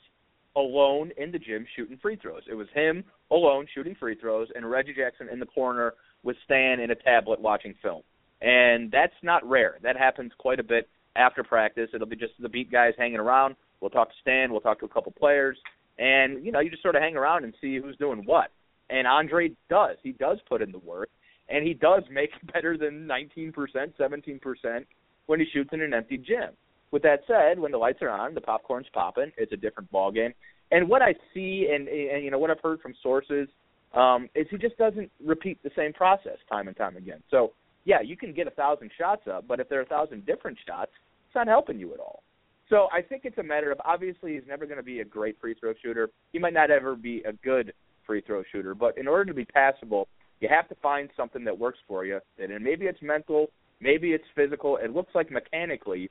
alone 0.56 1.12
in 1.17 1.32
the 1.32 1.38
gym 1.38 1.65
shooting 1.75 1.97
free 2.01 2.15
throws. 2.15 2.41
It 2.49 2.56
was 2.56 2.67
him 2.73 3.04
alone 3.32 3.67
shooting 3.73 3.95
free 3.99 4.15
throws, 4.15 4.47
and 4.56 4.69
Reggie 4.69 4.95
Jackson 4.95 5.30
in 5.32 5.39
the 5.39 5.45
corner 5.45 5.93
with 6.23 6.38
Stan 6.45 6.80
in 6.80 6.91
a 6.91 6.95
tablet 6.95 7.39
watching 7.39 7.75
film. 7.84 8.01
And 8.41 8.91
that's 8.91 9.13
not 9.21 9.47
rare. 9.47 9.78
That 9.84 9.95
happens 9.95 10.32
quite 10.38 10.60
a 10.60 10.63
bit 10.63 10.89
after 11.15 11.43
practice. 11.43 11.89
It'll 11.93 12.08
be 12.08 12.15
just 12.15 12.34
the 12.39 12.49
beat 12.49 12.71
guys 12.71 12.93
hanging 12.97 13.19
around. 13.19 13.56
We'll 13.80 13.91
talk 13.91 14.10
to 14.10 14.15
Stan. 14.21 14.51
We'll 14.51 14.62
talk 14.62 14.80
to 14.80 14.86
a 14.86 14.89
couple 14.89 15.12
players, 15.12 15.58
and 15.97 16.45
you 16.45 16.51
know, 16.51 16.60
you 16.60 16.69
just 16.69 16.84
sort 16.84 16.95
of 16.95 17.01
hang 17.01 17.15
around 17.15 17.43
and 17.43 17.53
see 17.62 17.79
who's 17.79 17.97
doing 17.97 18.23
what. 18.25 18.51
And 18.89 19.08
Andre 19.08 19.51
does. 19.69 19.97
He 20.03 20.12
does 20.12 20.38
put 20.47 20.62
in 20.62 20.71
the 20.71 20.79
work 20.79 21.10
and 21.49 21.65
he 21.65 21.73
does 21.73 22.03
make 22.12 22.29
better 22.53 22.77
than 22.77 23.08
19%, 23.08 23.53
17% 23.53 24.86
when 25.25 25.39
he 25.39 25.45
shoots 25.51 25.69
in 25.73 25.81
an 25.81 25.93
empty 25.93 26.17
gym. 26.17 26.51
With 26.91 27.01
that 27.03 27.21
said, 27.27 27.60
when 27.60 27.71
the 27.71 27.77
lights 27.77 27.99
are 28.01 28.10
on, 28.10 28.34
the 28.34 28.41
popcorn's 28.41 28.88
popping. 28.93 29.31
It's 29.38 29.51
a 29.51 29.58
different 29.58 29.91
ball 29.91 30.12
game. 30.12 30.34
And 30.71 30.88
what 30.88 31.01
I 31.01 31.13
see, 31.34 31.67
and, 31.73 31.88
and 31.88 32.23
you 32.23 32.31
know 32.31 32.39
what 32.39 32.51
I've 32.51 32.62
heard 32.62 32.79
from 32.81 32.93
sources, 33.01 33.47
um, 33.93 34.29
is 34.36 34.47
he 34.49 34.58
just 34.58 34.77
doesn't 34.77 35.12
repeat 35.23 35.62
the 35.63 35.71
same 35.75 35.93
process 35.93 36.38
time 36.49 36.67
and 36.67 36.77
time 36.77 36.97
again. 36.97 37.21
So 37.29 37.53
yeah, 37.86 38.01
you 38.01 38.17
can 38.17 38.34
get 38.34 38.47
a 38.47 38.51
thousand 38.51 38.91
shots 38.97 39.23
up, 39.31 39.47
but 39.47 39.60
if 39.60 39.69
there 39.69 39.79
are 39.79 39.84
a 39.84 39.88
thousand 39.88 40.25
different 40.25 40.58
shots, 40.67 40.91
it's 41.27 41.36
not 41.36 41.47
helping 41.47 41.79
you 41.79 41.93
at 41.93 41.99
all. 41.99 42.23
So 42.69 42.88
I 42.91 43.01
think 43.01 43.23
it's 43.25 43.38
a 43.38 43.43
matter 43.43 43.71
of 43.71 43.80
obviously 43.86 44.34
he's 44.34 44.47
never 44.47 44.65
going 44.65 44.78
to 44.78 44.84
be 44.84 44.99
a 44.99 45.06
great 45.06 45.38
free 45.39 45.56
throw 45.60 45.73
shooter. 45.84 46.10
He 46.34 46.39
might 46.39 46.54
not 46.54 46.71
ever 46.71 46.95
be 46.95 47.21
a 47.23 47.34
good 47.34 47.73
free 48.06 48.21
throw 48.21 48.43
shooter, 48.51 48.73
but 48.73 48.97
in 48.97 49.08
order 49.08 49.25
to 49.25 49.34
be 49.34 49.45
passable, 49.45 50.08
you 50.39 50.49
have 50.49 50.67
to 50.69 50.75
find 50.75 51.10
something 51.15 51.43
that 51.45 51.58
works 51.58 51.80
for 51.88 52.06
you. 52.06 52.19
And 52.39 52.63
maybe 52.63 52.86
it's 52.86 53.01
mental, 53.01 53.47
maybe 53.80 54.12
it's 54.13 54.23
physical. 54.36 54.78
It 54.78 54.91
looks 54.91 55.13
like 55.13 55.32
mechanically, 55.32 56.10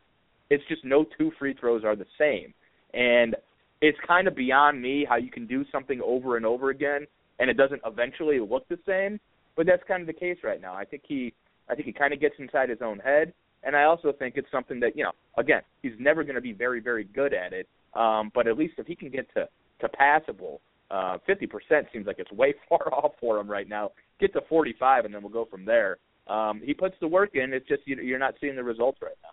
it's 0.50 0.64
just 0.68 0.84
no 0.84 1.04
two 1.18 1.32
free 1.38 1.54
throws 1.58 1.84
are 1.84 1.96
the 1.96 2.06
same. 2.18 2.54
And 2.94 3.34
it's 3.80 3.98
kind 4.06 4.28
of 4.28 4.36
beyond 4.36 4.80
me 4.80 5.04
how 5.08 5.16
you 5.16 5.30
can 5.30 5.46
do 5.46 5.64
something 5.72 6.00
over 6.02 6.36
and 6.36 6.46
over 6.46 6.70
again 6.70 7.06
and 7.38 7.50
it 7.50 7.56
doesn't 7.56 7.82
eventually 7.84 8.40
look 8.40 8.66
the 8.68 8.78
same. 8.86 9.18
But 9.56 9.66
that's 9.66 9.82
kind 9.86 10.00
of 10.00 10.06
the 10.06 10.12
case 10.12 10.38
right 10.42 10.60
now. 10.60 10.74
I 10.74 10.84
think 10.84 11.02
he, 11.06 11.32
I 11.68 11.74
think 11.74 11.86
he 11.86 11.92
kind 11.92 12.12
of 12.12 12.20
gets 12.20 12.34
inside 12.38 12.68
his 12.68 12.78
own 12.82 12.98
head, 12.98 13.32
And 13.64 13.74
I 13.76 13.84
also 13.84 14.12
think 14.12 14.34
it's 14.36 14.50
something 14.50 14.80
that 14.80 14.96
you 14.96 15.04
know, 15.04 15.12
again, 15.38 15.62
he's 15.82 15.92
never 15.98 16.22
going 16.22 16.34
to 16.34 16.40
be 16.40 16.52
very, 16.52 16.80
very 16.80 17.04
good 17.04 17.32
at 17.34 17.52
it. 17.52 17.68
Um, 17.94 18.30
but 18.34 18.46
at 18.46 18.58
least 18.58 18.74
if 18.78 18.86
he 18.86 18.94
can 18.94 19.10
get 19.10 19.32
to 19.34 19.48
to 19.80 19.88
passable, 19.88 20.60
uh, 20.90 21.18
50% 21.28 21.48
seems 21.92 22.06
like 22.06 22.16
it's 22.18 22.30
way 22.32 22.54
far 22.68 22.92
off 22.92 23.12
for 23.20 23.38
him 23.38 23.50
right 23.50 23.68
now. 23.68 23.90
Get 24.20 24.32
to 24.34 24.40
45, 24.48 25.06
and 25.06 25.14
then 25.14 25.22
we'll 25.22 25.32
go 25.32 25.46
from 25.50 25.64
there. 25.64 25.98
Um, 26.28 26.62
he 26.64 26.72
puts 26.72 26.94
the 27.00 27.08
work 27.08 27.30
in. 27.34 27.52
It's 27.52 27.66
just 27.68 27.82
you, 27.86 27.96
you're 27.96 28.18
not 28.18 28.34
seeing 28.40 28.56
the 28.56 28.64
results 28.64 28.98
right 29.02 29.16
now. 29.22 29.30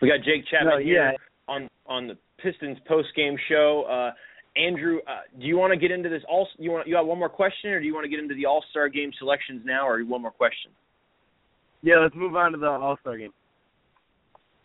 We 0.00 0.08
got 0.08 0.18
Jake 0.24 0.44
Chapman 0.50 0.78
No, 0.78 0.84
here 0.84 1.14
on 1.48 1.68
on 1.86 2.08
the 2.08 2.16
Pistons 2.42 2.78
post 2.86 3.08
game 3.16 3.36
show. 3.48 3.84
Uh, 3.88 4.12
Andrew, 4.60 4.98
uh, 5.06 5.22
do 5.40 5.46
you 5.46 5.56
want 5.56 5.72
to 5.72 5.78
get 5.78 5.90
into 5.90 6.08
this? 6.08 6.22
All 6.28 6.46
you 6.58 6.70
want? 6.70 6.86
You 6.86 6.94
got 6.94 7.06
one 7.06 7.18
more 7.18 7.28
question, 7.28 7.70
or 7.70 7.80
do 7.80 7.86
you 7.86 7.94
want 7.94 8.04
to 8.04 8.10
get 8.10 8.20
into 8.20 8.34
the 8.34 8.46
All 8.46 8.64
Star 8.70 8.88
game 8.88 9.10
selections 9.18 9.62
now, 9.64 9.88
or 9.88 10.04
one 10.04 10.22
more 10.22 10.30
question? 10.30 10.70
Yeah, 11.82 11.98
let's 11.98 12.14
move 12.14 12.36
on 12.36 12.52
to 12.52 12.58
the 12.58 12.68
All 12.68 12.96
Star 13.00 13.18
game. 13.18 13.32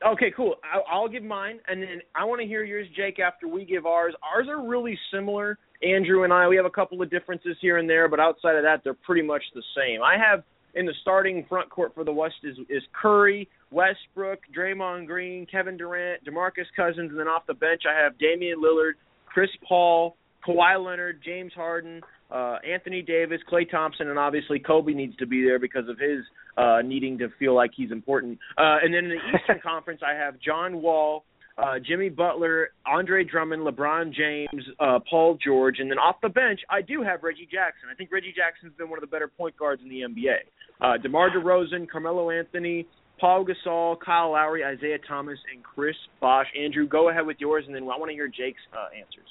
Okay, 0.06 0.32
cool. 0.36 0.56
I'll 0.89 1.10
give 1.10 1.23
mine, 1.23 1.60
and 1.67 1.82
then 1.82 2.01
I 2.15 2.23
want 2.23 2.39
to 2.39 2.47
hear 2.47 2.63
yours, 2.63 2.88
Jake. 2.95 3.19
After 3.19 3.47
we 3.47 3.65
give 3.65 3.88
ours, 3.88 4.13
ours 4.21 4.45
are 4.47 4.63
really 4.63 4.97
similar. 5.12 5.58
Andrew 5.82 6.23
and 6.23 6.32
I, 6.32 6.47
we 6.47 6.56
have 6.56 6.65
a 6.65 6.71
couple 6.71 7.01
of 7.01 7.10
differences 7.10 7.58
here 7.62 7.77
and 7.77 7.89
there, 7.89 8.08
but 8.08 8.19
outside 8.19 8.56
of 8.56 8.63
that, 8.63 8.82
they're 8.84 8.93
pretty 8.93 9.23
much 9.23 9.41
the 9.56 9.63
same. 9.75 10.03
I 10.03 10.15
have 10.17 10.43
in 10.75 10.86
the 10.86 10.93
starting 11.01 11.43
front 11.49 11.69
court 11.71 11.93
for 11.95 12.03
the 12.03 12.12
West 12.12 12.36
is 12.43 12.58
is 12.69 12.84
Curry, 12.99 13.49
Westbrook, 13.71 14.39
Draymond 14.56 15.08
Green, 15.08 15.47
Kevin 15.47 15.77
Durant, 15.77 16.23
DeMarcus 16.23 16.67
Cousins, 16.75 17.10
and 17.10 17.19
then 17.19 17.27
off 17.27 17.47
the 17.47 17.56
bench 17.56 17.82
I 17.89 17.99
have 17.99 18.17
Damian 18.19 18.62
Lillard, 18.62 18.93
Chris 19.25 19.49
Paul, 19.67 20.15
Kawhi 20.48 20.84
Leonard, 20.84 21.22
James 21.24 21.52
Harden, 21.54 22.02
uh, 22.32 22.58
Anthony 22.68 23.02
Davis, 23.02 23.40
Klay 23.52 23.70
Thompson, 23.70 24.10
and 24.10 24.18
obviously 24.18 24.60
Kobe 24.60 24.94
needs 24.94 25.16
to 25.18 25.26
be 25.26 25.44
there 25.44 25.60
because 25.60 25.88
of 25.90 25.98
his 26.00 26.20
uh, 26.58 26.82
needing 26.84 27.18
to 27.20 27.30
feel 27.40 27.56
like 27.56 27.72
he's 27.76 27.92
important. 27.92 28.40
Uh, 28.58 28.78
and 28.84 28.94
then 28.94 29.06
in 29.06 29.10
the 29.10 29.16
Eastern 29.38 29.60
Conference, 29.62 30.02
I 30.06 30.18
have 30.18 30.40
John 30.40 30.82
Wall, 30.82 31.24
uh, 31.58 31.76
Jimmy 31.86 32.10
Butler, 32.10 32.70
Andre 32.86 33.24
Drummond, 33.24 33.64
LeBron 33.64 34.14
James, 34.14 34.64
uh, 34.80 35.00
Paul 35.10 35.38
George, 35.44 35.80
and 35.80 35.90
then 35.90 35.98
off 35.98 36.18
the 36.22 36.30
bench, 36.30 36.60
I 36.70 36.82
do 36.82 37.02
have 37.02 37.24
Reggie 37.24 37.48
Jackson. 37.52 37.90
I 37.92 37.96
think 37.96 38.12
Reggie 38.12 38.34
Jackson's 38.36 38.74
been 38.78 38.90
one 38.90 39.00
of 39.00 39.02
the 39.02 39.12
better 39.12 39.28
point 39.28 39.58
guards 39.58 39.82
in 39.82 39.90
the 39.90 40.02
NBA. 40.02 40.38
Uh, 40.80 40.98
DeMar 41.02 41.32
DeRozan, 41.32 41.90
Carmelo 41.90 42.30
Anthony, 42.30 42.86
Paul 43.20 43.46
Gasol, 43.46 43.98
Kyle 44.00 44.32
Lowry, 44.32 44.64
Isaiah 44.64 45.00
Thomas, 45.08 45.40
and 45.54 45.64
Chris 45.64 45.96
Bosh. 46.22 46.46
Andrew, 46.60 46.88
go 46.88 47.10
ahead 47.10 47.26
with 47.26 47.38
yours, 47.40 47.64
and 47.66 47.76
then 47.76 47.84
I 47.84 47.98
want 47.98 48.10
to 48.10 48.14
hear 48.14 48.28
Jake's 48.28 48.62
uh, 48.74 48.94
answers. 48.96 49.28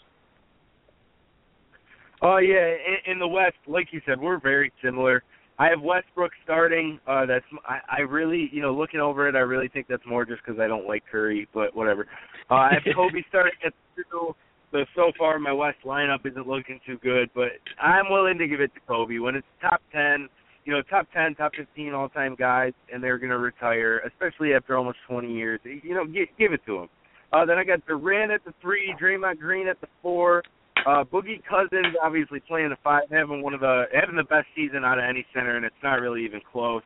Oh 2.27 2.39
yeah, 2.39 2.75
in, 3.07 3.13
in 3.13 3.19
the 3.21 3.29
West, 3.29 3.55
like 3.69 3.93
you 3.93 4.01
said, 4.05 4.21
we're 4.21 4.41
very 4.41 4.73
similar. 4.83 5.23
I 5.61 5.69
have 5.69 5.81
Westbrook 5.81 6.33
starting. 6.43 6.99
Uh, 7.07 7.25
that's 7.25 7.45
I, 7.65 7.79
I 7.99 8.01
really, 8.01 8.51
you 8.53 8.61
know, 8.61 8.75
looking 8.75 8.99
over 8.99 9.29
it, 9.29 9.37
I 9.37 9.41
really 9.41 9.69
think 9.69 9.87
that's 9.89 10.05
more 10.05 10.25
just 10.25 10.43
because 10.45 10.59
I 10.59 10.67
don't 10.67 10.89
like 10.89 11.05
Curry, 11.09 11.47
but 11.55 11.77
whatever. 11.77 12.09
Uh, 12.51 12.55
I 12.55 12.71
have 12.75 12.95
Kobe 12.97 13.23
starting 13.29 13.53
at 13.65 13.73
two. 13.95 14.35
So 14.73 14.85
so 14.97 15.13
far, 15.17 15.39
my 15.39 15.53
West 15.53 15.79
lineup 15.85 16.27
isn't 16.27 16.49
looking 16.49 16.81
too 16.85 16.99
good, 17.01 17.31
but 17.33 17.51
I'm 17.81 18.11
willing 18.11 18.39
to 18.39 18.49
give 18.49 18.61
it 18.61 18.75
to 18.75 18.81
Kobe 18.89 19.19
when 19.19 19.37
it's 19.37 19.47
top 19.61 19.81
ten. 19.93 20.29
You 20.65 20.73
know, 20.73 20.83
top 20.83 21.07
ten, 21.15 21.37
top 21.37 21.53
fifteen 21.57 21.95
all-time 21.95 22.35
guys, 22.37 22.73
and 22.93 23.01
they're 23.01 23.19
going 23.19 23.31
to 23.31 23.39
retire, 23.39 24.01
especially 24.01 24.53
after 24.53 24.77
almost 24.77 24.99
20 25.09 25.33
years. 25.33 25.61
You 25.63 25.95
know, 25.95 26.05
give, 26.05 26.27
give 26.37 26.53
it 26.53 26.61
to 26.67 26.79
him. 26.81 26.89
Uh, 27.33 27.47
then 27.47 27.57
I 27.57 27.63
got 27.63 27.87
Durant 27.87 28.33
at 28.33 28.45
the 28.45 28.53
three, 28.61 28.93
Draymond 29.01 29.39
Green 29.39 29.69
at 29.69 29.81
the 29.81 29.87
four, 30.03 30.43
uh, 30.87 31.03
Boogie 31.05 31.43
Cousins 31.49 31.97
obviously 32.03 32.41
playing 32.41 32.71
the 32.71 32.77
five, 32.85 33.03
having 33.11 33.43
one 33.43 33.55
of 33.55 33.61
the 33.61 33.85
having 33.93 34.17
the 34.17 34.25
best 34.25 34.47
season 34.55 34.85
out 34.85 34.99
of 34.99 35.05
any 35.05 35.27
center, 35.35 35.57
and 35.57 35.65
it's 35.65 35.75
not 35.83 36.01
really 36.01 36.25
even 36.25 36.41
close. 36.53 36.83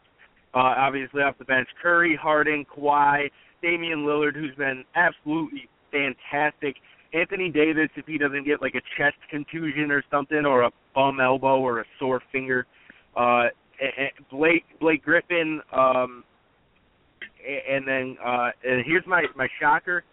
Uh, 0.54 0.74
obviously 0.78 1.22
off 1.22 1.36
the 1.38 1.44
bench, 1.44 1.68
Curry, 1.80 2.18
Harden, 2.20 2.64
Kawhi, 2.64 3.30
Damian 3.62 4.00
Lillard, 4.00 4.34
who's 4.34 4.54
been 4.56 4.84
absolutely 4.96 5.68
fantastic. 5.92 6.76
Anthony 7.12 7.50
Davis, 7.50 7.88
if 7.96 8.06
he 8.06 8.18
doesn't 8.18 8.44
get 8.44 8.62
like 8.62 8.74
a 8.74 8.82
chest 8.96 9.16
contusion 9.30 9.90
or 9.90 10.02
something, 10.10 10.46
or 10.46 10.62
a 10.62 10.70
bum 10.94 11.20
elbow 11.20 11.60
or 11.60 11.80
a 11.80 11.84
sore 11.98 12.22
finger. 12.32 12.66
Uh, 13.16 13.48
Blake 14.30 14.64
Blake 14.80 15.02
Griffin, 15.02 15.60
um, 15.72 16.24
and 17.68 17.86
then 17.86 18.16
uh, 18.24 18.50
and 18.64 18.84
here's 18.86 19.06
my 19.06 19.24
my 19.36 19.48
shocker, 19.60 20.04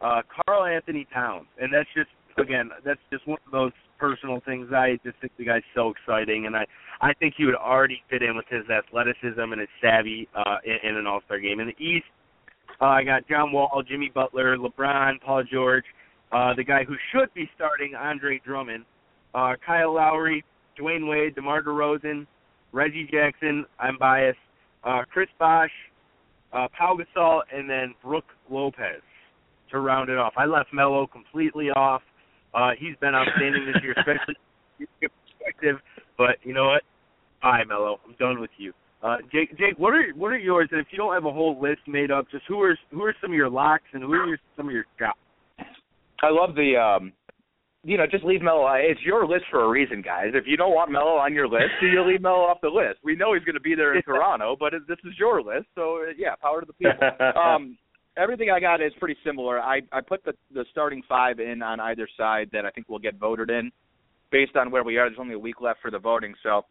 uh, 0.00 0.22
Karl 0.46 0.64
Anthony 0.64 1.06
Towns, 1.12 1.46
and 1.60 1.72
that's 1.72 1.88
just 1.94 2.10
again, 2.38 2.70
that's 2.84 3.00
just 3.10 3.26
one 3.26 3.38
of 3.46 3.52
those 3.52 3.72
personal 3.98 4.40
things. 4.44 4.68
I 4.72 4.98
just 5.04 5.18
think 5.20 5.32
the 5.38 5.44
guy's 5.44 5.62
so 5.74 5.90
exciting, 5.90 6.46
and 6.46 6.56
I 6.56 6.66
I 7.00 7.12
think 7.14 7.34
he 7.36 7.44
would 7.44 7.54
already 7.54 8.02
fit 8.08 8.22
in 8.22 8.36
with 8.36 8.46
his 8.48 8.64
athleticism 8.70 9.40
and 9.40 9.60
his 9.60 9.68
savvy 9.82 10.28
uh, 10.34 10.56
in, 10.64 10.90
in 10.90 10.96
an 10.96 11.06
All 11.06 11.20
Star 11.26 11.38
game. 11.38 11.60
In 11.60 11.66
the 11.66 11.84
East, 11.84 12.06
uh, 12.80 12.86
I 12.86 13.04
got 13.04 13.28
John 13.28 13.52
Wall, 13.52 13.82
Jimmy 13.86 14.10
Butler, 14.14 14.56
LeBron, 14.56 15.20
Paul 15.20 15.44
George, 15.50 15.84
uh, 16.32 16.54
the 16.54 16.64
guy 16.64 16.84
who 16.84 16.94
should 17.12 17.32
be 17.34 17.48
starting, 17.54 17.94
Andre 17.94 18.40
Drummond, 18.44 18.84
uh, 19.34 19.54
Kyle 19.64 19.94
Lowry, 19.94 20.44
Dwyane 20.78 21.08
Wade, 21.08 21.34
DeMar 21.34 21.62
DeRozan, 21.62 22.26
Reggie 22.72 23.08
Jackson. 23.10 23.64
I'm 23.78 23.96
biased. 23.98 24.38
Uh, 24.84 25.02
Chris 25.10 25.28
Bosh, 25.38 25.70
uh, 26.52 26.68
Pau 26.76 26.96
Gasol, 26.96 27.40
and 27.52 27.68
then 27.68 27.94
Brooke 28.02 28.24
Lopez 28.50 29.02
to 29.70 29.80
round 29.80 30.10
it 30.10 30.18
off. 30.18 30.32
I 30.36 30.46
left 30.46 30.72
Melo 30.72 31.06
completely 31.06 31.70
off. 31.70 32.02
Uh, 32.56 32.70
he's 32.78 32.96
been 33.00 33.14
outstanding 33.14 33.66
this 33.66 33.82
year, 33.82 33.94
especially 33.98 34.34
from 34.78 35.10
perspective. 35.28 35.76
But 36.16 36.36
you 36.42 36.54
know 36.54 36.68
what? 36.68 36.82
Bye, 37.42 37.64
Melo, 37.68 38.00
I'm 38.06 38.14
done 38.18 38.40
with 38.40 38.50
you. 38.56 38.72
Uh, 39.02 39.18
Jake, 39.30 39.50
Jake, 39.58 39.78
what 39.78 39.90
are 39.90 40.08
what 40.16 40.28
are 40.28 40.38
yours? 40.38 40.68
And 40.72 40.80
if 40.80 40.86
you 40.90 40.96
don't 40.96 41.12
have 41.12 41.26
a 41.26 41.32
whole 41.32 41.60
list 41.60 41.82
made 41.86 42.10
up, 42.10 42.26
just 42.30 42.44
who 42.48 42.60
are 42.62 42.76
who 42.90 43.02
are 43.02 43.14
some 43.20 43.30
of 43.30 43.36
your 43.36 43.50
locks 43.50 43.84
and 43.92 44.02
who 44.02 44.12
are 44.12 44.26
your, 44.26 44.38
some 44.56 44.66
of 44.66 44.72
your 44.72 44.86
shots? 44.98 45.18
I 46.22 46.30
love 46.30 46.54
the 46.54 46.76
um 46.76 47.12
you 47.86 47.96
know, 47.96 48.04
just 48.10 48.24
leave 48.24 48.42
Melo. 48.42 48.66
It's 48.74 49.00
your 49.02 49.28
list 49.28 49.44
for 49.48 49.62
a 49.62 49.68
reason, 49.68 50.02
guys. 50.02 50.32
If 50.34 50.44
you 50.46 50.56
don't 50.56 50.74
want 50.74 50.90
Melo 50.90 51.12
on 51.18 51.32
your 51.32 51.46
list, 51.46 51.70
you 51.80 52.04
leave 52.04 52.20
Melo 52.20 52.40
off 52.40 52.58
the 52.60 52.68
list. 52.68 52.98
We 53.04 53.14
know 53.14 53.34
he's 53.34 53.44
going 53.44 53.54
to 53.54 53.60
be 53.60 53.76
there 53.76 53.94
in 53.94 54.02
Toronto, 54.04 54.56
but 54.58 54.72
this 54.88 54.98
is 55.04 55.12
your 55.20 55.40
list, 55.40 55.66
so 55.76 56.02
uh, 56.02 56.12
yeah, 56.18 56.34
power 56.34 56.60
to 56.60 56.66
the 56.66 56.72
people. 56.72 56.98
Um, 57.36 57.78
everything 58.16 58.50
I 58.50 58.60
got 58.60 58.80
is 58.80 58.92
pretty 58.98 59.16
similar. 59.24 59.60
I 59.60 59.82
I 59.92 60.00
put 60.00 60.24
the 60.24 60.34
the 60.52 60.64
starting 60.70 61.02
five 61.08 61.40
in 61.40 61.62
on 61.62 61.80
either 61.80 62.08
side 62.16 62.48
that 62.52 62.64
I 62.64 62.70
think 62.70 62.88
will 62.88 62.98
get 62.98 63.16
voted 63.16 63.50
in, 63.50 63.70
based 64.30 64.56
on 64.56 64.70
where 64.70 64.84
we 64.84 64.96
are. 64.98 65.08
There's 65.08 65.18
only 65.20 65.34
a 65.34 65.38
week 65.38 65.60
left 65.60 65.80
for 65.80 65.90
the 65.90 65.98
voting, 65.98 66.34
so 66.42 66.64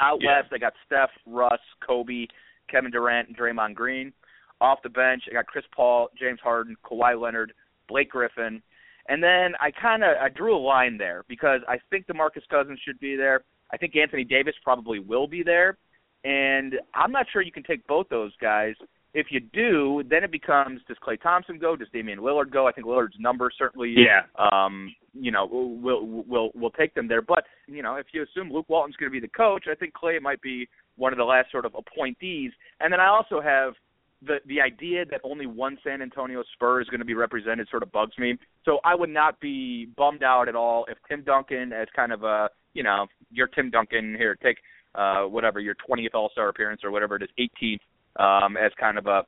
out 0.00 0.20
Yeah. 0.20 0.40
west 0.40 0.52
I 0.52 0.58
got 0.58 0.74
Steph, 0.86 1.10
Russ, 1.26 1.60
Kobe, 1.86 2.26
Kevin 2.68 2.90
Durant, 2.90 3.28
and 3.28 3.36
Draymond 3.36 3.74
Green. 3.74 4.12
Off 4.60 4.82
the 4.82 4.88
bench 4.88 5.24
I 5.28 5.32
got 5.34 5.46
Chris 5.46 5.64
Paul, 5.74 6.08
James 6.18 6.40
Harden, 6.40 6.76
Kawhi 6.84 7.20
Leonard, 7.20 7.52
Blake 7.88 8.10
Griffin. 8.10 8.62
And 9.08 9.22
then 9.22 9.54
I 9.60 9.70
kind 9.70 10.02
of 10.02 10.16
I 10.20 10.30
drew 10.30 10.56
a 10.56 10.58
line 10.58 10.96
there 10.96 11.24
because 11.28 11.60
I 11.68 11.78
think 11.90 12.06
DeMarcus 12.06 12.48
Cousins 12.48 12.80
should 12.84 12.98
be 13.00 13.16
there. 13.16 13.44
I 13.70 13.76
think 13.76 13.94
Anthony 13.96 14.24
Davis 14.24 14.54
probably 14.62 14.98
will 14.98 15.26
be 15.26 15.42
there, 15.42 15.76
and 16.24 16.74
I'm 16.94 17.12
not 17.12 17.26
sure 17.30 17.42
you 17.42 17.52
can 17.52 17.64
take 17.64 17.86
both 17.86 18.08
those 18.08 18.32
guys. 18.40 18.74
If 19.14 19.28
you 19.30 19.38
do, 19.38 20.02
then 20.10 20.24
it 20.24 20.32
becomes 20.32 20.80
does 20.88 20.96
Klay 21.06 21.20
Thompson 21.22 21.58
go? 21.58 21.76
Does 21.76 21.88
Damian 21.92 22.18
Lillard 22.18 22.50
go? 22.50 22.66
I 22.66 22.72
think 22.72 22.86
Lillard's 22.86 23.14
number 23.20 23.48
certainly, 23.56 23.94
Yeah. 23.96 24.22
um, 24.36 24.94
you 25.12 25.30
know, 25.30 25.46
will 25.46 26.04
will 26.04 26.50
will 26.54 26.70
take 26.70 26.94
them 26.94 27.06
there. 27.06 27.22
But 27.22 27.44
you 27.68 27.82
know, 27.82 27.94
if 27.94 28.06
you 28.12 28.24
assume 28.24 28.52
Luke 28.52 28.68
Walton's 28.68 28.96
going 28.96 29.10
to 29.10 29.12
be 29.12 29.20
the 29.20 29.28
coach, 29.32 29.66
I 29.70 29.76
think 29.76 29.94
Clay 29.94 30.18
might 30.18 30.42
be 30.42 30.68
one 30.96 31.12
of 31.12 31.18
the 31.18 31.24
last 31.24 31.50
sort 31.52 31.64
of 31.64 31.74
appointees. 31.76 32.50
And 32.80 32.92
then 32.92 33.00
I 33.00 33.06
also 33.06 33.40
have 33.40 33.74
the 34.20 34.38
the 34.46 34.60
idea 34.60 35.04
that 35.04 35.20
only 35.22 35.46
one 35.46 35.78
San 35.84 36.02
Antonio 36.02 36.42
Spur 36.54 36.80
is 36.80 36.88
going 36.88 36.98
to 37.00 37.04
be 37.04 37.14
represented 37.14 37.68
sort 37.68 37.84
of 37.84 37.92
bugs 37.92 38.18
me. 38.18 38.36
So 38.64 38.80
I 38.84 38.96
would 38.96 39.10
not 39.10 39.38
be 39.38 39.86
bummed 39.96 40.24
out 40.24 40.48
at 40.48 40.56
all 40.56 40.86
if 40.88 40.98
Tim 41.08 41.22
Duncan, 41.22 41.72
as 41.72 41.86
kind 41.94 42.12
of 42.12 42.24
a 42.24 42.50
you 42.72 42.82
know, 42.82 43.06
you're 43.30 43.46
Tim 43.46 43.70
Duncan 43.70 44.16
here, 44.16 44.34
take 44.42 44.58
uh 44.96 45.22
whatever 45.22 45.60
your 45.60 45.76
20th 45.88 46.14
All 46.14 46.30
Star 46.30 46.48
appearance 46.48 46.82
or 46.82 46.90
whatever 46.90 47.14
it 47.16 47.22
is, 47.22 47.28
18th, 47.38 47.78
um, 48.18 48.56
as 48.56 48.72
kind 48.78 48.98
of 48.98 49.06
a 49.06 49.22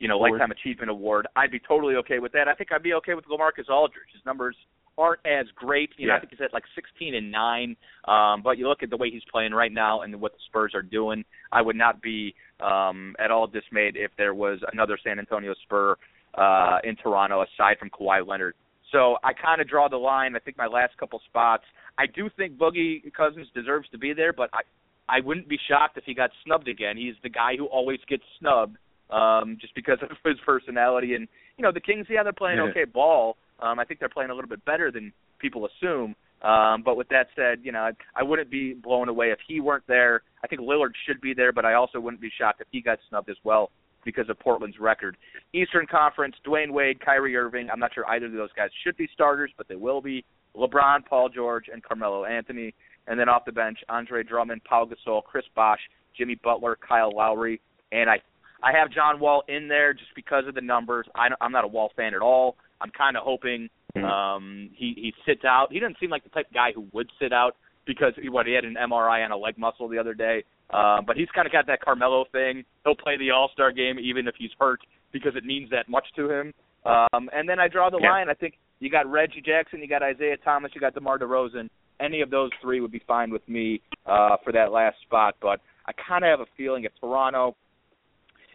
you 0.00 0.08
know 0.08 0.18
lifetime 0.18 0.50
achievement 0.50 0.90
award. 0.90 1.26
I'd 1.36 1.50
be 1.50 1.60
totally 1.60 1.94
okay 1.96 2.18
with 2.18 2.32
that. 2.32 2.48
I 2.48 2.54
think 2.54 2.72
I'd 2.72 2.82
be 2.82 2.94
okay 2.94 3.14
with 3.14 3.24
LaMarcus 3.26 3.70
Aldridge. 3.70 4.12
His 4.12 4.24
numbers 4.26 4.56
aren't 4.98 5.20
as 5.26 5.46
great. 5.54 5.90
You 5.96 6.08
know, 6.08 6.14
I 6.14 6.20
think 6.20 6.30
he's 6.30 6.40
at 6.40 6.52
like 6.52 6.64
16 6.74 7.14
and 7.14 7.30
nine. 7.30 7.76
Um, 8.08 8.42
but 8.42 8.58
you 8.58 8.68
look 8.68 8.82
at 8.82 8.90
the 8.90 8.96
way 8.96 9.10
he's 9.10 9.22
playing 9.30 9.52
right 9.52 9.72
now 9.72 10.02
and 10.02 10.20
what 10.20 10.32
the 10.32 10.38
Spurs 10.48 10.72
are 10.74 10.82
doing. 10.82 11.24
I 11.52 11.62
would 11.62 11.76
not 11.76 12.00
be 12.00 12.34
um, 12.60 13.14
at 13.18 13.30
all 13.30 13.46
dismayed 13.46 13.96
if 13.96 14.10
there 14.16 14.34
was 14.34 14.58
another 14.72 14.98
San 15.02 15.18
Antonio 15.18 15.54
Spur 15.64 15.96
uh, 16.34 16.78
in 16.84 16.96
Toronto 16.96 17.42
aside 17.42 17.78
from 17.78 17.90
Kawhi 17.90 18.26
Leonard. 18.26 18.54
So 18.92 19.16
I 19.22 19.32
kind 19.32 19.60
of 19.60 19.68
draw 19.68 19.88
the 19.88 19.96
line. 19.96 20.36
I 20.36 20.38
think 20.38 20.56
my 20.56 20.66
last 20.66 20.96
couple 20.96 21.20
spots. 21.28 21.64
I 21.98 22.06
do 22.06 22.30
think 22.36 22.56
Boogie 22.56 23.02
Cousins 23.14 23.48
deserves 23.54 23.88
to 23.90 23.98
be 23.98 24.12
there, 24.12 24.32
but 24.32 24.48
I 24.52 24.60
I 25.08 25.20
wouldn't 25.20 25.48
be 25.48 25.58
shocked 25.68 25.96
if 25.96 26.04
he 26.04 26.14
got 26.14 26.30
snubbed 26.44 26.68
again. 26.68 26.96
He's 26.96 27.14
the 27.22 27.28
guy 27.28 27.56
who 27.56 27.66
always 27.66 28.00
gets 28.08 28.24
snubbed 28.38 28.76
um, 29.10 29.56
just 29.60 29.74
because 29.74 29.98
of 30.02 30.10
his 30.24 30.36
personality. 30.44 31.14
And 31.14 31.28
you 31.56 31.62
know, 31.62 31.72
the 31.72 31.80
Kings, 31.80 32.06
yeah, 32.10 32.22
they're 32.22 32.32
playing 32.32 32.58
Yeah. 32.58 32.70
okay 32.70 32.84
ball. 32.84 33.36
Um, 33.60 33.78
I 33.78 33.84
think 33.84 34.00
they're 34.00 34.08
playing 34.10 34.30
a 34.30 34.34
little 34.34 34.50
bit 34.50 34.64
better 34.64 34.90
than 34.90 35.12
people 35.38 35.66
assume. 35.66 36.14
Um, 36.42 36.82
but 36.84 36.96
with 36.96 37.08
that 37.08 37.28
said, 37.34 37.60
you 37.62 37.72
know, 37.72 37.78
I, 37.80 37.92
I 38.14 38.22
wouldn't 38.22 38.50
be 38.50 38.74
blown 38.74 39.08
away 39.08 39.30
if 39.30 39.38
he 39.48 39.60
weren't 39.60 39.86
there. 39.88 40.22
I 40.44 40.46
think 40.46 40.60
Lillard 40.60 40.90
should 41.06 41.20
be 41.20 41.32
there, 41.32 41.50
but 41.50 41.64
I 41.64 41.74
also 41.74 41.98
wouldn't 41.98 42.20
be 42.20 42.30
shocked 42.38 42.60
if 42.60 42.66
he 42.70 42.82
got 42.82 42.98
snubbed 43.08 43.30
as 43.30 43.36
well 43.42 43.70
because 44.04 44.28
of 44.28 44.38
Portland's 44.38 44.78
record. 44.78 45.16
Eastern 45.54 45.86
Conference, 45.86 46.36
Dwyane 46.46 46.70
Wade, 46.72 47.00
Kyrie 47.04 47.36
Irving. 47.36 47.68
I'm 47.72 47.80
not 47.80 47.94
sure 47.94 48.06
either 48.08 48.26
of 48.26 48.32
those 48.32 48.52
guys 48.54 48.68
should 48.84 48.96
be 48.98 49.08
starters, 49.14 49.50
but 49.56 49.66
they 49.68 49.76
will 49.76 50.00
be. 50.02 50.24
LeBron, 50.54 51.04
Paul 51.04 51.28
George, 51.28 51.64
and 51.72 51.82
Carmelo 51.82 52.24
Anthony. 52.24 52.72
And 53.06 53.18
then 53.18 53.28
off 53.28 53.44
the 53.44 53.52
bench, 53.52 53.78
Andre 53.88 54.22
Drummond, 54.22 54.62
Paul 54.64 54.88
Gasol, 54.88 55.22
Chris 55.22 55.44
Bosh, 55.54 55.80
Jimmy 56.16 56.34
Butler, 56.42 56.76
Kyle 56.86 57.10
Lowry, 57.14 57.60
and 57.92 58.10
I 58.10 58.16
I 58.62 58.72
have 58.72 58.90
John 58.90 59.20
Wall 59.20 59.44
in 59.48 59.68
there 59.68 59.92
just 59.92 60.14
because 60.16 60.44
of 60.48 60.54
the 60.54 60.60
numbers. 60.62 61.06
I, 61.14 61.28
I'm 61.40 61.52
not 61.52 61.64
a 61.64 61.68
Wall 61.68 61.92
fan 61.94 62.14
at 62.14 62.22
all. 62.22 62.56
I'm 62.80 62.90
kind 62.90 63.16
of 63.16 63.22
hoping 63.24 63.68
Mm-hmm. 63.96 64.04
um, 64.04 64.70
he 64.74 64.92
he 64.96 65.14
sits 65.24 65.42
out. 65.46 65.68
He 65.72 65.78
doesn't 65.80 65.96
seem 65.98 66.10
like 66.10 66.22
the 66.22 66.28
type 66.28 66.48
of 66.48 66.52
guy 66.52 66.70
who 66.74 66.86
would 66.92 67.08
sit 67.18 67.32
out 67.32 67.56
because 67.86 68.12
he, 68.20 68.28
what 68.28 68.44
he 68.46 68.52
had 68.52 68.66
an 68.66 68.74
MRI 68.74 69.24
on 69.24 69.30
a 69.32 69.36
leg 69.38 69.56
muscle 69.56 69.88
the 69.88 69.96
other 69.96 70.12
day. 70.12 70.44
Uh, 70.68 71.00
but 71.06 71.16
he's 71.16 71.28
kind 71.34 71.46
of 71.46 71.52
got 71.52 71.66
that 71.68 71.80
Carmelo 71.80 72.26
thing. 72.30 72.62
He'll 72.84 72.94
play 72.96 73.16
the 73.16 73.30
All 73.30 73.48
Star 73.54 73.72
game 73.72 73.98
even 73.98 74.28
if 74.28 74.34
he's 74.36 74.50
hurt 74.60 74.80
because 75.12 75.32
it 75.34 75.44
means 75.46 75.70
that 75.70 75.88
much 75.88 76.04
to 76.16 76.28
him. 76.30 76.52
Um, 76.84 77.30
and 77.32 77.48
then 77.48 77.58
I 77.58 77.68
draw 77.68 77.88
the 77.88 77.98
Yeah. 78.02 78.10
line. 78.10 78.28
I 78.28 78.34
think 78.34 78.58
you 78.80 78.90
got 78.90 79.10
Reggie 79.10 79.40
Jackson, 79.40 79.80
you 79.80 79.88
got 79.88 80.02
Isaiah 80.02 80.36
Thomas, 80.44 80.72
you 80.74 80.80
got 80.82 80.92
DeMar 80.92 81.18
DeRozan. 81.18 81.70
Any 82.00 82.20
of 82.20 82.30
those 82.30 82.50
three 82.60 82.80
would 82.80 82.92
be 82.92 83.02
fine 83.06 83.30
with 83.30 83.46
me 83.48 83.80
uh, 84.06 84.36
for 84.44 84.52
that 84.52 84.72
last 84.72 84.96
spot. 85.02 85.36
But 85.40 85.60
I 85.86 85.92
kind 85.92 86.24
of 86.24 86.30
have 86.30 86.40
a 86.40 86.50
feeling 86.56 86.84
if 86.84 86.92
Toronto 87.00 87.56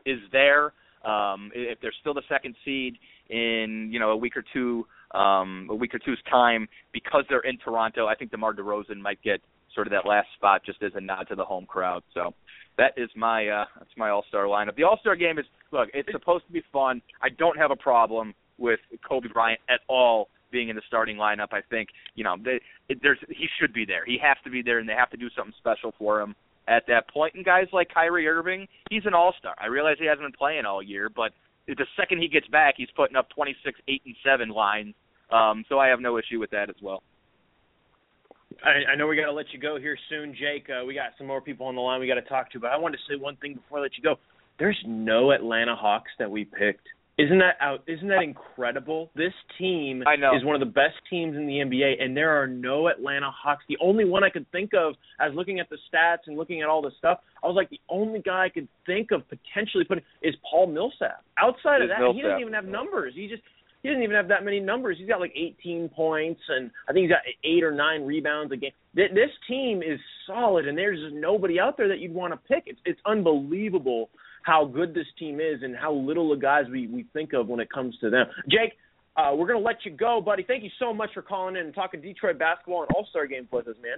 is 0.06 0.20
there, 0.32 0.74
um, 1.06 1.52
if 1.54 1.80
they're 1.82 1.94
still 2.00 2.14
the 2.14 2.24
second 2.30 2.56
seed 2.64 2.98
in 3.30 3.90
you 3.92 4.00
know 4.00 4.12
a 4.12 4.18
week 4.18 4.38
or 4.38 4.44
two, 4.54 4.86
um, 5.18 5.68
a 5.70 5.76
week 5.76 5.94
or 5.94 6.00
two's 6.00 6.22
time, 6.30 6.68
because 6.94 7.24
they're 7.30 7.42
in 7.42 7.58
Toronto, 7.58 8.08
I 8.08 8.16
think 8.16 8.32
DeMar 8.32 8.54
DeRozan 8.54 8.98
might 8.98 9.22
get 9.24 9.42
sort 9.74 9.88
of 9.88 9.92
that 9.92 10.06
last 10.08 10.28
spot 10.36 10.62
just 10.66 10.84
as 10.84 10.92
a 10.96 11.02
nod 11.02 11.28
to 11.30 11.36
the 11.36 11.46
home 11.46 11.66
crowd. 11.66 12.04
So 12.14 12.34
that 12.78 12.94
is 12.98 13.10
my 13.16 13.48
uh, 13.48 13.66
that's 13.78 13.92
my 13.98 14.10
All 14.10 14.26
Star 14.28 14.46
lineup. 14.46 14.76
The 14.76 14.84
All 14.84 14.98
Star 15.00 15.16
game 15.16 15.40
is 15.40 15.46
look, 15.72 15.90
it's 15.94 16.10
supposed 16.12 16.46
to 16.48 16.54
be 16.54 16.64
fun. 16.72 17.02
I 17.22 17.30
don't 17.30 17.58
have 17.58 17.72
a 17.72 17.76
problem 17.76 18.34
with 18.58 18.80
Kobe 19.08 19.28
Bryant 19.28 19.60
at 19.70 19.80
all 19.88 20.30
being 20.52 20.70
in 20.70 20.76
the 20.76 20.82
starting 20.88 21.18
lineup. 21.18 21.50
I 21.52 21.62
think 21.70 21.90
you 22.16 22.24
know 22.24 22.36
they, 22.44 22.60
it, 22.90 23.00
there's 23.02 23.20
he 23.30 23.48
should 23.60 23.74
be 23.74 23.86
there. 23.86 24.06
He 24.06 24.18
has 24.22 24.38
to 24.44 24.50
be 24.50 24.62
there, 24.62 24.80
and 24.80 24.88
they 24.88 24.94
have 24.94 25.10
to 25.12 25.18
do 25.18 25.30
something 25.36 25.54
special 25.58 25.94
for 25.98 26.22
him 26.22 26.36
at 26.68 26.84
that 26.88 27.10
point. 27.10 27.36
And 27.36 27.46
guys 27.46 27.68
like 27.74 27.90
Kyrie 27.94 28.28
Irving, 28.28 28.68
he's 28.90 29.06
an 29.06 29.14
All 29.14 29.34
Star. 29.40 29.56
I 29.60 29.68
realize 29.68 29.98
he 30.00 30.06
hasn't 30.06 30.26
been 30.26 30.38
playing 30.38 30.66
all 30.66 30.82
year, 30.82 31.10
but 31.10 31.32
the 31.68 31.86
second 31.98 32.22
he 32.22 32.28
gets 32.28 32.48
back, 32.48 32.76
he's 32.78 32.90
putting 32.96 33.16
up 33.16 33.30
26, 33.30 33.80
8, 33.88 34.02
and 34.06 34.16
7 34.24 34.50
lines. 34.50 34.94
Um, 35.32 35.64
so 35.70 35.80
I 35.80 35.88
have 35.88 36.00
no 36.00 36.18
issue 36.18 36.40
with 36.40 36.52
that 36.52 36.70
as 36.70 36.76
well. 36.82 37.04
I, 38.64 38.92
I 38.92 38.96
know 38.96 39.08
we 39.08 39.16
got 39.16 39.26
to 39.26 39.32
let 39.32 39.54
you 39.54 39.60
go 39.60 39.80
here 39.80 39.98
soon, 40.10 40.34
Jake. 40.34 40.68
Uh, 40.70 40.86
we 40.86 40.94
got 40.94 41.12
some 41.18 41.28
more 41.28 41.42
people 41.42 41.68
on 41.68 41.76
the 41.76 41.82
line 41.82 42.00
we 42.00 42.08
got 42.08 42.16
to 42.16 42.22
talk 42.22 42.52
to, 42.52 42.60
but 42.60 42.72
I 42.72 42.78
wanted 42.78 42.98
to 42.98 43.14
say 43.14 43.20
one 43.20 43.38
thing 43.38 43.56
before 43.56 43.80
I 43.80 43.84
let 43.84 43.98
you 43.98 44.04
go. 44.04 44.16
There's 44.60 44.78
no 44.86 45.32
Atlanta 45.32 45.76
Hawks 45.76 46.12
that 46.20 46.30
we 46.30 46.46
picked. 46.46 46.88
Isn't 47.26 47.40
that 47.40 47.56
out? 47.60 47.84
Isn't 47.88 48.08
that 48.08 48.24
incredible? 48.24 49.12
This 49.16 49.34
team 49.58 50.04
I 50.08 50.16
know. 50.16 50.36
is 50.36 50.44
one 50.44 50.56
of 50.56 50.60
the 50.60 50.74
best 50.74 50.96
teams 51.10 51.36
in 51.36 51.46
the 51.46 51.54
NBA, 51.54 52.02
and 52.02 52.16
there 52.16 52.42
are 52.42 52.48
no 52.48 52.88
Atlanta 52.88 53.30
Hawks. 53.32 53.64
The 53.70 53.78
only 53.82 54.06
one 54.06 54.24
I 54.24 54.30
could 54.30 54.50
think 54.52 54.72
of, 54.74 54.96
as 55.20 55.32
looking 55.36 55.60
at 55.60 55.70
the 55.70 55.78
stats 55.92 56.28
and 56.28 56.38
looking 56.38 56.62
at 56.62 56.70
all 56.70 56.82
this 56.82 56.94
stuff, 56.98 57.20
I 57.44 57.48
was 57.48 57.56
like, 57.56 57.70
the 57.70 57.80
only 57.90 58.20
guy 58.20 58.46
I 58.46 58.50
could 58.50 58.68
think 58.86 59.12
of 59.12 59.22
potentially 59.30 59.84
putting 59.84 60.04
is 60.22 60.36
Paul 60.50 60.68
Millsap. 60.68 61.24
Outside 61.38 61.82
of 61.82 61.90
that, 61.90 62.00
he 62.16 62.22
doesn't 62.22 62.42
even 62.42 62.54
have 62.54 62.66
numbers. 62.66 63.14
He 63.16 63.28
just 63.28 63.44
he 63.84 63.90
doesn't 63.90 64.04
even 64.04 64.16
have 64.16 64.28
that 64.28 64.46
many 64.46 64.60
numbers. 64.60 64.98
He's 65.00 65.08
got 65.08 65.20
like 65.20 65.34
18 65.36 65.90
points, 65.90 66.42
and 66.50 66.70
I 66.88 66.94
think 66.94 67.06
he's 67.06 67.12
got 67.12 67.22
eight 67.44 67.64
or 67.64 67.72
nine 67.72 68.06
rebounds 68.06 68.52
a 68.54 68.58
game. 68.58 68.72
This 68.94 69.32
team 69.48 69.82
is 69.82 70.00
solid, 70.28 70.68
and 70.68 70.78
there's 70.78 71.00
just 71.00 71.16
nobody 71.16 71.60
out 71.60 71.78
there 71.78 71.88
that 71.88 72.00
you'd 72.00 72.14
want 72.14 72.34
to 72.34 72.38
pick. 72.48 72.64
It's 72.68 72.80
it's 72.86 73.00
unbelievable 73.06 74.10
how 74.44 74.66
good 74.66 74.94
this 74.94 75.08
team 75.18 75.40
is 75.40 75.62
and 75.64 75.76
how 75.76 75.94
little 75.94 76.30
the 76.30 76.36
guys 76.36 76.66
we 76.72 76.88
we 76.88 77.06
think 77.14 77.34
of 77.34 77.48
when 77.48 77.60
it 77.60 77.70
comes 77.72 77.98
to 78.00 78.10
them. 78.10 78.26
Jake, 78.50 78.74
uh, 79.16 79.32
we're 79.36 79.48
gonna 79.48 79.60
let 79.60 79.86
you 79.86 79.92
go, 79.92 80.22
buddy. 80.22 80.44
Thank 80.44 80.64
you 80.64 80.70
so 80.80 80.94
much 80.94 81.10
for 81.14 81.22
calling 81.22 81.56
in 81.56 81.66
and 81.66 81.76
talking 81.76 82.02
Detroit 82.02 82.40
basketball 82.40 82.84
and 82.84 82.92
All 82.96 83.08
Star 83.10 83.28
game 83.28 83.48
with 83.52 83.68
us, 83.68 83.76
man. 83.82 83.98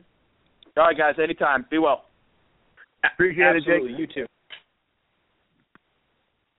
All 0.78 0.86
right, 0.86 0.98
guys, 0.98 1.16
anytime. 1.22 1.66
Be 1.70 1.78
well. 1.78 2.06
Appreciate 3.04 3.56
it, 3.56 3.64
Jake. 3.66 3.98
You 3.98 4.08
too. 4.08 4.26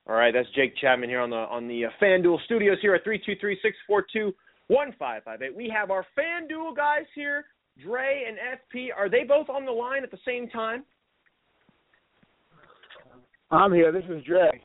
All 0.07 0.15
right, 0.15 0.35
that's 0.35 0.49
Jake 0.55 0.77
Chapman 0.77 1.09
here 1.09 1.21
on 1.21 1.31
the 1.31 1.37
on 1.37 1.67
the 1.67 1.87
uh, 1.87 1.89
FanDuel 2.01 2.45
Studios 2.45 2.79
here 2.83 2.95
at 2.95 3.05
three 3.05 3.21
two 3.25 3.35
three 3.41 3.59
six 3.63 3.77
four 3.87 4.05
two 4.13 4.35
one 4.69 4.95
five 4.99 5.25
five 5.25 5.41
eight. 5.43 5.55
We 5.55 5.73
have 5.75 5.91
our 5.91 6.05
FanDuel 6.17 6.77
guys 6.77 7.07
here, 7.15 7.47
Dre 7.83 8.25
and 8.29 8.37
FP. 8.37 8.89
Are 8.97 9.09
they 9.09 9.25
both 9.25 9.49
on 9.49 9.65
the 9.65 9.73
line 9.73 10.03
at 10.03 10.11
the 10.11 10.19
same 10.27 10.49
time? 10.49 10.85
I'm 13.55 13.73
here. 13.73 13.93
This 13.93 14.05
is 14.09 14.23
Dre. 14.25 14.61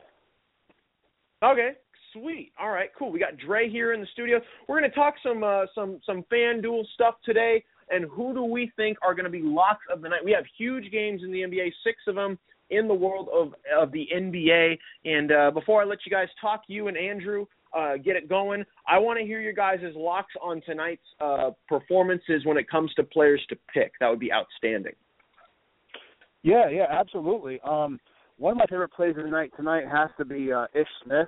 Okay, 1.43 1.71
sweet. 2.11 2.51
All 2.59 2.71
right, 2.71 2.89
cool. 2.97 3.11
We 3.11 3.19
got 3.19 3.37
Dre 3.37 3.69
here 3.69 3.93
in 3.93 4.01
the 4.01 4.07
studio. 4.13 4.39
We're 4.67 4.79
going 4.79 4.89
to 4.89 4.95
talk 4.95 5.13
some 5.23 5.43
uh, 5.43 5.65
some 5.75 5.99
some 6.05 6.23
FanDuel 6.31 6.83
stuff 6.95 7.15
today. 7.23 7.63
And 7.91 8.05
who 8.05 8.33
do 8.33 8.43
we 8.43 8.71
think 8.75 8.97
are 9.01 9.13
going 9.15 9.25
to 9.25 9.31
be 9.31 9.41
locks 9.41 9.85
of 9.91 10.01
the 10.01 10.09
night? 10.09 10.23
We 10.23 10.31
have 10.31 10.43
huge 10.57 10.91
games 10.91 11.21
in 11.23 11.31
the 11.31 11.39
NBA, 11.39 11.71
six 11.83 11.97
of 12.07 12.15
them 12.15 12.37
in 12.71 12.87
the 12.87 12.93
world 12.93 13.29
of 13.31 13.53
of 13.79 13.91
the 13.91 14.07
NBA. 14.13 14.77
And 15.05 15.31
uh, 15.31 15.51
before 15.51 15.81
I 15.81 15.85
let 15.85 15.99
you 16.05 16.11
guys 16.11 16.27
talk, 16.41 16.63
you 16.67 16.87
and 16.87 16.97
Andrew 16.97 17.45
uh, 17.77 17.97
get 17.97 18.15
it 18.15 18.27
going. 18.27 18.65
I 18.87 18.97
want 18.97 19.19
to 19.19 19.25
hear 19.25 19.39
your 19.39 19.53
guys' 19.53 19.79
locks 19.95 20.33
on 20.41 20.61
tonight's 20.65 21.01
uh, 21.21 21.51
performances 21.67 22.43
when 22.45 22.57
it 22.57 22.69
comes 22.69 22.91
to 22.95 23.03
players 23.03 23.41
to 23.49 23.57
pick. 23.71 23.93
That 23.99 24.09
would 24.09 24.19
be 24.19 24.33
outstanding. 24.33 24.93
Yeah, 26.41 26.69
yeah, 26.69 26.85
absolutely. 26.89 27.59
Um, 27.61 27.99
one 28.39 28.53
of 28.53 28.57
my 28.57 28.65
favorite 28.67 28.93
plays 28.93 29.15
of 29.17 29.23
the 29.23 29.29
night 29.29 29.51
tonight 29.55 29.83
has 29.91 30.09
to 30.17 30.25
be 30.25 30.51
uh, 30.51 30.65
Ish 30.73 30.87
Smith. 31.03 31.27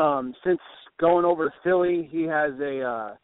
Um, 0.00 0.34
since 0.44 0.58
going 0.98 1.24
over 1.24 1.44
to 1.44 1.54
Philly, 1.62 2.08
he 2.10 2.22
has 2.22 2.52
a 2.58 2.82
uh, 2.82 3.14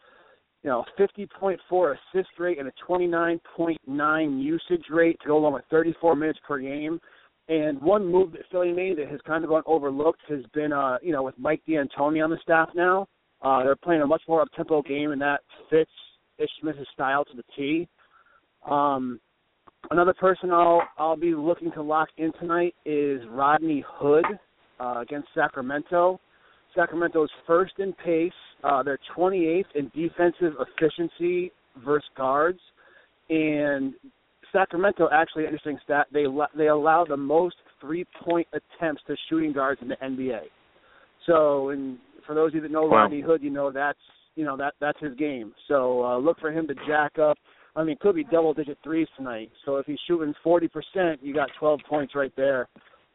you 0.62 0.70
know 0.70 0.84
50.4 0.98 1.94
assist 1.94 2.28
rate 2.38 2.58
and 2.58 2.68
a 2.68 2.72
29.9 2.88 4.42
usage 4.42 4.84
rate 4.90 5.18
to 5.22 5.28
go 5.28 5.38
along 5.38 5.54
with 5.54 5.64
34 5.70 6.14
minutes 6.14 6.38
per 6.46 6.58
game. 6.58 7.00
And 7.48 7.80
one 7.80 8.06
move 8.06 8.32
that 8.32 8.42
Philly 8.52 8.72
made 8.72 8.98
that 8.98 9.08
has 9.08 9.20
kind 9.26 9.42
of 9.42 9.50
gone 9.50 9.64
overlooked 9.66 10.20
has 10.28 10.44
been, 10.54 10.72
uh, 10.72 10.98
you 11.02 11.12
know, 11.12 11.22
with 11.22 11.34
Mike 11.38 11.62
D'Antoni 11.68 12.22
on 12.22 12.30
the 12.30 12.38
staff 12.42 12.68
now. 12.74 13.08
Uh, 13.42 13.64
they're 13.64 13.74
playing 13.74 14.02
a 14.02 14.06
much 14.06 14.22
more 14.28 14.40
up-tempo 14.40 14.82
game, 14.82 15.10
and 15.10 15.20
that 15.20 15.40
fits 15.68 15.90
Ish 16.38 16.48
Smith's 16.60 16.78
style 16.92 17.24
to 17.24 17.36
the 17.36 17.42
T. 17.56 17.88
Um, 18.70 19.18
another 19.90 20.14
person 20.14 20.50
I'll 20.50 20.82
I'll 20.98 21.16
be 21.16 21.34
looking 21.34 21.72
to 21.72 21.82
lock 21.82 22.08
in 22.18 22.32
tonight 22.40 22.74
is 22.84 23.20
Rodney 23.30 23.84
Hood 23.86 24.24
uh, 24.80 25.00
against 25.00 25.28
Sacramento. 25.34 26.20
Sacramento's 26.74 27.30
first 27.46 27.74
in 27.78 27.92
pace. 27.92 28.32
Uh, 28.64 28.82
they're 28.82 28.98
28th 29.16 29.64
in 29.74 29.90
defensive 29.94 30.54
efficiency 30.60 31.52
versus 31.84 32.08
guards, 32.16 32.60
and 33.28 33.94
Sacramento 34.52 35.08
actually 35.12 35.44
interesting 35.44 35.78
stat. 35.84 36.06
They 36.12 36.24
they 36.56 36.68
allow 36.68 37.04
the 37.04 37.16
most 37.16 37.56
three 37.80 38.06
point 38.24 38.46
attempts 38.52 39.02
to 39.06 39.16
shooting 39.28 39.52
guards 39.52 39.80
in 39.82 39.88
the 39.88 39.96
NBA. 39.96 40.42
So, 41.26 41.70
and 41.70 41.98
for 42.26 42.34
those 42.34 42.48
of 42.48 42.54
you 42.56 42.60
that 42.62 42.70
know 42.70 42.82
Wow. 42.82 43.02
Rodney 43.02 43.20
Hood, 43.20 43.42
you 43.42 43.50
know 43.50 43.70
that's 43.70 43.98
you 44.34 44.44
know 44.44 44.56
that 44.56 44.74
that's 44.80 44.98
his 45.00 45.14
game. 45.16 45.52
So 45.68 46.04
uh, 46.04 46.18
look 46.18 46.38
for 46.40 46.50
him 46.50 46.66
to 46.68 46.74
jack 46.86 47.18
up. 47.18 47.36
I 47.74 47.84
mean, 47.84 47.96
could 48.00 48.14
be 48.14 48.24
double 48.24 48.52
digit 48.52 48.78
threes 48.84 49.08
tonight. 49.16 49.50
So 49.64 49.76
if 49.76 49.86
he's 49.86 49.98
shooting 50.06 50.34
forty 50.42 50.68
percent, 50.68 51.20
you 51.22 51.32
got 51.32 51.48
twelve 51.58 51.80
points 51.88 52.14
right 52.14 52.32
there. 52.36 52.68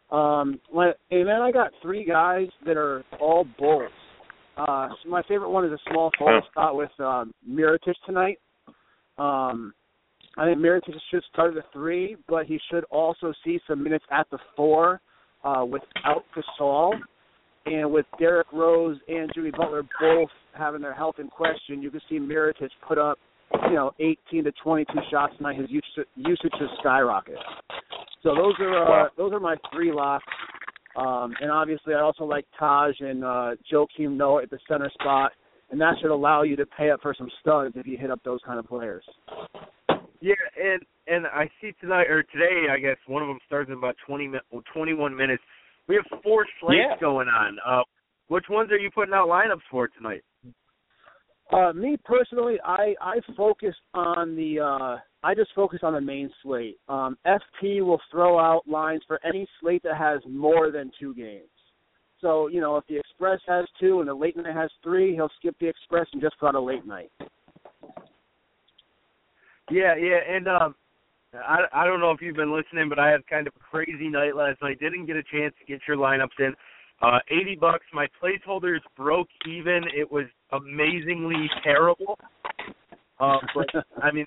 Um, 0.09 0.59
my, 0.73 0.93
and 1.11 1.27
then 1.27 1.41
I 1.41 1.51
got 1.51 1.71
three 1.81 2.05
guys 2.05 2.47
that 2.65 2.77
are 2.77 3.03
all 3.19 3.45
bulls. 3.59 3.91
Uh, 4.55 4.87
so 5.03 5.09
my 5.09 5.21
favorite 5.23 5.49
one 5.49 5.65
is 5.65 5.71
a 5.71 5.77
small 5.91 6.09
forward 6.17 6.43
spot 6.49 6.75
with 6.75 6.89
um, 6.99 7.33
Mirotic 7.47 7.93
tonight. 8.05 8.39
Um, 9.17 9.73
I 10.37 10.45
think 10.45 10.59
Mirotic 10.59 10.93
should 11.11 11.23
start 11.31 11.49
at 11.49 11.55
the 11.55 11.63
three, 11.73 12.15
but 12.27 12.45
he 12.45 12.59
should 12.71 12.83
also 12.85 13.33
see 13.43 13.59
some 13.67 13.83
minutes 13.83 14.05
at 14.11 14.27
the 14.31 14.39
four 14.55 15.01
uh, 15.43 15.65
without 15.65 16.23
Gasol. 16.35 16.93
And 17.65 17.91
with 17.91 18.05
Derrick 18.17 18.47
Rose 18.53 18.97
and 19.09 19.29
Jimmy 19.35 19.51
Butler 19.51 19.83
both 19.99 20.29
having 20.53 20.81
their 20.81 20.93
health 20.93 21.15
in 21.19 21.27
question, 21.27 21.81
you 21.81 21.91
can 21.91 21.99
see 22.09 22.17
Mirotic 22.17 22.69
put 22.87 22.97
up, 22.97 23.19
you 23.69 23.73
know, 23.75 23.91
18 23.99 24.43
to 24.45 24.51
22 24.63 24.91
shots 25.11 25.33
tonight. 25.37 25.57
His 25.59 25.69
usage, 25.69 26.07
usage 26.15 26.53
has 26.59 26.69
skyrocketed. 26.83 27.37
So 28.23 28.35
those 28.35 28.53
are 28.59 29.05
uh, 29.05 29.09
those 29.17 29.31
are 29.33 29.39
my 29.39 29.55
three 29.73 29.91
locks. 29.91 30.25
Um, 30.95 31.33
and 31.41 31.51
obviously, 31.51 31.93
I 31.93 31.99
also 32.01 32.23
like 32.25 32.45
Taj 32.57 32.95
and 32.99 33.23
uh, 33.23 33.51
Joakim 33.71 34.17
Noah 34.17 34.43
at 34.43 34.49
the 34.49 34.57
center 34.67 34.89
spot, 34.99 35.31
and 35.69 35.79
that 35.79 35.93
should 36.01 36.09
allow 36.09 36.41
you 36.41 36.55
to 36.55 36.65
pay 36.65 36.89
up 36.89 37.01
for 37.01 37.13
some 37.15 37.29
studs 37.39 37.75
if 37.77 37.85
you 37.85 37.97
hit 37.97 38.09
up 38.09 38.19
those 38.23 38.39
kind 38.45 38.57
of 38.59 38.65
players. 38.67 39.03
Yeah, 40.19 40.33
and 40.59 40.81
and 41.05 41.27
I 41.27 41.49
see 41.61 41.71
tonight 41.79 42.07
or 42.09 42.23
today, 42.23 42.67
I 42.71 42.79
guess 42.79 42.97
one 43.05 43.21
of 43.21 43.27
them 43.27 43.37
starts 43.45 43.69
in 43.69 43.75
about 43.77 43.95
20 44.07 44.27
mi- 44.27 44.39
well, 44.51 44.63
21 44.73 45.15
minutes. 45.15 45.43
We 45.87 45.95
have 45.95 46.21
four 46.23 46.45
slates 46.59 46.81
Yeah. 46.89 46.95
going 46.99 47.27
on. 47.27 47.57
Uh, 47.65 47.83
which 48.27 48.45
ones 48.49 48.71
are 48.71 48.77
you 48.77 48.89
putting 48.93 49.13
out 49.13 49.29
lineups 49.29 49.61
for 49.71 49.87
tonight? 49.87 50.21
Uh, 51.51 51.71
me 51.73 51.97
personally, 52.03 52.57
I 52.63 52.93
I 52.99 53.19
focus 53.35 53.75
on 53.93 54.35
the 54.35 54.59
uh, 54.59 54.97
I 55.23 55.33
just 55.33 55.51
focus 55.55 55.79
on 55.81 55.93
the 55.93 56.01
main 56.01 56.29
slate. 56.43 56.77
Um, 56.89 57.17
FP 57.25 57.81
will 57.81 58.01
throw 58.11 58.37
out 58.37 58.67
lines 58.67 59.01
for 59.07 59.19
any 59.25 59.47
slate 59.61 59.83
that 59.83 59.97
has 59.97 60.19
more 60.27 60.71
than 60.71 60.91
two 60.99 61.13
games. 61.15 61.47
So 62.19 62.47
you 62.47 62.59
know, 62.59 62.75
if 62.75 62.85
the 62.87 62.97
Express 62.97 63.39
has 63.47 63.65
two 63.79 63.99
and 64.01 64.09
the 64.09 64.13
late 64.13 64.35
night 64.35 64.53
has 64.53 64.69
three, 64.83 65.15
he'll 65.15 65.31
skip 65.39 65.55
the 65.59 65.67
Express 65.67 66.07
and 66.11 66.21
just 66.21 66.37
put 66.37 66.47
out 66.47 66.55
a 66.55 66.59
late 66.59 66.85
night. 66.85 67.11
Yeah, 69.69 69.95
yeah, 69.95 70.19
and 70.29 70.47
um, 70.49 70.75
I 71.33 71.59
I 71.73 71.85
don't 71.85 72.01
know 72.01 72.11
if 72.11 72.21
you've 72.21 72.35
been 72.35 72.53
listening, 72.53 72.89
but 72.89 72.99
I 72.99 73.09
had 73.09 73.25
kind 73.27 73.47
of 73.47 73.53
a 73.55 73.59
crazy 73.59 74.09
night 74.09 74.35
last 74.35 74.61
night. 74.61 74.79
Didn't 74.79 75.05
get 75.05 75.15
a 75.15 75.23
chance 75.23 75.53
to 75.59 75.65
get 75.65 75.81
your 75.87 75.97
lineups 75.97 76.39
in. 76.39 76.53
Uh, 76.99 77.19
80 77.29 77.57
bucks. 77.57 77.85
My 77.93 78.07
placeholders 78.21 78.79
broke 78.95 79.27
even. 79.45 79.83
It 79.95 80.11
was 80.11 80.25
amazingly 80.51 81.49
terrible. 81.63 82.17
Um, 83.19 83.39
but 83.55 83.67
I 84.01 84.11
mean, 84.11 84.25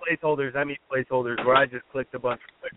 placeholders. 0.00 0.56
I 0.56 0.64
mean 0.64 0.76
placeholders 0.90 1.44
where 1.44 1.56
I 1.56 1.66
just 1.66 1.84
clicked 1.92 2.14
a 2.14 2.18
bunch 2.18 2.40
of 2.40 2.60
clicks. 2.60 2.76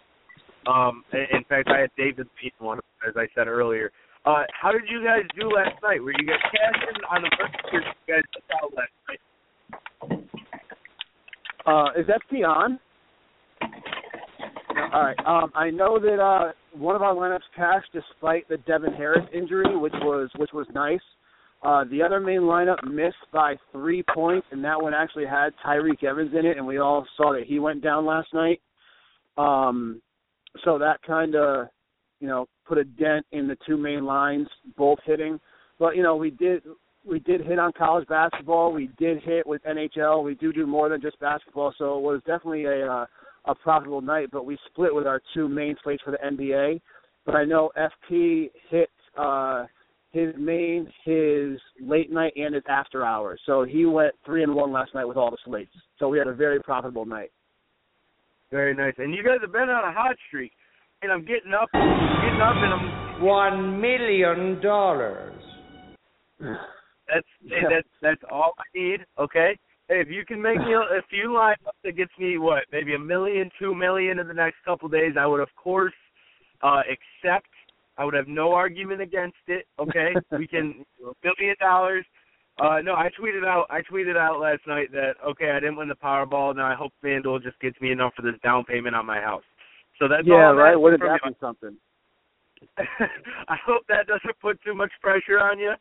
Um, 0.67 1.03
in 1.13 1.43
fact, 1.47 1.69
I 1.69 1.79
had 1.79 1.89
David 1.97 2.27
beat 2.41 2.53
one, 2.59 2.79
as 3.07 3.15
I 3.15 3.27
said 3.33 3.47
earlier. 3.47 3.91
Uh, 4.25 4.43
how 4.59 4.73
did 4.73 4.81
you 4.89 5.01
guys 5.03 5.21
do 5.39 5.47
last 5.47 5.81
night? 5.81 6.03
Were 6.03 6.11
you 6.11 6.27
guys 6.27 6.41
cashing 6.51 7.01
on 7.09 7.21
the 7.21 7.31
first 7.39 7.55
or 7.71 7.79
you 7.79 7.93
guys 8.07 8.23
out 8.61 8.73
last 8.75 8.91
night? 9.07 9.19
Uh, 11.65 11.99
is 11.99 12.05
that 12.07 12.21
on? 12.43 12.79
All 14.93 15.03
right. 15.03 15.17
Um, 15.25 15.51
I 15.55 15.69
know 15.69 15.99
that 15.99 16.19
uh, 16.19 16.51
one 16.77 16.95
of 16.95 17.01
our 17.01 17.13
lineups 17.13 17.39
cashed 17.55 17.89
despite 17.93 18.47
the 18.49 18.57
Devin 18.57 18.93
Harris 18.93 19.25
injury, 19.33 19.77
which 19.77 19.93
was 20.01 20.29
which 20.37 20.51
was 20.53 20.67
nice. 20.73 20.99
Uh, 21.63 21.83
the 21.89 22.01
other 22.01 22.19
main 22.19 22.41
lineup 22.41 22.77
missed 22.89 23.15
by 23.33 23.55
three 23.71 24.03
points, 24.13 24.47
and 24.51 24.63
that 24.63 24.81
one 24.81 24.93
actually 24.93 25.25
had 25.25 25.49
Tyreke 25.65 26.03
Evans 26.03 26.31
in 26.37 26.45
it, 26.45 26.57
and 26.57 26.65
we 26.65 26.77
all 26.77 27.05
saw 27.17 27.33
that 27.33 27.43
he 27.45 27.59
went 27.59 27.83
down 27.83 28.05
last 28.05 28.33
night. 28.33 28.61
Um, 29.37 30.01
so 30.63 30.77
that 30.77 31.01
kind 31.05 31.35
of, 31.35 31.67
you 32.19 32.27
know, 32.27 32.47
put 32.65 32.77
a 32.77 32.83
dent 32.83 33.25
in 33.31 33.47
the 33.47 33.57
two 33.65 33.77
main 33.77 34.05
lines, 34.05 34.47
both 34.77 34.99
hitting. 35.05 35.39
But 35.79 35.95
you 35.95 36.03
know, 36.03 36.15
we 36.15 36.31
did 36.31 36.63
we 37.07 37.19
did 37.19 37.41
hit 37.41 37.59
on 37.59 37.71
college 37.77 38.07
basketball. 38.07 38.73
We 38.73 38.89
did 38.97 39.21
hit 39.23 39.45
with 39.45 39.61
NHL. 39.63 40.23
We 40.23 40.35
do 40.35 40.51
do 40.51 40.67
more 40.67 40.89
than 40.89 41.01
just 41.01 41.19
basketball, 41.19 41.73
so 41.77 41.97
it 41.97 42.01
was 42.01 42.21
definitely 42.25 42.65
a 42.65 42.91
uh, 42.91 43.05
a 43.45 43.55
profitable 43.55 44.01
night, 44.01 44.29
but 44.31 44.45
we 44.45 44.57
split 44.67 44.93
with 44.93 45.07
our 45.07 45.21
two 45.33 45.47
main 45.47 45.75
slates 45.83 46.03
for 46.03 46.11
the 46.11 46.17
NBA. 46.17 46.81
But 47.25 47.35
I 47.35 47.45
know 47.45 47.71
FP 47.77 48.51
hit 48.69 48.89
uh, 49.17 49.65
his 50.11 50.33
main, 50.37 50.87
his 51.03 51.59
late 51.81 52.11
night, 52.11 52.33
and 52.35 52.55
his 52.55 52.63
after 52.69 53.05
hours. 53.05 53.39
So 53.45 53.63
he 53.63 53.85
went 53.85 54.13
three 54.25 54.43
and 54.43 54.55
one 54.55 54.71
last 54.71 54.93
night 54.95 55.05
with 55.05 55.17
all 55.17 55.31
the 55.31 55.37
slates. 55.45 55.71
So 55.99 56.07
we 56.07 56.17
had 56.17 56.27
a 56.27 56.33
very 56.33 56.61
profitable 56.61 57.05
night. 57.05 57.31
Very 58.51 58.73
nice. 58.73 58.93
And 58.97 59.13
you 59.13 59.23
guys 59.23 59.37
have 59.41 59.51
been 59.51 59.69
on 59.69 59.89
a 59.89 59.93
hot 59.93 60.15
streak. 60.27 60.51
And 61.01 61.11
I'm 61.11 61.21
getting 61.21 61.53
up, 61.53 61.69
getting 61.73 62.41
up, 62.41 62.55
and 62.55 62.73
I'm 62.73 63.21
one 63.21 63.79
million 63.79 64.59
dollars. 64.61 65.39
That's 66.39 67.27
that's 67.69 67.87
that's 68.01 68.21
all 68.31 68.53
I 68.57 68.63
need. 68.77 69.05
Okay. 69.19 69.57
Hey, 69.89 70.01
if 70.01 70.09
you 70.09 70.25
can 70.25 70.41
make 70.41 70.57
me 70.57 70.73
a 70.73 71.01
few 71.09 71.29
lineups 71.29 71.77
that 71.83 71.95
gets 71.95 72.11
me 72.19 72.37
what, 72.37 72.63
maybe 72.71 72.95
a 72.95 72.99
million, 72.99 73.49
two 73.59 73.75
million 73.75 74.19
in 74.19 74.27
the 74.27 74.33
next 74.33 74.57
couple 74.65 74.87
of 74.87 74.91
days, 74.91 75.13
I 75.19 75.27
would 75.27 75.39
of 75.39 75.49
course 75.55 75.93
uh 76.63 76.81
accept. 76.81 77.47
I 77.97 78.05
would 78.05 78.13
have 78.13 78.27
no 78.27 78.53
argument 78.53 79.01
against 79.01 79.37
it. 79.47 79.65
Okay, 79.79 80.13
we 80.37 80.47
can 80.47 80.85
a 81.05 81.11
billion 81.21 81.55
dollars. 81.59 82.05
Uh 82.59 82.79
no, 82.83 82.93
I 82.93 83.09
tweeted 83.19 83.45
out 83.45 83.67
I 83.69 83.81
tweeted 83.81 84.17
out 84.17 84.39
last 84.39 84.61
night 84.67 84.91
that 84.91 85.13
okay, 85.25 85.51
I 85.51 85.59
didn't 85.59 85.77
win 85.77 85.87
the 85.87 85.95
Powerball. 85.95 86.55
Now 86.55 86.71
I 86.71 86.75
hope 86.75 86.93
FanDuel 87.03 87.43
just 87.43 87.59
gets 87.59 87.79
me 87.81 87.91
enough 87.91 88.13
for 88.15 88.21
this 88.21 88.39
down 88.43 88.63
payment 88.65 88.95
on 88.95 89.05
my 89.05 89.19
house. 89.19 89.43
So 89.99 90.07
that's 90.07 90.27
yeah, 90.27 90.47
all 90.47 90.55
right. 90.55 90.75
What 90.75 90.93
if 90.93 90.99
that 91.01 91.19
be 91.23 91.35
something? 91.39 91.75
I 92.77 93.55
hope 93.65 93.83
that 93.87 94.07
doesn't 94.07 94.39
put 94.41 94.61
too 94.63 94.73
much 94.73 94.91
pressure 95.01 95.39
on 95.39 95.59
you. 95.59 95.73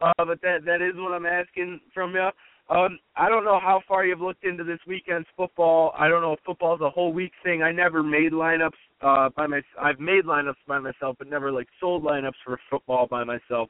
Uh, 0.00 0.12
but 0.18 0.40
that 0.42 0.64
that 0.64 0.82
is 0.82 0.94
what 0.96 1.12
I'm 1.12 1.26
asking 1.26 1.80
from 1.92 2.14
you. 2.14 2.28
Um, 2.70 2.98
I 3.14 3.28
don't 3.28 3.44
know 3.44 3.60
how 3.60 3.82
far 3.86 4.06
you've 4.06 4.22
looked 4.22 4.44
into 4.44 4.64
this 4.64 4.78
weekend's 4.86 5.28
football. 5.36 5.92
I 5.98 6.08
don't 6.08 6.22
know 6.22 6.32
if 6.32 6.40
football's 6.46 6.80
a 6.80 6.88
whole 6.88 7.12
week 7.12 7.32
thing. 7.42 7.62
I 7.62 7.72
never 7.72 8.02
made 8.02 8.32
lineups 8.32 8.70
uh 9.02 9.28
by 9.36 9.46
my 9.46 9.60
I've 9.80 10.00
made 10.00 10.24
lineups 10.24 10.54
by 10.66 10.78
myself, 10.78 11.16
but 11.18 11.28
never 11.28 11.52
like 11.52 11.68
sold 11.78 12.02
lineups 12.02 12.40
for 12.44 12.58
football 12.70 13.06
by 13.06 13.22
myself. 13.22 13.68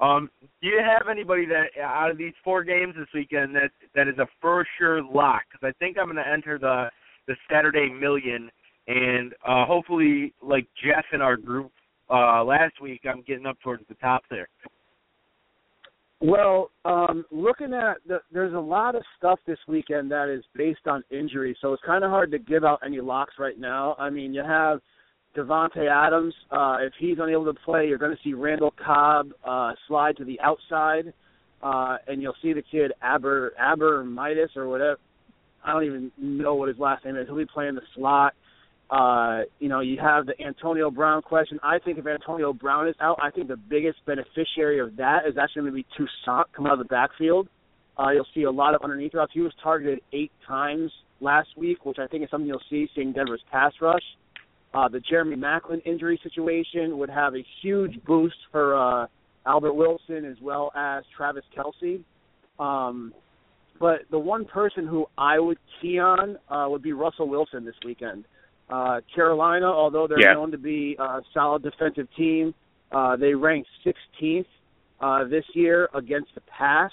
Um, 0.00 0.28
do 0.60 0.66
you 0.68 0.80
have 0.84 1.08
anybody 1.08 1.46
that 1.46 1.80
out 1.80 2.10
of 2.10 2.18
these 2.18 2.32
four 2.42 2.64
games 2.64 2.94
this 2.98 3.06
weekend 3.14 3.54
that 3.54 3.70
that 3.94 4.08
is 4.08 4.18
a 4.18 4.26
for 4.40 4.66
sure 4.78 5.00
lock? 5.02 5.42
Because 5.52 5.72
I 5.72 5.78
think 5.78 5.96
I'm 5.96 6.06
going 6.06 6.16
to 6.16 6.28
enter 6.28 6.58
the 6.58 6.90
the 7.28 7.36
Saturday 7.48 7.88
Million, 7.88 8.50
and 8.88 9.32
uh 9.46 9.64
hopefully, 9.64 10.34
like 10.42 10.66
Jeff 10.84 11.04
in 11.12 11.22
our 11.22 11.36
group 11.36 11.70
uh 12.10 12.42
last 12.42 12.80
week, 12.82 13.02
I'm 13.08 13.22
getting 13.22 13.46
up 13.46 13.58
towards 13.62 13.84
the 13.88 13.94
top 13.94 14.24
there. 14.28 14.48
Well, 16.26 16.70
um, 16.86 17.26
looking 17.30 17.74
at 17.74 17.98
the, 18.08 18.20
there's 18.32 18.54
a 18.54 18.58
lot 18.58 18.94
of 18.94 19.02
stuff 19.18 19.38
this 19.46 19.58
weekend 19.68 20.10
that 20.10 20.34
is 20.34 20.42
based 20.56 20.86
on 20.86 21.04
injury, 21.10 21.54
so 21.60 21.74
it's 21.74 21.82
kind 21.84 22.02
of 22.02 22.08
hard 22.08 22.30
to 22.30 22.38
give 22.38 22.64
out 22.64 22.80
any 22.82 22.98
locks 22.98 23.34
right 23.38 23.58
now. 23.58 23.94
I 23.98 24.08
mean, 24.08 24.32
you 24.32 24.42
have 24.42 24.80
Davante 25.36 25.86
Adams. 25.86 26.32
Uh, 26.50 26.78
if 26.80 26.94
he's 26.98 27.18
unable 27.20 27.44
to 27.44 27.60
play, 27.62 27.86
you're 27.86 27.98
going 27.98 28.16
to 28.16 28.22
see 28.24 28.32
Randall 28.32 28.72
Cobb 28.82 29.32
uh, 29.46 29.72
slide 29.86 30.16
to 30.16 30.24
the 30.24 30.40
outside, 30.40 31.12
uh, 31.62 31.98
and 32.08 32.22
you'll 32.22 32.36
see 32.40 32.54
the 32.54 32.62
kid 32.62 32.92
Aber 33.02 33.52
Aber 33.60 34.02
Midas 34.02 34.48
or 34.56 34.66
whatever. 34.66 34.96
I 35.62 35.74
don't 35.74 35.84
even 35.84 36.12
know 36.16 36.54
what 36.54 36.68
his 36.68 36.78
last 36.78 37.04
name 37.04 37.16
is. 37.16 37.26
He'll 37.26 37.36
be 37.36 37.44
playing 37.44 37.74
the 37.74 37.82
slot. 37.94 38.32
Uh, 38.90 39.40
you 39.58 39.68
know, 39.68 39.80
you 39.80 39.98
have 39.98 40.26
the 40.26 40.40
Antonio 40.40 40.90
Brown 40.90 41.22
question. 41.22 41.58
I 41.62 41.78
think 41.78 41.98
if 41.98 42.06
Antonio 42.06 42.52
Brown 42.52 42.86
is 42.86 42.94
out, 43.00 43.18
I 43.22 43.30
think 43.30 43.48
the 43.48 43.56
biggest 43.56 43.98
beneficiary 44.06 44.78
of 44.78 44.96
that 44.96 45.26
is 45.26 45.36
actually 45.40 45.62
going 45.62 45.72
to 45.72 45.76
be 45.76 45.86
Toussaint 45.96 46.52
coming 46.54 46.70
out 46.70 46.78
of 46.78 46.86
the 46.86 46.92
backfield. 46.92 47.48
Uh, 47.98 48.10
you'll 48.10 48.26
see 48.34 48.42
a 48.42 48.50
lot 48.50 48.74
of 48.74 48.82
underneath 48.82 49.14
routes. 49.14 49.32
He 49.32 49.40
was 49.40 49.52
targeted 49.62 50.00
eight 50.12 50.32
times 50.46 50.90
last 51.20 51.48
week, 51.56 51.86
which 51.86 51.98
I 51.98 52.06
think 52.06 52.24
is 52.24 52.30
something 52.30 52.46
you'll 52.46 52.60
see 52.68 52.88
seeing 52.94 53.12
Denver's 53.12 53.42
pass 53.50 53.72
rush. 53.80 54.02
Uh, 54.74 54.88
the 54.88 55.00
Jeremy 55.00 55.36
Maclin 55.36 55.80
injury 55.86 56.20
situation 56.22 56.98
would 56.98 57.10
have 57.10 57.34
a 57.34 57.44
huge 57.62 57.98
boost 58.04 58.36
for 58.50 58.76
uh, 58.76 59.06
Albert 59.46 59.74
Wilson 59.74 60.24
as 60.24 60.36
well 60.42 60.72
as 60.76 61.04
Travis 61.16 61.44
Kelce. 61.56 62.02
Um, 62.58 63.14
but 63.78 64.00
the 64.10 64.18
one 64.18 64.44
person 64.44 64.86
who 64.86 65.06
I 65.16 65.38
would 65.38 65.58
key 65.80 65.98
on 65.98 66.38
uh, 66.48 66.68
would 66.68 66.82
be 66.82 66.92
Russell 66.92 67.28
Wilson 67.28 67.64
this 67.64 67.74
weekend. 67.84 68.24
Uh, 68.70 69.00
Carolina, 69.14 69.66
although 69.66 70.06
they're 70.06 70.20
Yeah. 70.20 70.34
known 70.34 70.50
to 70.50 70.58
be 70.58 70.96
a 70.98 71.22
solid 71.32 71.62
defensive 71.62 72.08
team, 72.14 72.54
uh, 72.92 73.16
they 73.16 73.34
ranked 73.34 73.68
16th 73.82 74.46
uh, 75.00 75.24
this 75.24 75.44
year 75.54 75.88
against 75.94 76.34
the 76.34 76.40
pass, 76.42 76.92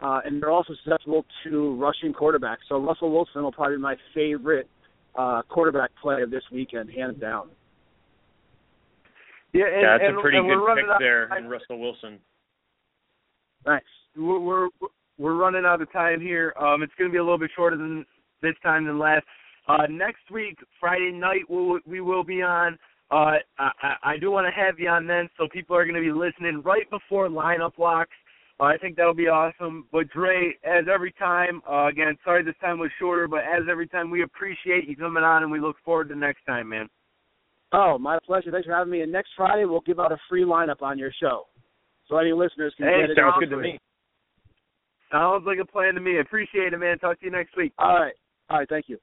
uh, 0.00 0.20
and 0.24 0.40
they're 0.40 0.50
also 0.50 0.74
susceptible 0.74 1.24
to 1.44 1.74
rushing 1.76 2.12
quarterbacks. 2.12 2.58
So 2.68 2.78
Russell 2.78 3.10
Wilson 3.10 3.42
will 3.42 3.52
probably 3.52 3.76
be 3.76 3.82
my 3.82 3.96
favorite 4.14 4.68
uh, 5.16 5.42
quarterback 5.48 5.90
play 6.00 6.22
of 6.22 6.30
this 6.30 6.44
weekend, 6.52 6.90
hands 6.90 7.18
down. 7.18 7.50
Yeah, 9.52 9.66
and, 9.66 9.82
yeah, 9.82 9.98
that's 9.98 10.04
and, 10.08 10.18
a 10.18 10.20
pretty 10.20 10.38
and 10.38 10.46
good 10.48 10.76
pick 10.76 10.84
out 10.88 11.00
there 11.00 11.24
of 11.24 11.30
time. 11.30 11.44
in 11.44 11.50
Russell 11.50 11.78
Wilson. 11.80 12.20
Nice. 13.66 13.82
We're, 14.16 14.38
we're 14.38 14.68
we're 15.18 15.34
running 15.34 15.64
out 15.66 15.82
of 15.82 15.92
time 15.92 16.20
here. 16.20 16.54
Um, 16.58 16.82
it's 16.82 16.92
going 16.96 17.10
to 17.10 17.12
be 17.12 17.18
a 17.18 17.22
little 17.22 17.38
bit 17.38 17.50
shorter 17.54 17.76
than 17.76 18.06
this 18.42 18.54
time 18.62 18.86
than 18.86 18.98
last. 18.98 19.24
Uh, 19.68 19.86
next 19.88 20.30
week, 20.32 20.58
Friday 20.78 21.12
night, 21.12 21.42
we'll, 21.48 21.78
we 21.86 22.00
will 22.00 22.24
be 22.24 22.42
on. 22.42 22.78
Uh, 23.10 23.38
I, 23.58 23.70
I 23.82 23.94
I 24.02 24.16
do 24.18 24.30
want 24.30 24.46
to 24.46 24.52
have 24.52 24.78
you 24.78 24.88
on 24.88 25.06
then, 25.06 25.28
so 25.36 25.48
people 25.52 25.76
are 25.76 25.84
going 25.84 25.96
to 25.96 26.00
be 26.00 26.12
listening 26.12 26.62
right 26.62 26.88
before 26.90 27.28
lineup 27.28 27.76
locks. 27.78 28.14
Uh, 28.60 28.64
I 28.64 28.76
think 28.76 28.96
that'll 28.96 29.14
be 29.14 29.28
awesome. 29.28 29.86
But 29.90 30.08
Dre, 30.10 30.54
as 30.64 30.84
every 30.92 31.12
time, 31.12 31.62
uh, 31.68 31.86
again, 31.86 32.16
sorry 32.24 32.44
this 32.44 32.54
time 32.60 32.78
was 32.78 32.90
shorter, 32.98 33.26
but 33.26 33.40
as 33.40 33.62
every 33.70 33.88
time, 33.88 34.10
we 34.10 34.22
appreciate 34.22 34.86
you 34.86 34.96
coming 34.96 35.24
on, 35.24 35.42
and 35.42 35.50
we 35.50 35.60
look 35.60 35.76
forward 35.84 36.08
to 36.10 36.14
next 36.14 36.44
time, 36.46 36.68
man. 36.68 36.88
Oh, 37.72 37.98
my 37.98 38.18
pleasure. 38.24 38.50
Thanks 38.50 38.66
for 38.66 38.74
having 38.74 38.92
me. 38.92 39.02
And 39.02 39.12
next 39.12 39.30
Friday, 39.36 39.64
we'll 39.64 39.80
give 39.80 40.00
out 40.00 40.12
a 40.12 40.18
free 40.28 40.44
lineup 40.44 40.82
on 40.82 40.98
your 40.98 41.12
show, 41.20 41.46
so 42.08 42.16
any 42.16 42.32
listeners 42.32 42.74
can 42.76 42.86
Hey, 42.86 43.00
get 43.02 43.10
it. 43.10 43.16
Sounds 43.16 43.36
good 43.40 43.50
to 43.50 43.56
me. 43.56 43.78
Sounds 45.10 45.44
like 45.46 45.58
a 45.60 45.64
plan 45.64 45.94
to 45.94 46.00
me. 46.00 46.18
Appreciate 46.20 46.72
it, 46.72 46.78
man. 46.78 46.98
Talk 46.98 47.18
to 47.20 47.26
you 47.26 47.32
next 47.32 47.56
week. 47.56 47.72
All 47.78 47.94
right. 47.94 48.14
All 48.48 48.58
right. 48.58 48.68
Thank 48.68 48.88
you. 48.88 48.98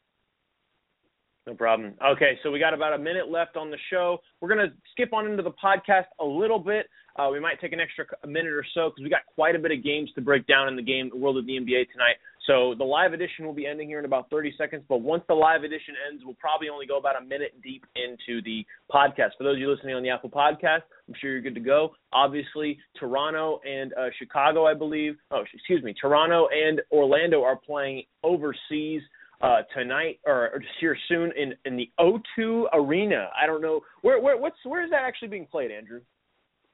No 1.47 1.55
problem. 1.55 1.93
Okay, 2.05 2.37
so 2.43 2.51
we 2.51 2.59
got 2.59 2.73
about 2.73 2.91
a 2.91 2.97
minute 2.97 3.29
left 3.29 3.55
on 3.55 3.71
the 3.71 3.77
show. 3.89 4.17
We're 4.41 4.53
going 4.53 4.69
to 4.69 4.75
skip 4.91 5.13
on 5.13 5.25
into 5.25 5.41
the 5.41 5.51
podcast 5.51 6.11
a 6.19 6.25
little 6.25 6.59
bit. 6.59 6.87
Uh, 7.15 7.29
we 7.31 7.39
might 7.39 7.61
take 7.61 7.71
an 7.71 7.79
extra 7.79 8.05
minute 8.27 8.51
or 8.51 8.65
so 8.73 8.89
because 8.89 9.01
we 9.01 9.09
got 9.09 9.21
quite 9.33 9.55
a 9.55 9.59
bit 9.59 9.71
of 9.71 9.81
games 9.81 10.09
to 10.15 10.21
break 10.21 10.45
down 10.45 10.67
in 10.67 10.75
the 10.75 10.83
game 10.83 11.09
the 11.09 11.17
world 11.17 11.37
of 11.37 11.45
the 11.45 11.53
NBA 11.53 11.89
tonight. 11.93 12.17
So 12.47 12.75
the 12.77 12.83
live 12.83 13.13
edition 13.13 13.45
will 13.45 13.53
be 13.53 13.65
ending 13.65 13.87
here 13.87 13.97
in 13.97 14.03
about 14.03 14.29
30 14.29 14.55
seconds. 14.57 14.83
But 14.89 14.97
once 15.01 15.23
the 15.29 15.35
live 15.35 15.63
edition 15.63 15.95
ends, 16.11 16.23
we'll 16.25 16.35
probably 16.35 16.67
only 16.67 16.85
go 16.85 16.97
about 16.97 17.15
a 17.21 17.25
minute 17.25 17.53
deep 17.63 17.85
into 17.95 18.41
the 18.43 18.65
podcast. 18.91 19.31
For 19.37 19.45
those 19.45 19.55
of 19.55 19.59
you 19.59 19.71
listening 19.71 19.95
on 19.95 20.03
the 20.03 20.09
Apple 20.09 20.29
Podcast, 20.29 20.83
I'm 21.07 21.15
sure 21.19 21.31
you're 21.31 21.41
good 21.41 21.55
to 21.55 21.61
go. 21.61 21.91
Obviously, 22.11 22.77
Toronto 22.99 23.61
and 23.65 23.93
uh, 23.93 24.07
Chicago, 24.19 24.65
I 24.65 24.73
believe. 24.73 25.15
Oh, 25.31 25.43
excuse 25.53 25.81
me, 25.81 25.93
Toronto 25.99 26.47
and 26.53 26.81
Orlando 26.91 27.41
are 27.41 27.55
playing 27.55 28.03
overseas 28.23 29.01
uh, 29.41 29.61
tonight 29.75 30.19
or, 30.25 30.49
or 30.51 30.59
just 30.59 30.73
here 30.79 30.97
soon 31.07 31.31
in 31.37 31.53
in 31.65 31.77
the 31.77 31.89
O2 31.99 32.65
Arena. 32.73 33.29
I 33.39 33.45
don't 33.45 33.61
know 33.61 33.81
where 34.01 34.19
where 34.21 34.37
what's 34.37 34.57
where 34.63 34.83
is 34.83 34.89
that 34.91 35.03
actually 35.03 35.27
being 35.29 35.45
played, 35.45 35.71
Andrew? 35.71 36.01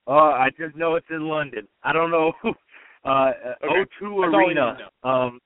Uh, 0.07 0.11
I 0.31 0.49
just 0.57 0.75
know 0.75 0.95
it's 0.95 1.07
in 1.09 1.27
London. 1.27 1.67
I 1.83 1.93
don't 1.93 2.11
know. 2.11 2.33
uh, 3.05 3.31
Okay. 3.63 3.85
O2 4.01 4.21
That's 4.21 4.35
Arena. 4.35 4.77
Um, 5.03 5.39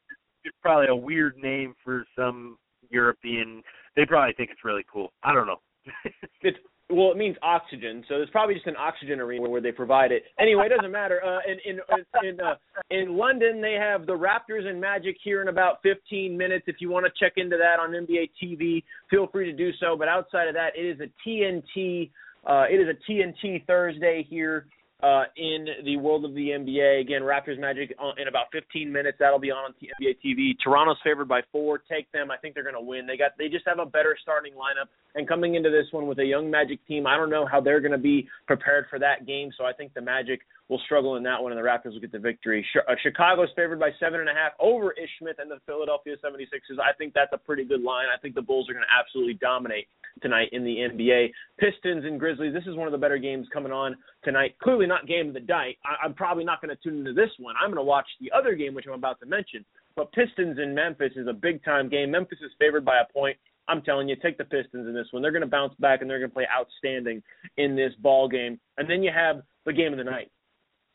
it's 0.44 0.56
probably 0.62 0.88
a 0.88 0.96
weird 0.96 1.38
name 1.38 1.76
for 1.84 2.06
some 2.16 2.58
European. 2.90 3.62
They 3.96 4.06
probably 4.06 4.34
think 4.34 4.50
it's 4.52 4.64
really 4.64 4.86
cool. 4.92 5.12
I 5.24 5.34
don't 5.34 5.48
know. 5.48 5.62
It's 6.42 6.58
well, 6.90 7.12
it 7.12 7.18
means 7.18 7.36
oxygen, 7.42 8.04
so 8.08 8.16
it's 8.16 8.32
probably 8.32 8.56
just 8.56 8.66
an 8.66 8.78
oxygen 8.78 9.20
arena 9.20 9.50
where 9.50 9.60
they 9.60 9.74
provide 9.74 10.14
it. 10.14 10.24
Anyway, 10.40 10.68
it 10.68 10.70
doesn't 10.70 10.92
matter. 10.92 11.22
Uh, 11.24 11.40
in 11.46 11.58
in 11.66 11.80
in 12.24 12.40
uh, 12.40 12.56
in 12.90 13.18
London, 13.18 13.62
they 13.62 13.74
have 13.74 14.06
the 14.06 14.14
Raptors 14.14 14.66
and 14.66 14.80
Magic 14.80 15.18
here 15.22 15.42
in 15.42 15.50
about 15.50 15.82
15 15.84 16.38
minutes. 16.38 16.64
If 16.68 16.78
you 16.80 16.90
want 16.90 17.06
to 17.06 17.12
check 17.20 17.34
into 17.36 17.58
that 17.58 17.80
on 17.82 17.92
NBA 17.92 18.30
TV, 18.42 18.84
feel 19.10 19.28
free 19.28 19.52
to 19.52 19.58
do 19.58 19.72
so. 19.82 19.98
But 19.98 20.08
outside 20.08 20.48
of 20.48 20.54
that, 20.54 20.78
it 20.78 20.86
is 20.86 21.00
a 21.02 21.28
TNT. 21.28 22.10
Uh, 22.46 22.64
it 22.70 22.76
is 22.76 22.88
a 22.88 23.12
TNT 23.12 23.66
Thursday 23.66 24.26
here 24.30 24.68
uh, 25.04 25.24
in 25.36 25.68
the 25.86 25.98
world 25.98 26.26
of 26.26 26.34
the 26.34 26.50
NBA. 26.50 27.02
Again, 27.02 27.22
Raptors 27.22 27.60
Magic 27.60 27.96
uh, 28.02 28.12
in 28.18 28.28
about 28.28 28.48
15 28.52 28.92
minutes. 28.92 29.18
That'll 29.20 29.40
be 29.40 29.52
on 29.52 29.58
on 29.58 29.74
NBA 30.02 30.18
TV. 30.26 30.52
Toronto's 30.64 30.98
favored 31.04 31.28
by 31.28 31.42
four. 31.52 31.78
Take 31.78 32.12
them. 32.12 32.32
I 32.32 32.38
think 32.38 32.56
they're 32.56 32.64
going 32.64 32.76
to 32.76 32.82
win. 32.82 33.06
They 33.06 33.18
got. 33.18 33.32
They 33.38 33.48
just 33.48 33.68
have 33.68 33.80
a 33.80 33.86
better 33.86 34.18
starting 34.22 34.54
lineup. 34.54 34.88
And 35.16 35.28
coming 35.28 35.56
into 35.56 35.70
this 35.70 35.86
one 35.92 36.08
with 36.08 36.20
a 36.20 36.26
young 36.26 36.50
Magic 36.50 36.86
team, 36.88 37.06
I 37.06 37.16
don't 37.16 37.30
know 37.30 37.46
how 37.46 37.62
they're 37.62 37.82
going 37.82 37.92
to 37.92 37.98
be 37.98 38.28
prepared 38.48 38.86
for 38.90 39.00
that 39.00 39.26
game. 39.26 39.52
So 39.58 39.66
I 39.66 39.74
think 39.74 39.94
the 39.94 40.02
Magic 40.02 40.42
will 40.70 40.80
struggle 40.86 41.16
in 41.16 41.24
that 41.24 41.42
one, 41.42 41.52
and 41.52 41.60
the 41.60 41.64
Raptors 41.64 41.94
will 41.94 42.00
get 42.00 42.12
the 42.12 42.20
victory. 42.20 42.66
Uh, 42.76 42.94
Chicago's 43.02 43.50
favored 43.56 43.80
by 43.80 43.90
seven 44.00 44.20
and 44.20 44.30
a 44.30 44.34
half 44.34 44.52
over 44.60 44.92
Ish 44.94 45.10
Smith 45.20 45.38
and 45.40 45.50
the 45.50 45.60
Philadelphia 45.66 46.16
76ers. 46.24 46.80
I 46.80 46.94
think 46.98 47.14
that's 47.14 47.32
a 47.34 47.38
pretty 47.38 47.64
good 47.64 47.82
line. 47.82 48.08
I 48.14 48.20
think 48.20 48.36
the 48.36 48.42
Bulls 48.42 48.70
are 48.70 48.74
going 48.74 48.86
to 48.86 49.00
absolutely 49.00 49.36
dominate 49.36 49.88
tonight 50.22 50.50
in 50.52 50.64
the 50.64 50.76
NBA. 50.76 51.32
Pistons 51.58 52.04
and 52.06 52.20
Grizzlies. 52.20 52.54
This 52.54 52.66
is 52.66 52.76
one 52.76 52.88
of 52.88 52.92
the 52.92 52.98
better 52.98 53.18
games 53.18 53.48
coming 53.54 53.72
on 53.72 53.96
tonight. 54.24 54.56
Clearly 54.62 54.88
not 54.88 55.08
game 55.08 55.30
of 55.30 55.34
the 55.34 55.40
night. 55.42 55.78
I- 55.86 56.04
I'm 56.06 56.14
probably 56.14 56.44
not 56.44 56.62
going 56.62 56.76
to 56.76 56.82
tune 56.84 57.00
into 57.00 57.14
this 57.14 57.32
one. 57.40 57.56
I'm 57.62 57.70
going 57.70 57.78
to 57.78 57.84
watch 57.84 58.08
the 58.20 58.32
other 58.36 58.56
game, 58.56 58.74
which 58.74 58.86
I'm 58.88 58.94
about 58.94 59.20
to 59.22 59.26
mention. 59.26 59.64
But 59.96 60.12
Pistons 60.12 60.60
in 60.60 60.76
Memphis 60.76 61.14
is 61.16 61.28
a 61.28 61.34
big 61.34 61.64
time 61.64 61.90
game. 61.90 62.12
Memphis 62.12 62.40
is 62.44 62.52
favored 62.60 62.84
by 62.86 63.00
a 63.00 63.14
point. 63.14 63.38
I'm 63.70 63.82
telling 63.82 64.08
you, 64.08 64.16
take 64.16 64.38
the 64.38 64.46
Pistons 64.46 64.88
in 64.88 64.94
this 64.94 65.08
one. 65.12 65.22
They're 65.22 65.32
going 65.32 65.42
to 65.42 65.48
bounce 65.48 65.74
back 65.80 66.02
and 66.02 66.10
they're 66.10 66.20
going 66.20 66.30
to 66.30 66.34
play 66.34 66.48
outstanding 66.56 67.22
in 67.58 67.76
this 67.76 67.92
ball 68.00 68.30
game. 68.30 68.60
And 68.78 68.90
then 68.90 69.04
you 69.04 69.12
have 69.14 69.42
the 69.66 69.74
game 69.74 69.92
of 69.92 69.98
the 69.98 70.06
night. 70.06 70.32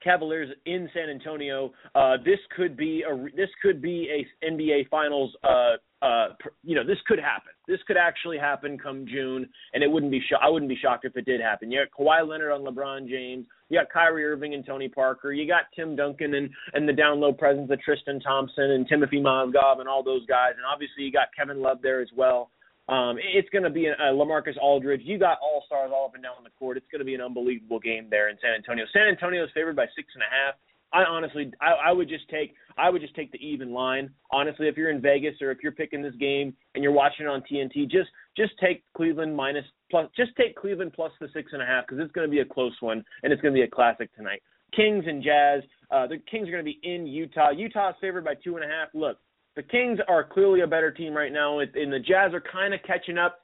Cavaliers 0.03 0.49
in 0.67 0.89
San 0.95 1.09
Antonio. 1.09 1.73
Uh, 1.95 2.17
this 2.25 2.39
could 2.57 2.77
be 2.77 3.03
a 3.09 3.15
this 3.37 3.51
could 3.63 3.81
be 3.81 4.09
a 4.11 4.47
NBA 4.51 4.89
Finals. 4.89 5.35
Uh, 5.45 5.77
uh, 6.03 6.29
you 6.65 6.75
know, 6.75 6.85
this 6.85 6.99
could 7.07 7.21
happen. 7.21 7.53
This 7.69 7.79
could 7.87 7.97
actually 7.97 8.37
happen 8.37 8.77
come 8.77 9.07
June, 9.07 9.49
and 9.73 9.85
it 9.85 9.91
wouldn't 9.91 10.11
be 10.11 10.21
sho- 10.29 10.39
I 10.43 10.49
wouldn't 10.49 10.69
be 10.69 10.77
shocked 10.77 11.05
if 11.05 11.17
it 11.17 11.25
did 11.25 11.41
happen. 11.41 11.71
You 11.71 11.85
got 11.85 11.97
Kawhi 11.97 12.29
Leonard 12.29 12.51
on 12.51 12.63
LeBron 12.63 13.09
James. 13.09 13.47
You 13.69 13.79
got 13.79 13.89
Kyrie 13.89 14.25
Irving 14.25 14.55
and 14.55 14.67
Tony 14.67 14.89
Parker. 14.89 15.33
You 15.33 15.47
got 15.47 15.65
Tim 15.77 15.95
Duncan 15.95 16.35
and 16.35 16.51
and 16.75 16.89
the 16.89 16.93
down 16.93 17.21
low 17.21 17.33
presence 17.33 17.71
of 17.71 17.81
Tristan 17.81 18.21
Thompson 18.21 18.73
and 18.73 18.89
Timothy 18.89 19.21
Mozgov 19.21 19.79
and 19.79 19.89
all 19.89 20.03
those 20.03 20.27
guys. 20.27 20.53
And 20.57 20.67
obviously 20.71 21.05
you 21.05 21.13
got 21.13 21.29
Kevin 21.37 21.63
Love 21.63 21.79
there 21.83 22.01
as 22.01 22.09
well. 22.17 22.51
Um, 22.93 23.17
it's 23.19 23.49
going 23.49 23.65
to 23.65 23.71
be 23.71 23.87
a, 23.87 23.93
a 23.93 24.13
Lamarcus 24.13 24.59
Aldridge. 24.61 25.01
You 25.05 25.19
got 25.19 25.39
all 25.41 25.63
stars 25.65 25.91
all 25.95 26.07
up 26.07 26.15
and 26.15 26.23
down 26.23 26.35
the 26.45 26.51
court. 26.59 26.77
It's 26.77 26.87
going 26.93 26.99
to 26.99 27.07
be 27.07 27.15
an 27.15 27.23
unbelievable 27.23 27.79
game 27.79 28.09
there 28.11 28.29
in 28.29 28.37
San 28.43 28.53
Antonio. 28.53 28.85
San 28.93 29.09
Antonio 29.09 29.45
is 29.45 29.51
favored 29.55 29.77
by 29.77 29.87
six 29.97 30.09
and 30.15 30.23
a 30.23 30.29
half. 30.29 30.57
I 30.93 31.09
honestly, 31.09 31.51
I, 31.63 31.89
I 31.89 31.93
would 31.93 32.07
just 32.07 32.29
take, 32.29 32.55
I 32.77 32.91
would 32.91 33.01
just 33.01 33.15
take 33.15 33.33
the 33.33 33.39
even 33.39 33.73
line. 33.73 34.11
Honestly, 34.31 34.69
if 34.69 34.77
you're 34.77 34.91
in 34.91 35.01
Vegas 35.01 35.41
or 35.41 35.51
if 35.51 35.59
you're 35.63 35.73
picking 35.73 36.03
this 36.03 36.15
game 36.17 36.55
and 36.75 36.85
you're 36.85 36.93
watching 36.93 37.25
it 37.25 37.31
on 37.31 37.43
TNT, 37.51 37.91
just 37.91 38.11
just 38.37 38.53
take 38.61 38.85
Cleveland 38.95 39.35
minus 39.35 39.65
plus, 39.91 40.11
just 40.15 40.33
take 40.37 40.55
Cleveland 40.55 40.93
plus 40.93 41.13
the 41.19 41.29
six 41.33 41.53
and 41.55 41.63
a 41.63 41.67
half 41.67 41.87
because 41.87 42.05
it's 42.05 42.13
going 42.13 42.27
to 42.27 42.31
be 42.31 42.41
a 42.41 42.45
close 42.45 42.75
one 42.81 43.03
and 43.23 43.33
it's 43.33 43.41
going 43.41 43.55
to 43.55 43.59
be 43.59 43.65
a 43.65 43.71
classic 43.71 44.15
tonight. 44.15 44.43
Kings 44.77 45.05
and 45.07 45.23
Jazz. 45.23 45.63
Uh, 45.91 46.07
the 46.07 46.19
Kings 46.31 46.47
are 46.49 46.53
going 46.53 46.65
to 46.65 46.71
be 46.71 46.81
in 46.83 47.07
Utah. 47.07 47.53
Utah 47.53 47.91
is 47.91 47.97
favored 47.99 48.25
by 48.25 48.35
two 48.35 48.57
and 48.57 48.65
a 48.65 48.69
half. 48.69 48.89
Look, 48.93 49.17
the 49.57 49.63
Kings 49.63 49.99
are 50.09 50.25
clearly 50.25 50.61
a 50.61 50.67
better 50.67 50.91
team 50.91 51.15
right 51.15 51.33
now, 51.33 51.59
and 51.61 51.93
the 51.93 51.99
Jazz 51.99 52.33
are 52.33 52.43
kind 52.53 52.75
of 52.75 52.81
catching 52.87 53.19
up. 53.19 53.39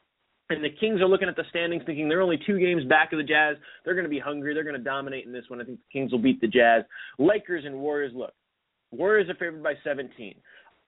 And 0.50 0.64
the 0.64 0.70
Kings 0.70 1.02
are 1.02 1.06
looking 1.06 1.28
at 1.28 1.36
the 1.36 1.44
standings, 1.50 1.82
thinking 1.84 2.08
they're 2.08 2.22
only 2.22 2.40
two 2.46 2.58
games 2.58 2.82
back 2.86 3.12
of 3.12 3.18
the 3.18 3.22
Jazz. 3.22 3.56
They're 3.84 3.92
going 3.92 4.06
to 4.06 4.10
be 4.10 4.18
hungry. 4.18 4.54
They're 4.54 4.64
going 4.64 4.78
to 4.78 4.82
dominate 4.82 5.26
in 5.26 5.32
this 5.32 5.44
one. 5.48 5.60
I 5.60 5.64
think 5.64 5.78
the 5.78 5.92
Kings 5.92 6.10
will 6.10 6.20
beat 6.20 6.40
the 6.40 6.46
Jazz. 6.46 6.84
Lakers 7.18 7.66
and 7.66 7.76
Warriors. 7.76 8.12
Look, 8.14 8.32
Warriors 8.90 9.28
are 9.28 9.34
favored 9.34 9.62
by 9.62 9.74
17. 9.84 10.34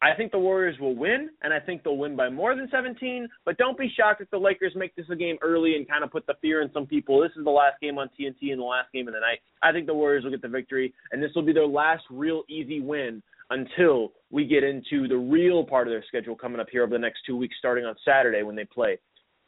I 0.02 0.14
think 0.16 0.32
the 0.32 0.38
Warriors 0.38 0.78
will 0.80 0.96
win, 0.96 1.28
and 1.42 1.52
I 1.52 1.60
think 1.60 1.82
they'll 1.82 1.98
win 1.98 2.16
by 2.16 2.30
more 2.30 2.56
than 2.56 2.68
17. 2.70 3.28
But 3.44 3.58
don't 3.58 3.76
be 3.76 3.92
shocked 3.94 4.22
if 4.22 4.30
the 4.30 4.38
Lakers 4.38 4.72
make 4.74 4.96
this 4.96 5.04
a 5.10 5.16
game 5.16 5.36
early 5.42 5.76
and 5.76 5.86
kind 5.86 6.02
of 6.04 6.10
put 6.10 6.26
the 6.26 6.36
fear 6.40 6.62
in 6.62 6.72
some 6.72 6.86
people. 6.86 7.20
This 7.20 7.32
is 7.36 7.44
the 7.44 7.50
last 7.50 7.78
game 7.82 7.98
on 7.98 8.08
TNT 8.18 8.52
and 8.52 8.60
the 8.60 8.64
last 8.64 8.90
game 8.94 9.08
of 9.08 9.14
the 9.14 9.20
night. 9.20 9.40
I 9.62 9.72
think 9.72 9.86
the 9.86 9.92
Warriors 9.92 10.24
will 10.24 10.30
get 10.30 10.40
the 10.40 10.48
victory, 10.48 10.94
and 11.12 11.22
this 11.22 11.32
will 11.34 11.42
be 11.42 11.52
their 11.52 11.66
last 11.66 12.04
real 12.10 12.44
easy 12.48 12.80
win 12.80 13.22
until 13.50 14.12
we 14.30 14.46
get 14.46 14.62
into 14.62 15.08
the 15.08 15.16
real 15.16 15.64
part 15.64 15.86
of 15.86 15.92
their 15.92 16.04
schedule 16.06 16.36
coming 16.36 16.60
up 16.60 16.68
here 16.70 16.82
over 16.82 16.92
the 16.92 16.98
next 16.98 17.20
two 17.26 17.36
weeks, 17.36 17.56
starting 17.58 17.84
on 17.84 17.94
Saturday 18.04 18.42
when 18.42 18.56
they 18.56 18.64
play 18.64 18.98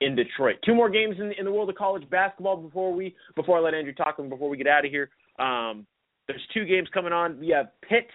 in 0.00 0.16
Detroit. 0.16 0.57
Two 0.64 0.74
more 0.74 0.90
games 0.90 1.16
in, 1.18 1.32
in 1.38 1.44
the 1.44 1.53
world 1.53 1.70
of 1.70 1.76
college 1.76 2.09
basketball 2.11 2.57
before 2.57 2.92
we 2.92 3.14
before 3.36 3.59
I 3.59 3.61
let 3.61 3.74
Andrew 3.74 3.94
talk 3.94 4.16
and 4.18 4.28
before 4.28 4.48
we 4.48 4.57
get 4.57 4.66
out 4.66 4.84
of 4.84 4.90
here. 4.90 5.11
Um, 5.38 5.86
there's 6.26 6.42
two 6.53 6.64
games 6.64 6.88
coming 6.92 7.12
on. 7.12 7.38
We 7.38 7.48
have 7.48 7.68
Pitt 7.88 8.09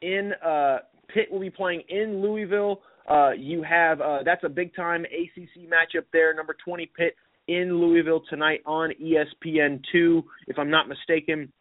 in 0.00 0.32
uh, 0.44 0.78
Pitt 1.12 1.30
will 1.30 1.40
be 1.40 1.50
playing 1.50 1.82
in 1.88 2.22
Louisville. 2.22 2.82
Uh, 3.08 3.30
you 3.32 3.62
have 3.62 4.00
uh, 4.00 4.18
that's 4.24 4.44
a 4.44 4.48
big 4.48 4.74
time 4.74 5.04
ACC 5.04 5.68
matchup 5.68 6.04
there. 6.12 6.32
Number 6.34 6.56
20 6.64 6.90
Pitt 6.96 7.16
in 7.48 7.80
Louisville 7.80 8.22
tonight 8.30 8.60
on 8.64 8.92
E 8.92 9.16
ESPN 9.16 9.82
two, 9.90 10.22
if 10.46 10.58
I'm 10.58 10.70
not 10.70 10.88
mistaken. 10.88 11.52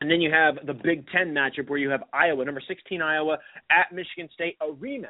And 0.00 0.10
then 0.10 0.20
you 0.20 0.30
have 0.30 0.58
the 0.66 0.74
Big 0.74 1.06
Ten 1.10 1.32
matchup 1.32 1.68
where 1.68 1.78
you 1.78 1.88
have 1.90 2.02
Iowa, 2.12 2.44
number 2.44 2.62
16 2.66 3.00
Iowa, 3.00 3.38
at 3.70 3.94
Michigan 3.94 4.28
State, 4.34 4.56
a 4.60 4.66
rematch 4.66 5.06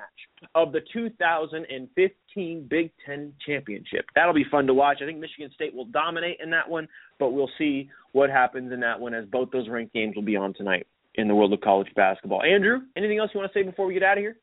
of 0.55 0.73
the 0.73 0.81
2015 0.93 2.67
Big 2.69 2.91
Ten 3.05 3.33
championship. 3.45 4.07
That'll 4.15 4.35
be 4.35 4.47
fun 4.51 4.67
to 4.67 4.75
watch. 4.75 4.99
I 5.03 5.07
think 5.07 5.19
Michigan 5.19 5.51
State 5.55 5.75
will 5.75 5.87
dominate 5.87 6.39
in 6.43 6.51
that 6.51 6.69
one, 6.69 6.89
but 7.19 7.31
we'll 7.31 7.51
see 7.59 7.91
what 8.13 8.31
happens 8.31 8.73
in 8.73 8.81
that 8.81 8.99
one 8.99 9.15
as 9.15 9.27
both 9.27 9.51
those 9.51 9.69
ranked 9.69 9.95
games 9.95 10.15
will 10.15 10.23
be 10.23 10.37
on 10.37 10.55
tonight 10.55 10.87
in 11.17 11.29
the 11.29 11.35
world 11.35 11.53
of 11.53 11.61
college 11.61 11.89
basketball. 11.97 12.43
Andrew, 12.43 12.81
anything 12.97 13.19
else 13.19 13.31
you 13.35 13.41
want 13.41 13.53
to 13.53 13.59
say 13.59 13.63
before 13.63 13.87
we 13.87 13.95
get 13.95 14.03
out 14.03 14.19
of 14.19 14.23
here? 14.23 14.37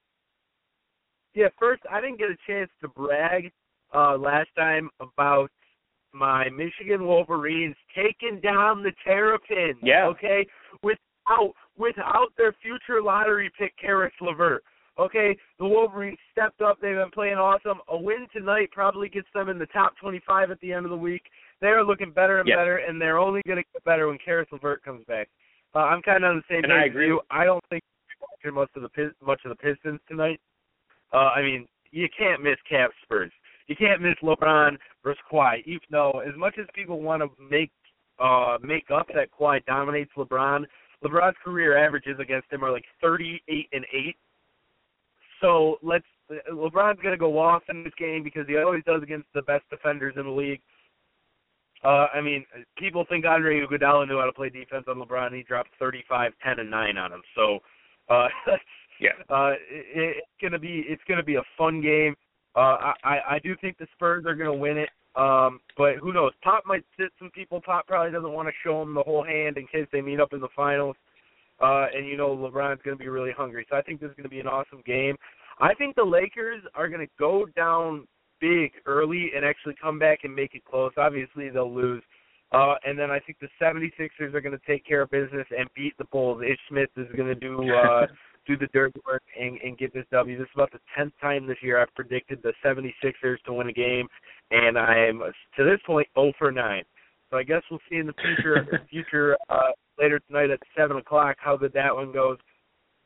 Yeah, 1.36 1.48
first, 1.60 1.82
I 1.90 2.02
didn't 2.02 2.20
get 2.20 2.30
a 2.30 2.38
chance 2.46 2.70
to 2.82 2.88
brag 2.88 3.52
uh, 3.94 4.18
last 4.18 4.50
time 4.56 4.90
about 5.00 5.50
my 6.14 6.50
Michigan 6.50 7.06
Wolverines 7.06 7.76
taking 7.96 8.40
down 8.40 8.84
the 8.84 8.92
Terrapins. 9.04 9.78
Yeah. 9.82 10.06
Okay, 10.08 10.46
without 10.84 11.54
without 11.78 12.28
their 12.38 12.54
future 12.62 13.02
lottery 13.02 13.52
pick, 13.58 13.74
Caris 13.78 14.14
LeVert. 14.22 14.64
Okay, 15.00 15.36
the 15.58 15.66
Wolverines 15.66 16.20
stepped 16.32 16.62
up. 16.62 16.78
They've 16.80 16.96
been 16.96 17.10
playing 17.12 17.38
awesome. 17.38 17.80
A 17.88 17.98
win 17.98 18.28
tonight 18.32 18.70
probably 18.72 19.10
gets 19.10 19.28
them 19.34 19.50
in 19.50 19.58
the 19.58 19.66
top 19.68 19.94
25 20.00 20.52
at 20.52 20.60
the 20.60 20.72
end 20.72 20.86
of 20.86 20.92
the 20.92 20.98
week. 20.98 21.24
They 21.62 21.68
are 21.70 21.84
looking 21.84 22.12
better 22.12 22.38
and 22.40 22.48
Yep. 22.48 22.58
better, 22.58 22.78
and 22.78 23.02
they're 23.02 23.18
only 23.18 23.42
going 23.48 23.58
to 23.58 23.64
get 23.74 23.84
better 23.86 24.08
when 24.08 24.20
Caris 24.24 24.48
LeVert 24.52 24.84
comes 24.84 25.04
back. 25.06 25.30
Uh, 25.74 25.80
I'm 25.80 26.04
kind 26.04 26.24
of 26.24 26.30
on 26.30 26.36
the 26.38 26.44
same 26.48 26.64
And 26.64 26.66
page 26.66 26.72
I 26.72 26.84
with 26.84 26.92
agree. 26.92 27.08
you. 27.08 27.22
I 27.32 27.44
don't 27.46 27.64
think 27.72 27.82
we're 28.46 28.52
much 28.52 28.70
of 28.76 28.84
the 28.84 29.14
much 29.26 29.42
of 29.46 29.50
the 29.50 29.56
Pistons 29.56 30.00
tonight. 30.08 30.40
Uh, 31.12 31.32
I 31.36 31.42
mean, 31.42 31.66
you 31.90 32.08
can't 32.16 32.44
miss 32.44 32.58
Cavs 32.72 32.90
Spurs. 33.02 33.32
You 33.68 33.76
can't 33.76 34.02
miss 34.02 34.16
LeBron 34.22 34.78
versus 35.04 35.22
Kawhi. 35.32 35.64
Even 35.66 35.88
though, 35.92 36.22
as 36.28 36.36
much 36.38 36.56
as 36.60 36.66
people 36.74 37.02
want 37.02 37.22
to 37.22 37.30
make 37.50 37.72
uh 38.20 38.58
make 38.62 38.92
up 38.92 39.08
that 39.14 39.30
Kawhi 39.38 39.66
dominates 39.66 40.12
LeBron, 40.18 40.66
LeBron's 41.04 41.36
career 41.44 41.78
averages 41.78 42.18
against 42.20 42.52
him 42.52 42.64
are 42.64 42.72
like 42.72 42.86
38 43.02 43.68
and 43.72 43.86
8. 43.92 44.16
So 45.42 45.78
let's 45.82 46.06
LeBron's 46.52 47.00
gonna 47.02 47.18
go 47.18 47.38
off 47.40 47.64
in 47.70 47.84
this 47.84 47.94
game 47.98 48.24
because 48.24 48.48
he 48.48 48.58
always 48.58 48.84
does 48.86 49.02
against 49.04 49.28
the 49.34 49.42
best 49.42 49.64
defenders 49.70 50.14
in 50.18 50.24
the 50.24 50.32
league. 50.32 50.62
Uh, 51.84 52.08
I 52.14 52.22
mean, 52.22 52.46
people 52.78 53.06
think 53.10 53.26
Andre 53.26 53.60
Iguodala 53.60 54.08
knew 54.08 54.18
how 54.18 54.26
to 54.26 54.32
play 54.32 54.50
defense 54.50 54.86
on 54.88 54.98
LeBron. 54.98 55.28
And 55.28 55.36
he 55.36 55.44
dropped 55.44 55.72
35, 55.80 56.32
10, 56.42 56.60
and 56.60 56.72
9 56.72 56.98
on 56.98 57.12
him. 57.12 57.22
So, 57.36 57.60
uh, 58.10 58.28
Yeah. 59.02 59.10
uh, 59.30 59.52
it, 59.70 60.18
it's 60.18 60.28
gonna 60.42 60.60
be 60.60 60.86
it's 60.88 61.02
gonna 61.10 61.24
be 61.24 61.36
a 61.36 61.44
fun 61.58 61.82
game. 61.82 62.16
Uh, 62.56 62.94
I 63.04 63.20
I 63.30 63.40
do 63.44 63.56
think 63.60 63.78
the 63.78 63.88
Spurs 63.94 64.26
are 64.26 64.36
gonna 64.36 64.54
win 64.54 64.78
it. 64.78 64.90
Um, 65.16 65.60
but 65.78 65.98
who 65.98 66.12
knows? 66.12 66.32
Pop 66.44 66.64
might 66.66 66.84
sit 67.00 67.10
some 67.20 67.30
people. 67.32 67.62
Pop 67.62 67.88
probably 67.88 68.12
doesn't 68.12 68.32
want 68.32 68.48
to 68.48 68.54
show 68.64 68.80
them 68.80 68.96
the 68.96 69.04
whole 69.04 69.24
hand 69.24 69.58
in 69.58 69.68
case 69.68 69.88
they 69.92 70.02
meet 70.02 70.20
up 70.20 70.34
in 70.34 70.40
the 70.40 70.48
finals. 70.56 70.96
Uh, 71.62 71.86
and 71.96 72.08
you 72.08 72.18
know 72.18 72.36
LeBron's 72.36 72.82
going 72.84 72.98
to 72.98 73.04
be 73.04 73.10
really 73.10 73.32
hungry. 73.32 73.66
So 73.70 73.78
I 73.78 73.82
think 73.84 74.02
this 74.02 74.10
is 74.10 74.16
going 74.16 74.24
to 74.24 74.30
be 74.30 74.40
an 74.40 74.48
awesome 74.48 74.82
game. 74.86 75.16
I 75.60 75.76
think 75.76 75.96
the 75.96 76.04
Lakers 76.04 76.64
are 76.74 76.90
going 76.90 77.06
to 77.06 77.12
go 77.20 77.46
down 77.56 78.08
big 78.42 78.72
early 78.86 79.32
and 79.36 79.46
actually 79.46 79.76
come 79.82 80.00
back 80.00 80.20
and 80.24 80.36
make 80.36 80.56
it 80.56 80.66
close. 80.66 80.92
Obviously 80.98 81.50
they'll 81.50 81.74
lose 81.74 82.04
Uh, 82.52 82.76
and 82.86 82.98
then 83.00 83.10
I 83.10 83.20
think 83.20 83.38
the 83.40 83.48
76ers 83.62 84.34
are 84.34 84.42
going 84.42 84.58
to 84.58 84.66
take 84.68 84.86
care 84.86 85.02
of 85.02 85.12
business 85.12 85.48
and 85.58 85.68
beat 85.76 85.98
the 85.98 86.06
Bulls. 86.06 86.42
Ish 86.44 86.60
Smith 86.70 86.90
is 86.98 87.08
going 87.16 87.30
to 87.30 87.36
do 87.36 87.74
uh, 87.74 88.08
do 88.46 88.58
the 88.58 88.68
dirty 88.74 89.00
work 89.06 89.24
and, 89.40 89.58
and 89.62 89.78
get 89.78 89.94
this 89.94 90.06
W. 90.12 90.38
This 90.38 90.46
is 90.46 90.52
about 90.56 90.72
the 90.72 90.80
tenth 90.98 91.14
time 91.22 91.48
this 91.48 91.58
year 91.62 91.82
I've 91.82 91.94
predicted 91.96 92.40
the 92.44 92.54
76ers 92.64 93.38
to 93.46 93.54
win 93.54 93.70
a 93.70 93.74
game, 93.74 94.08
and 94.52 94.78
I'm 94.78 95.20
to 95.20 95.64
this 95.64 95.80
point 95.86 96.08
0 96.16 96.34
for 96.38 96.52
9. 96.52 96.84
So 97.30 97.38
I 97.38 97.44
guess 97.44 97.62
we'll 97.72 97.80
see 97.90 97.98
in 97.98 98.06
the 98.06 98.14
future 98.14 98.86
future 98.90 99.38
uh, 99.50 99.72
later 99.98 100.20
tonight 100.28 100.52
at 100.52 100.60
seven 100.78 100.98
o'clock 100.98 101.38
how 101.40 101.58
good 101.58 101.74
that 101.74 101.94
one 101.94 102.12
goes. 102.12 102.38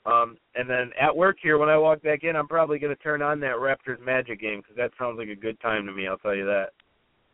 Um, 0.06 0.38
and 0.56 0.70
then 0.70 0.92
at 1.00 1.16
work 1.16 1.38
here, 1.42 1.58
when 1.58 1.70
I 1.70 1.78
walk 1.78 2.02
back 2.02 2.24
in, 2.24 2.36
I'm 2.36 2.48
probably 2.48 2.80
going 2.80 2.96
to 2.96 3.04
turn 3.04 3.22
on 3.22 3.42
that 3.42 3.56
Raptors 3.56 4.00
Magic 4.04 4.40
game 4.40 4.60
because 4.62 4.78
that 4.78 4.92
sounds 4.98 5.18
like 5.18 5.28
a 5.28 5.36
good 5.36 5.60
time 5.60 5.86
to 5.86 5.92
me. 5.92 6.08
I'll 6.08 6.18
tell 6.18 6.36
you 6.36 6.46
that. 6.46 6.68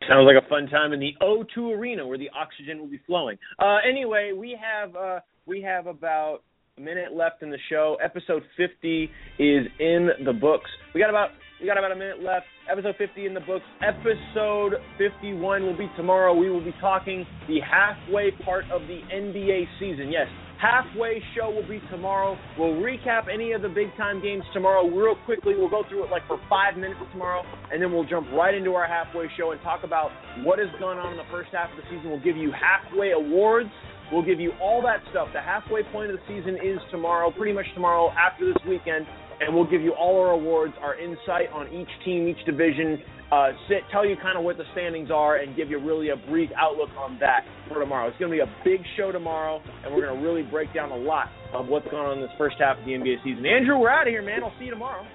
Sounds 0.07 0.25
like 0.25 0.43
a 0.43 0.47
fun 0.49 0.67
time 0.67 0.91
in 0.91 0.99
the 0.99 1.13
O2 1.21 1.77
Arena 1.77 2.05
where 2.05 2.17
the 2.17 2.29
oxygen 2.35 2.79
will 2.79 2.87
be 2.87 2.99
flowing. 3.05 3.37
Uh, 3.59 3.77
anyway, 3.87 4.31
we 4.35 4.57
have 4.59 4.95
uh, 4.95 5.19
we 5.45 5.61
have 5.61 5.87
about 5.87 6.39
a 6.77 6.81
minute 6.81 7.13
left 7.13 7.43
in 7.43 7.51
the 7.51 7.57
show. 7.69 7.97
Episode 8.03 8.41
50 8.57 9.03
is 9.37 9.67
in 9.79 10.09
the 10.25 10.33
books. 10.33 10.69
We 10.95 10.99
got 10.99 11.09
about 11.09 11.29
we 11.61 11.67
got 11.67 11.77
about 11.77 11.91
a 11.91 11.95
minute 11.95 12.23
left. 12.23 12.45
Episode 12.69 12.95
50 12.97 13.27
in 13.27 13.33
the 13.33 13.41
books. 13.41 13.63
Episode 13.85 14.81
51 14.97 15.63
will 15.63 15.77
be 15.77 15.87
tomorrow. 15.95 16.33
We 16.33 16.49
will 16.49 16.63
be 16.63 16.73
talking 16.81 17.25
the 17.47 17.59
halfway 17.61 18.31
part 18.43 18.65
of 18.71 18.81
the 18.87 19.01
NBA 19.13 19.65
season. 19.79 20.11
Yes, 20.11 20.25
halfway 20.59 21.21
show 21.37 21.51
will 21.51 21.67
be 21.67 21.79
tomorrow. 21.91 22.37
We'll 22.57 22.81
recap 22.81 23.31
any 23.31 23.51
of 23.51 23.61
the 23.61 23.69
big 23.69 23.95
time 23.95 24.19
games 24.21 24.43
tomorrow 24.51 24.89
real 24.89 25.15
quickly. 25.25 25.53
We'll 25.55 25.69
go 25.69 25.83
through 25.87 26.05
it 26.05 26.09
like 26.09 26.25
for 26.27 26.39
five 26.49 26.75
minutes 26.75 26.99
tomorrow, 27.11 27.43
and 27.71 27.81
then 27.81 27.93
we'll 27.93 28.05
jump 28.09 28.27
right 28.33 28.55
into 28.55 28.73
our 28.73 28.87
halfway 28.87 29.27
show 29.37 29.51
and 29.51 29.61
talk 29.61 29.83
about 29.83 30.09
what 30.43 30.57
has 30.57 30.69
gone 30.79 30.97
on 30.97 31.11
in 31.11 31.17
the 31.17 31.29
first 31.29 31.49
half 31.53 31.69
of 31.69 31.77
the 31.77 31.83
season. 31.83 32.09
We'll 32.09 32.23
give 32.23 32.35
you 32.35 32.51
halfway 32.51 33.11
awards. 33.11 33.69
We'll 34.13 34.21
give 34.21 34.39
you 34.39 34.51
all 34.61 34.79
that 34.83 35.01
stuff. 35.09 35.29
The 35.33 35.41
halfway 35.41 35.81
point 35.91 36.11
of 36.11 36.17
the 36.17 36.23
season 36.27 36.55
is 36.61 36.77
tomorrow, 36.91 37.31
pretty 37.31 37.51
much 37.51 37.65
tomorrow 37.73 38.11
after 38.13 38.45
this 38.45 38.61
weekend, 38.69 39.07
and 39.41 39.55
we'll 39.55 39.65
give 39.65 39.81
you 39.81 39.93
all 39.93 40.21
our 40.21 40.31
awards, 40.31 40.75
our 40.81 40.93
insight 40.99 41.49
on 41.51 41.65
each 41.73 41.89
team, 42.05 42.27
each 42.27 42.45
division, 42.45 43.01
uh, 43.31 43.49
sit, 43.67 43.81
tell 43.91 44.05
you 44.05 44.15
kind 44.21 44.37
of 44.37 44.43
what 44.43 44.57
the 44.57 44.65
standings 44.73 45.09
are, 45.09 45.37
and 45.37 45.55
give 45.55 45.71
you 45.71 45.79
really 45.79 46.09
a 46.09 46.15
brief 46.29 46.51
outlook 46.55 46.89
on 46.95 47.17
that 47.19 47.41
for 47.67 47.79
tomorrow. 47.79 48.07
It's 48.07 48.17
going 48.19 48.29
to 48.29 48.37
be 48.37 48.41
a 48.45 48.55
big 48.63 48.85
show 48.95 49.11
tomorrow, 49.11 49.59
and 49.83 49.91
we're 49.91 50.05
going 50.05 50.15
to 50.15 50.23
really 50.23 50.43
break 50.43 50.71
down 50.75 50.91
a 50.91 50.95
lot 50.95 51.29
of 51.51 51.65
what's 51.65 51.87
going 51.89 52.05
on 52.05 52.17
in 52.19 52.21
this 52.21 52.31
first 52.37 52.57
half 52.59 52.77
of 52.77 52.85
the 52.85 52.91
NBA 52.91 53.23
season. 53.23 53.43
Andrew, 53.47 53.79
we're 53.79 53.89
out 53.89 54.05
of 54.05 54.11
here, 54.11 54.21
man. 54.21 54.43
I'll 54.43 54.53
see 54.59 54.65
you 54.65 54.71
tomorrow. 54.71 55.07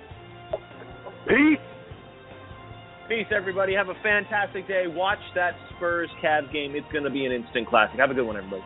Peace. 1.29 1.63
Peace, 3.09 3.31
everybody. 3.31 3.75
Have 3.75 3.91
a 3.91 3.99
fantastic 4.03 4.67
day. 4.67 4.85
Watch 4.89 5.23
that 5.37 5.53
Spurs 5.77 6.11
Cavs 6.23 6.53
game. 6.53 6.75
It's 6.75 6.91
going 6.91 7.05
to 7.05 7.11
be 7.11 7.25
an 7.25 7.33
instant 7.33 7.69
classic. 7.69 8.01
Have 8.01 8.11
a 8.11 8.15
good 8.15 8.27
one, 8.27 8.37
everybody. 8.37 8.65